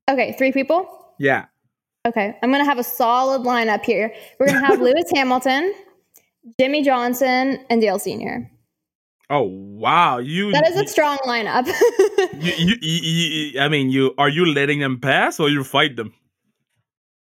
okay, 0.09 0.33
three 0.37 0.51
people. 0.51 0.87
Yeah. 1.19 1.45
Okay, 2.05 2.35
I'm 2.41 2.51
gonna 2.51 2.65
have 2.65 2.79
a 2.79 2.83
solid 2.83 3.41
lineup 3.43 3.83
here. 3.85 4.13
We're 4.39 4.47
gonna 4.47 4.65
have 4.65 4.79
Lewis 4.87 5.09
Hamilton, 5.13 5.73
Jimmie 6.59 6.83
Johnson, 6.83 7.65
and 7.69 7.79
Dale 7.81 7.99
Senior. 7.99 8.49
Oh 9.33 9.41
wow, 9.41 10.19
you. 10.19 10.51
That 10.51 10.69
is 10.69 10.77
a 10.77 10.87
strong 10.87 11.17
lineup. 11.25 11.65
you, 12.39 12.75
you, 12.79 12.81
you, 12.81 13.59
I 13.59 13.67
mean, 13.67 13.89
you 13.89 14.13
are 14.17 14.29
you 14.29 14.45
letting 14.45 14.79
them 14.79 14.99
pass 14.99 15.39
or 15.39 15.49
you 15.49 15.63
fight 15.63 15.95
them? 15.95 16.13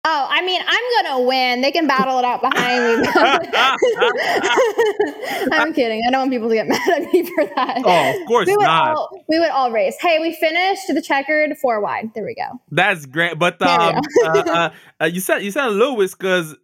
oh, 0.04 0.28
I 0.30 0.46
mean, 0.46 0.62
I'm 0.66 1.06
gonna 1.06 1.28
win. 1.28 1.62
They 1.62 1.72
can 1.72 1.88
battle 1.88 2.20
it 2.20 2.26
out 2.26 2.42
behind 2.42 3.02
me. 3.02 3.08
I'm 5.54 5.74
kidding. 5.74 6.02
I 6.08 6.12
don't 6.12 6.22
want 6.22 6.32
people 6.32 6.50
to 6.50 6.56
get 6.56 6.68
mad 6.68 6.90
at 6.90 7.14
me 7.14 7.24
for 7.24 7.46
that. 7.56 7.82
Oh, 7.84 8.22
of 8.22 8.28
course 8.28 8.48
we 8.48 8.58
would 8.58 8.64
not. 8.64 8.96
all 8.96 9.10
we 9.30 9.40
would 9.40 9.50
all 9.50 9.72
race. 9.72 9.96
Hey, 10.00 10.20
we 10.20 10.34
finished 10.34 10.88
the 10.88 11.02
checkered 11.02 11.58
four 11.58 11.82
wide. 11.82 12.14
There 12.14 12.26
we 12.26 12.36
go. 12.36 12.60
That's 12.72 13.06
great. 13.06 13.40
But 13.40 13.62
um, 13.62 14.02
uh, 14.26 14.30
uh, 14.30 14.70
uh, 15.02 15.06
you 15.06 15.20
said 15.20 15.44
you 15.44 15.52
said 15.52 15.68
Lewis 15.68 16.16
because 16.16 16.56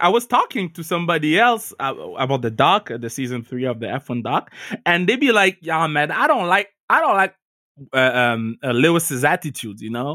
I 0.00 0.08
was 0.08 0.26
talking 0.26 0.70
to 0.72 0.82
somebody 0.82 1.38
else 1.38 1.72
uh, 1.80 1.94
about 2.18 2.42
the 2.42 2.50
doc, 2.50 2.90
uh, 2.90 2.98
the 2.98 3.10
season 3.10 3.42
three 3.42 3.64
of 3.64 3.80
the 3.80 3.86
F1 3.86 4.22
doc, 4.22 4.52
and 4.84 5.08
they'd 5.08 5.20
be 5.20 5.32
like, 5.32 5.58
"Yeah, 5.60 5.86
man, 5.86 6.10
I 6.10 6.26
don't 6.26 6.46
like, 6.46 6.68
I 6.88 7.00
don't 7.00 7.16
like 7.16 7.34
uh, 7.92 7.98
um, 7.98 8.56
uh, 8.62 8.70
Lewis's 8.72 9.24
attitude, 9.24 9.80
you 9.80 9.90
know." 9.90 10.12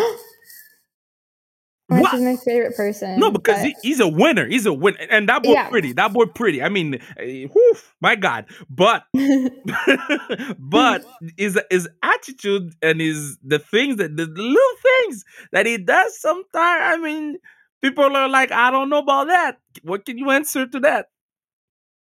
Is 1.92 2.22
my 2.22 2.38
favorite 2.38 2.76
person. 2.76 3.20
No, 3.20 3.32
because 3.32 3.58
but- 3.58 3.66
he, 3.66 3.76
he's 3.84 4.00
a 4.00 4.08
winner. 4.08 4.48
He's 4.48 4.66
a 4.66 4.72
winner, 4.74 4.98
and 5.10 5.28
that 5.28 5.44
boy 5.44 5.52
Yeah. 5.52 5.68
pretty. 5.70 5.92
That 5.94 6.14
boy 6.14 6.26
pretty. 6.26 6.64
I 6.64 6.70
mean, 6.70 6.96
eh, 7.18 7.48
whew, 7.52 7.76
my 8.00 8.16
God. 8.16 8.46
But, 8.70 9.04
but 10.58 11.06
his 11.38 11.60
his 11.70 11.90
attitude 12.02 12.74
and 12.82 13.02
his 13.02 13.38
the 13.44 13.60
things 13.60 13.98
that 13.98 14.16
the 14.16 14.26
little 14.26 14.78
things 14.82 15.26
that 15.52 15.66
he 15.66 15.78
does. 15.78 16.18
Sometimes, 16.20 16.48
I 16.56 16.98
mean, 16.98 17.38
people 17.82 18.16
are 18.16 18.30
like, 18.30 18.52
I 18.52 18.72
don't 18.72 18.90
know 18.90 19.00
about 19.00 19.28
that. 19.28 19.60
What 19.84 20.06
can 20.06 20.18
you 20.18 20.30
answer 20.32 20.68
to 20.68 20.80
that? 20.82 21.08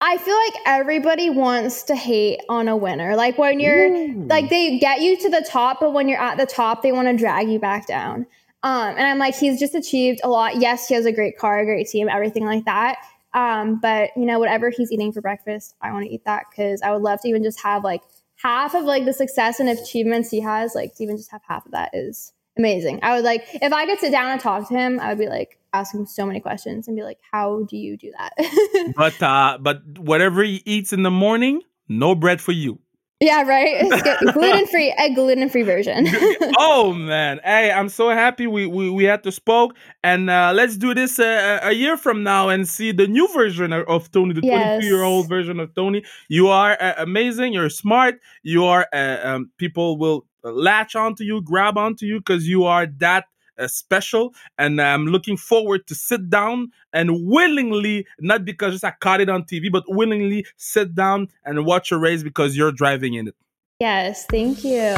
I 0.02 0.16
feel 0.16 0.34
like 0.34 0.54
everybody 0.64 1.28
wants 1.28 1.82
to 1.84 1.94
hate 1.94 2.40
on 2.48 2.68
a 2.68 2.76
winner. 2.76 3.16
Like 3.16 3.36
when 3.36 3.60
you're 3.60 4.08
like 4.26 4.48
they 4.48 4.78
get 4.78 5.02
you 5.02 5.18
to 5.18 5.28
the 5.28 5.46
top, 5.46 5.78
but 5.80 5.92
when 5.92 6.08
you're 6.08 6.20
at 6.20 6.38
the 6.38 6.46
top, 6.46 6.82
they 6.82 6.90
want 6.90 7.08
to 7.08 7.16
drag 7.16 7.50
you 7.50 7.58
back 7.58 7.86
down. 7.86 8.26
Um, 8.62 8.88
and 8.96 9.06
I'm 9.06 9.18
like, 9.18 9.36
he's 9.36 9.58
just 9.58 9.74
achieved 9.74 10.20
a 10.24 10.28
lot. 10.28 10.56
Yes, 10.56 10.88
he 10.88 10.94
has 10.94 11.04
a 11.04 11.12
great 11.12 11.36
car, 11.36 11.60
a 11.60 11.64
great 11.66 11.86
team, 11.88 12.08
everything 12.08 12.46
like 12.46 12.64
that. 12.64 12.96
Um, 13.34 13.78
but 13.78 14.10
you 14.16 14.24
know, 14.24 14.38
whatever 14.38 14.70
he's 14.70 14.90
eating 14.90 15.12
for 15.12 15.20
breakfast, 15.20 15.74
I 15.82 15.92
want 15.92 16.06
to 16.06 16.10
eat 16.10 16.24
that 16.24 16.44
because 16.50 16.80
I 16.80 16.92
would 16.92 17.02
love 17.02 17.20
to 17.22 17.28
even 17.28 17.42
just 17.42 17.60
have 17.62 17.84
like 17.84 18.02
half 18.36 18.74
of 18.74 18.84
like 18.84 19.04
the 19.04 19.12
success 19.12 19.60
and 19.60 19.68
achievements 19.68 20.30
he 20.30 20.40
has. 20.40 20.74
Like 20.74 20.94
to 20.94 21.02
even 21.02 21.18
just 21.18 21.30
have 21.30 21.42
half 21.46 21.66
of 21.66 21.72
that 21.72 21.90
is 21.92 22.32
amazing. 22.56 23.00
I 23.02 23.16
would 23.16 23.24
like 23.24 23.44
if 23.52 23.72
I 23.72 23.84
could 23.84 23.98
sit 23.98 24.12
down 24.12 24.30
and 24.30 24.40
talk 24.40 24.66
to 24.68 24.74
him, 24.74 24.98
I 24.98 25.10
would 25.10 25.18
be 25.18 25.28
like 25.28 25.58
ask 25.72 25.94
him 25.94 26.06
so 26.06 26.26
many 26.26 26.40
questions 26.40 26.88
and 26.88 26.96
be 26.96 27.02
like, 27.02 27.18
how 27.32 27.62
do 27.68 27.76
you 27.76 27.96
do 27.96 28.12
that? 28.18 28.92
but 28.96 29.22
uh, 29.22 29.58
but 29.60 29.82
whatever 29.98 30.42
he 30.42 30.62
eats 30.64 30.92
in 30.92 31.02
the 31.02 31.10
morning, 31.10 31.62
no 31.88 32.14
bread 32.14 32.40
for 32.40 32.52
you. 32.52 32.78
Yeah, 33.22 33.42
right. 33.42 33.86
gluten 34.32 34.66
free, 34.68 34.94
a 34.98 35.12
gluten 35.14 35.50
free 35.50 35.62
version. 35.62 36.06
oh 36.58 36.92
man 36.92 37.40
hey 37.44 37.70
i'm 37.70 37.88
so 37.88 38.08
happy 38.10 38.46
we 38.46 38.66
we, 38.66 38.90
we 38.90 39.04
had 39.04 39.22
to 39.22 39.30
spoke 39.30 39.74
and 40.02 40.28
uh 40.28 40.52
let's 40.54 40.76
do 40.76 40.94
this 40.94 41.18
uh, 41.18 41.58
a 41.62 41.72
year 41.72 41.96
from 41.96 42.22
now 42.22 42.48
and 42.48 42.68
see 42.68 42.92
the 42.92 43.06
new 43.06 43.28
version 43.32 43.72
of- 43.72 43.86
of 43.88 44.10
toni 44.10 44.34
the 44.34 44.40
22 44.40 44.48
Yes. 44.48 44.84
year 44.84 45.02
old 45.02 45.28
version 45.28 45.60
of 45.60 45.74
toni 45.74 46.02
you 46.28 46.48
are 46.48 46.76
uh, 46.80 46.94
amazing 46.98 47.52
you're 47.52 47.70
smart 47.70 48.16
you 48.42 48.64
are 48.64 48.86
uh, 48.92 49.18
um, 49.22 49.50
people 49.58 49.96
will 49.98 50.26
latch 50.42 50.96
onto 50.96 51.22
you 51.24 51.40
grab 51.40 51.78
onto 51.78 52.04
you 52.06 52.18
because 52.18 52.48
you 52.48 52.64
are 52.64 52.86
that 52.98 53.24
uh, 53.60 53.68
special 53.68 54.34
and 54.58 54.80
i'm 54.80 55.06
looking 55.06 55.36
forward 55.36 55.86
to 55.86 55.94
sit 55.94 56.30
down 56.30 56.70
and 56.92 57.26
willingly 57.26 58.06
not 58.18 58.44
because 58.44 58.72
just 58.72 58.84
i 58.84 58.90
caught 59.00 59.20
it 59.20 59.28
on 59.28 59.42
tv 59.44 59.70
but 59.70 59.84
willingly 59.88 60.44
sit 60.56 60.94
down 60.94 61.28
and 61.44 61.64
watch 61.64 61.92
a 61.92 61.98
race 61.98 62.22
because 62.22 62.56
you're 62.56 62.72
driving 62.72 63.14
in 63.14 63.28
it 63.28 63.34
yes, 63.80 64.26
thank 64.26 64.64
you. 64.64 64.96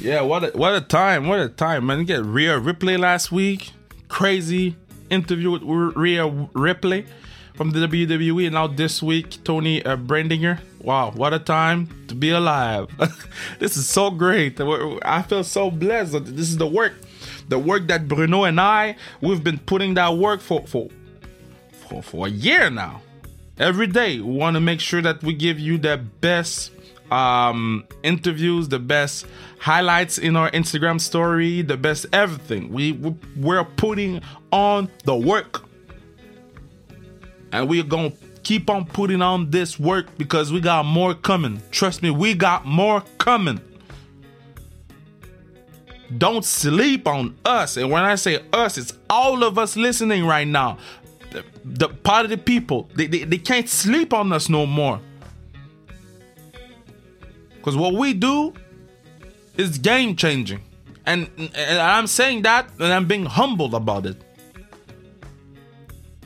Yeah, 0.00 0.20
what 0.20 0.44
a, 0.44 0.56
what 0.56 0.74
a 0.74 0.80
time! 0.80 1.26
What 1.26 1.40
a 1.40 1.48
time, 1.48 1.86
man! 1.86 2.04
Get 2.04 2.24
Rhea 2.24 2.58
Ripley 2.58 2.96
last 2.96 3.32
week. 3.32 3.72
Crazy 4.06 4.76
interview 5.10 5.50
with 5.50 5.62
R- 5.62 5.90
Rhea 5.90 6.26
Ripley 6.54 7.04
from 7.58 7.72
the 7.72 7.80
WWE. 7.80 8.44
And 8.46 8.54
now 8.54 8.68
this 8.68 9.02
week, 9.02 9.42
Toni 9.42 9.84
uh, 9.84 9.96
Breidinger. 9.96 10.60
Wow, 10.80 11.10
what 11.10 11.34
a 11.34 11.40
time 11.40 11.88
to 12.06 12.14
be 12.14 12.30
alive! 12.30 12.88
this 13.58 13.76
is 13.76 13.88
so 13.88 14.12
great. 14.12 14.60
I 15.02 15.22
feel 15.22 15.42
so 15.42 15.68
blessed. 15.68 16.24
This 16.24 16.48
is 16.48 16.56
the 16.56 16.68
work, 16.68 16.94
the 17.48 17.58
work 17.58 17.88
that 17.88 18.06
Bruno 18.06 18.44
and 18.44 18.60
I 18.60 18.96
we've 19.20 19.42
been 19.42 19.58
putting 19.58 19.94
that 19.94 20.16
work 20.16 20.40
for 20.40 20.64
for 20.68 20.88
for, 21.88 22.00
for 22.00 22.26
a 22.28 22.30
year 22.30 22.70
now. 22.70 23.02
Every 23.58 23.88
day, 23.88 24.20
we 24.20 24.32
want 24.32 24.54
to 24.54 24.60
make 24.60 24.78
sure 24.78 25.02
that 25.02 25.20
we 25.24 25.34
give 25.34 25.58
you 25.58 25.78
the 25.78 25.96
best 26.20 26.70
um 27.10 27.84
interviews 28.02 28.68
the 28.68 28.78
best 28.78 29.24
highlights 29.58 30.18
in 30.18 30.36
our 30.36 30.50
instagram 30.50 31.00
story 31.00 31.62
the 31.62 31.74
best 31.74 32.04
everything 32.12 32.70
we 32.70 32.92
we- 32.92 33.16
we're 33.34 33.64
putting 33.64 34.20
on 34.52 34.90
the 35.04 35.16
work 35.16 35.66
And 37.52 37.68
we're 37.68 37.82
gonna 37.82 38.12
keep 38.42 38.70
on 38.70 38.84
putting 38.86 39.22
on 39.22 39.50
this 39.50 39.78
work 39.78 40.16
because 40.16 40.52
we 40.52 40.60
got 40.60 40.84
more 40.84 41.14
coming. 41.14 41.62
Trust 41.70 42.02
me, 42.02 42.10
we 42.10 42.34
got 42.34 42.66
more 42.66 43.02
coming. 43.18 43.60
Don't 46.16 46.44
sleep 46.44 47.06
on 47.06 47.36
us. 47.44 47.76
And 47.76 47.90
when 47.90 48.02
I 48.04 48.14
say 48.14 48.42
us, 48.52 48.78
it's 48.78 48.94
all 49.10 49.44
of 49.44 49.58
us 49.58 49.76
listening 49.76 50.24
right 50.24 50.48
now. 50.48 50.78
The, 51.30 51.44
the 51.64 51.88
part 51.90 52.24
of 52.24 52.30
the 52.30 52.38
people, 52.38 52.88
they, 52.94 53.06
they, 53.06 53.24
they 53.24 53.36
can't 53.36 53.68
sleep 53.68 54.14
on 54.14 54.32
us 54.32 54.48
no 54.48 54.64
more. 54.64 55.00
Because 57.56 57.76
what 57.76 57.92
we 57.92 58.14
do 58.14 58.54
is 59.58 59.76
game 59.76 60.16
changing. 60.16 60.62
And, 61.04 61.28
and 61.54 61.78
I'm 61.78 62.06
saying 62.06 62.42
that 62.42 62.70
and 62.78 62.92
I'm 62.92 63.06
being 63.06 63.26
humbled 63.26 63.74
about 63.74 64.06
it. 64.06 64.16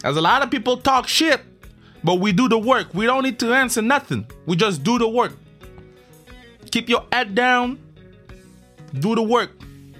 As 0.04 0.16
a 0.16 0.20
lot 0.20 0.42
of 0.42 0.50
people 0.50 0.76
talk 0.76 1.06
shit, 1.06 1.40
but 2.02 2.16
we 2.16 2.32
do 2.32 2.48
the 2.48 2.58
work. 2.58 2.92
We 2.92 3.06
don't 3.06 3.22
need 3.22 3.38
to 3.40 3.54
answer 3.54 3.82
nothing. 3.82 4.26
We 4.46 4.56
just 4.56 4.82
do 4.82 4.98
the 4.98 5.08
work. 5.08 5.32
Keep 6.70 6.88
your 6.88 7.06
head 7.12 7.34
down. 7.34 7.78
Do 8.94 9.14
the 9.14 9.22
work. 9.22 9.50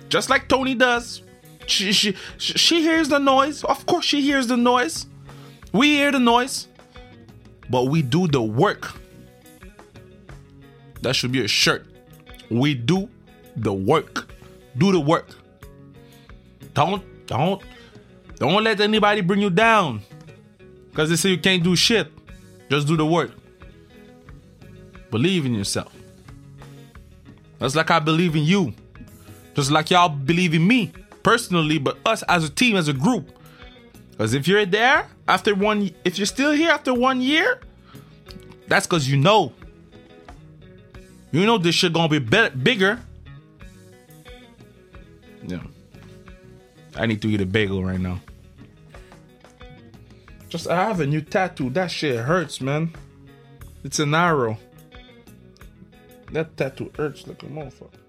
Just 0.09 0.29
like 0.29 0.49
Toni 0.49 0.75
does. 0.75 1.23
She, 1.67 1.93
she, 1.93 2.15
she 2.37 2.83
hears 2.83 3.09
the 3.09 3.19
noise. 3.19 3.63
Of 3.65 3.87
course, 3.87 4.05
she 4.05 4.21
hears 4.21 4.49
the 4.49 4.57
noise. 4.57 5.07
We 5.73 5.95
hear 5.97 6.11
the 6.11 6.19
noise. 6.19 6.67
But 7.71 7.85
we 7.85 8.03
do 8.03 8.27
the 8.27 8.43
work. 8.43 8.93
That 11.03 11.15
should 11.15 11.33
be 11.33 11.45
a 11.45 11.49
shirt. 11.49 11.87
We 12.51 12.75
do 12.75 13.09
the 13.57 13.73
work. 13.73 14.31
Do 14.77 14.93
the 14.93 15.01
work. 15.01 15.29
Don't, 16.75 17.05
don't, 17.27 17.63
don't 18.37 18.65
let 18.65 18.81
anybody 18.81 19.21
bring 19.21 19.41
you 19.41 19.51
down. 19.51 20.03
Because 20.91 21.09
they 21.09 21.17
say 21.17 21.31
you 21.31 21.39
can't 21.39 21.63
do 21.63 21.75
shit. 21.75 22.13
Just 22.69 22.87
do 22.87 22.97
the 22.97 23.07
work. 23.07 23.31
Believe 25.11 25.47
in 25.47 25.55
yourself. 25.55 25.95
That's 27.59 27.75
like 27.75 27.91
I 27.91 27.99
believe 27.99 28.35
in 28.35 28.45
you. 28.45 28.75
Just 29.55 29.71
like 29.71 29.91
y'all 29.91 30.09
believe 30.09 30.55
in 30.55 30.67
me 30.67 30.93
personally, 31.23 31.79
but 31.79 31.99
us 32.05 32.23
as 32.25 32.45
a 32.45 32.51
team, 32.51 32.77
as 32.77 32.89
a 32.89 32.93
group. 32.93 33.31
Because 34.11 34.35
if 34.35 34.49
you're 34.49 34.67
there 34.67 35.09
after 35.29 35.55
one, 35.55 35.91
if 36.05 36.19
you're 36.19 36.27
still 36.27 36.53
here 36.53 36.71
after 36.71 36.93
one 36.93 37.21
year, 37.21 37.61
that's 38.69 38.87
because 38.87 39.09
you 39.09 39.17
know. 39.17 39.53
You 41.31 41.47
know 41.47 41.59
this 41.59 41.75
shit 41.75 41.93
gonna 41.93 42.09
be 42.09 42.19
better, 42.19 42.55
bigger. 42.55 43.01
Yeah. 45.47 45.63
I 46.97 47.07
need 47.07 47.23
to 47.23 47.29
eat 47.29 47.41
a 47.41 47.47
bagel 47.47 47.85
right 47.85 48.01
now. 48.01 48.21
Just 50.49 50.69
I 50.69 50.85
have 50.85 51.01
a 51.01 51.07
new 51.07 51.23
tattoo. 51.23 51.71
That 51.71 51.91
shit 51.91 52.19
hurts, 52.19 52.61
man. 52.61 52.95
It's 53.85 53.99
an 53.99 54.15
arrow. 54.15 54.59
That 56.33 56.57
tattoo 56.57 56.91
hurts 56.97 57.27
like 57.27 57.43
a 57.43 57.47
motherfucker. 57.47 58.02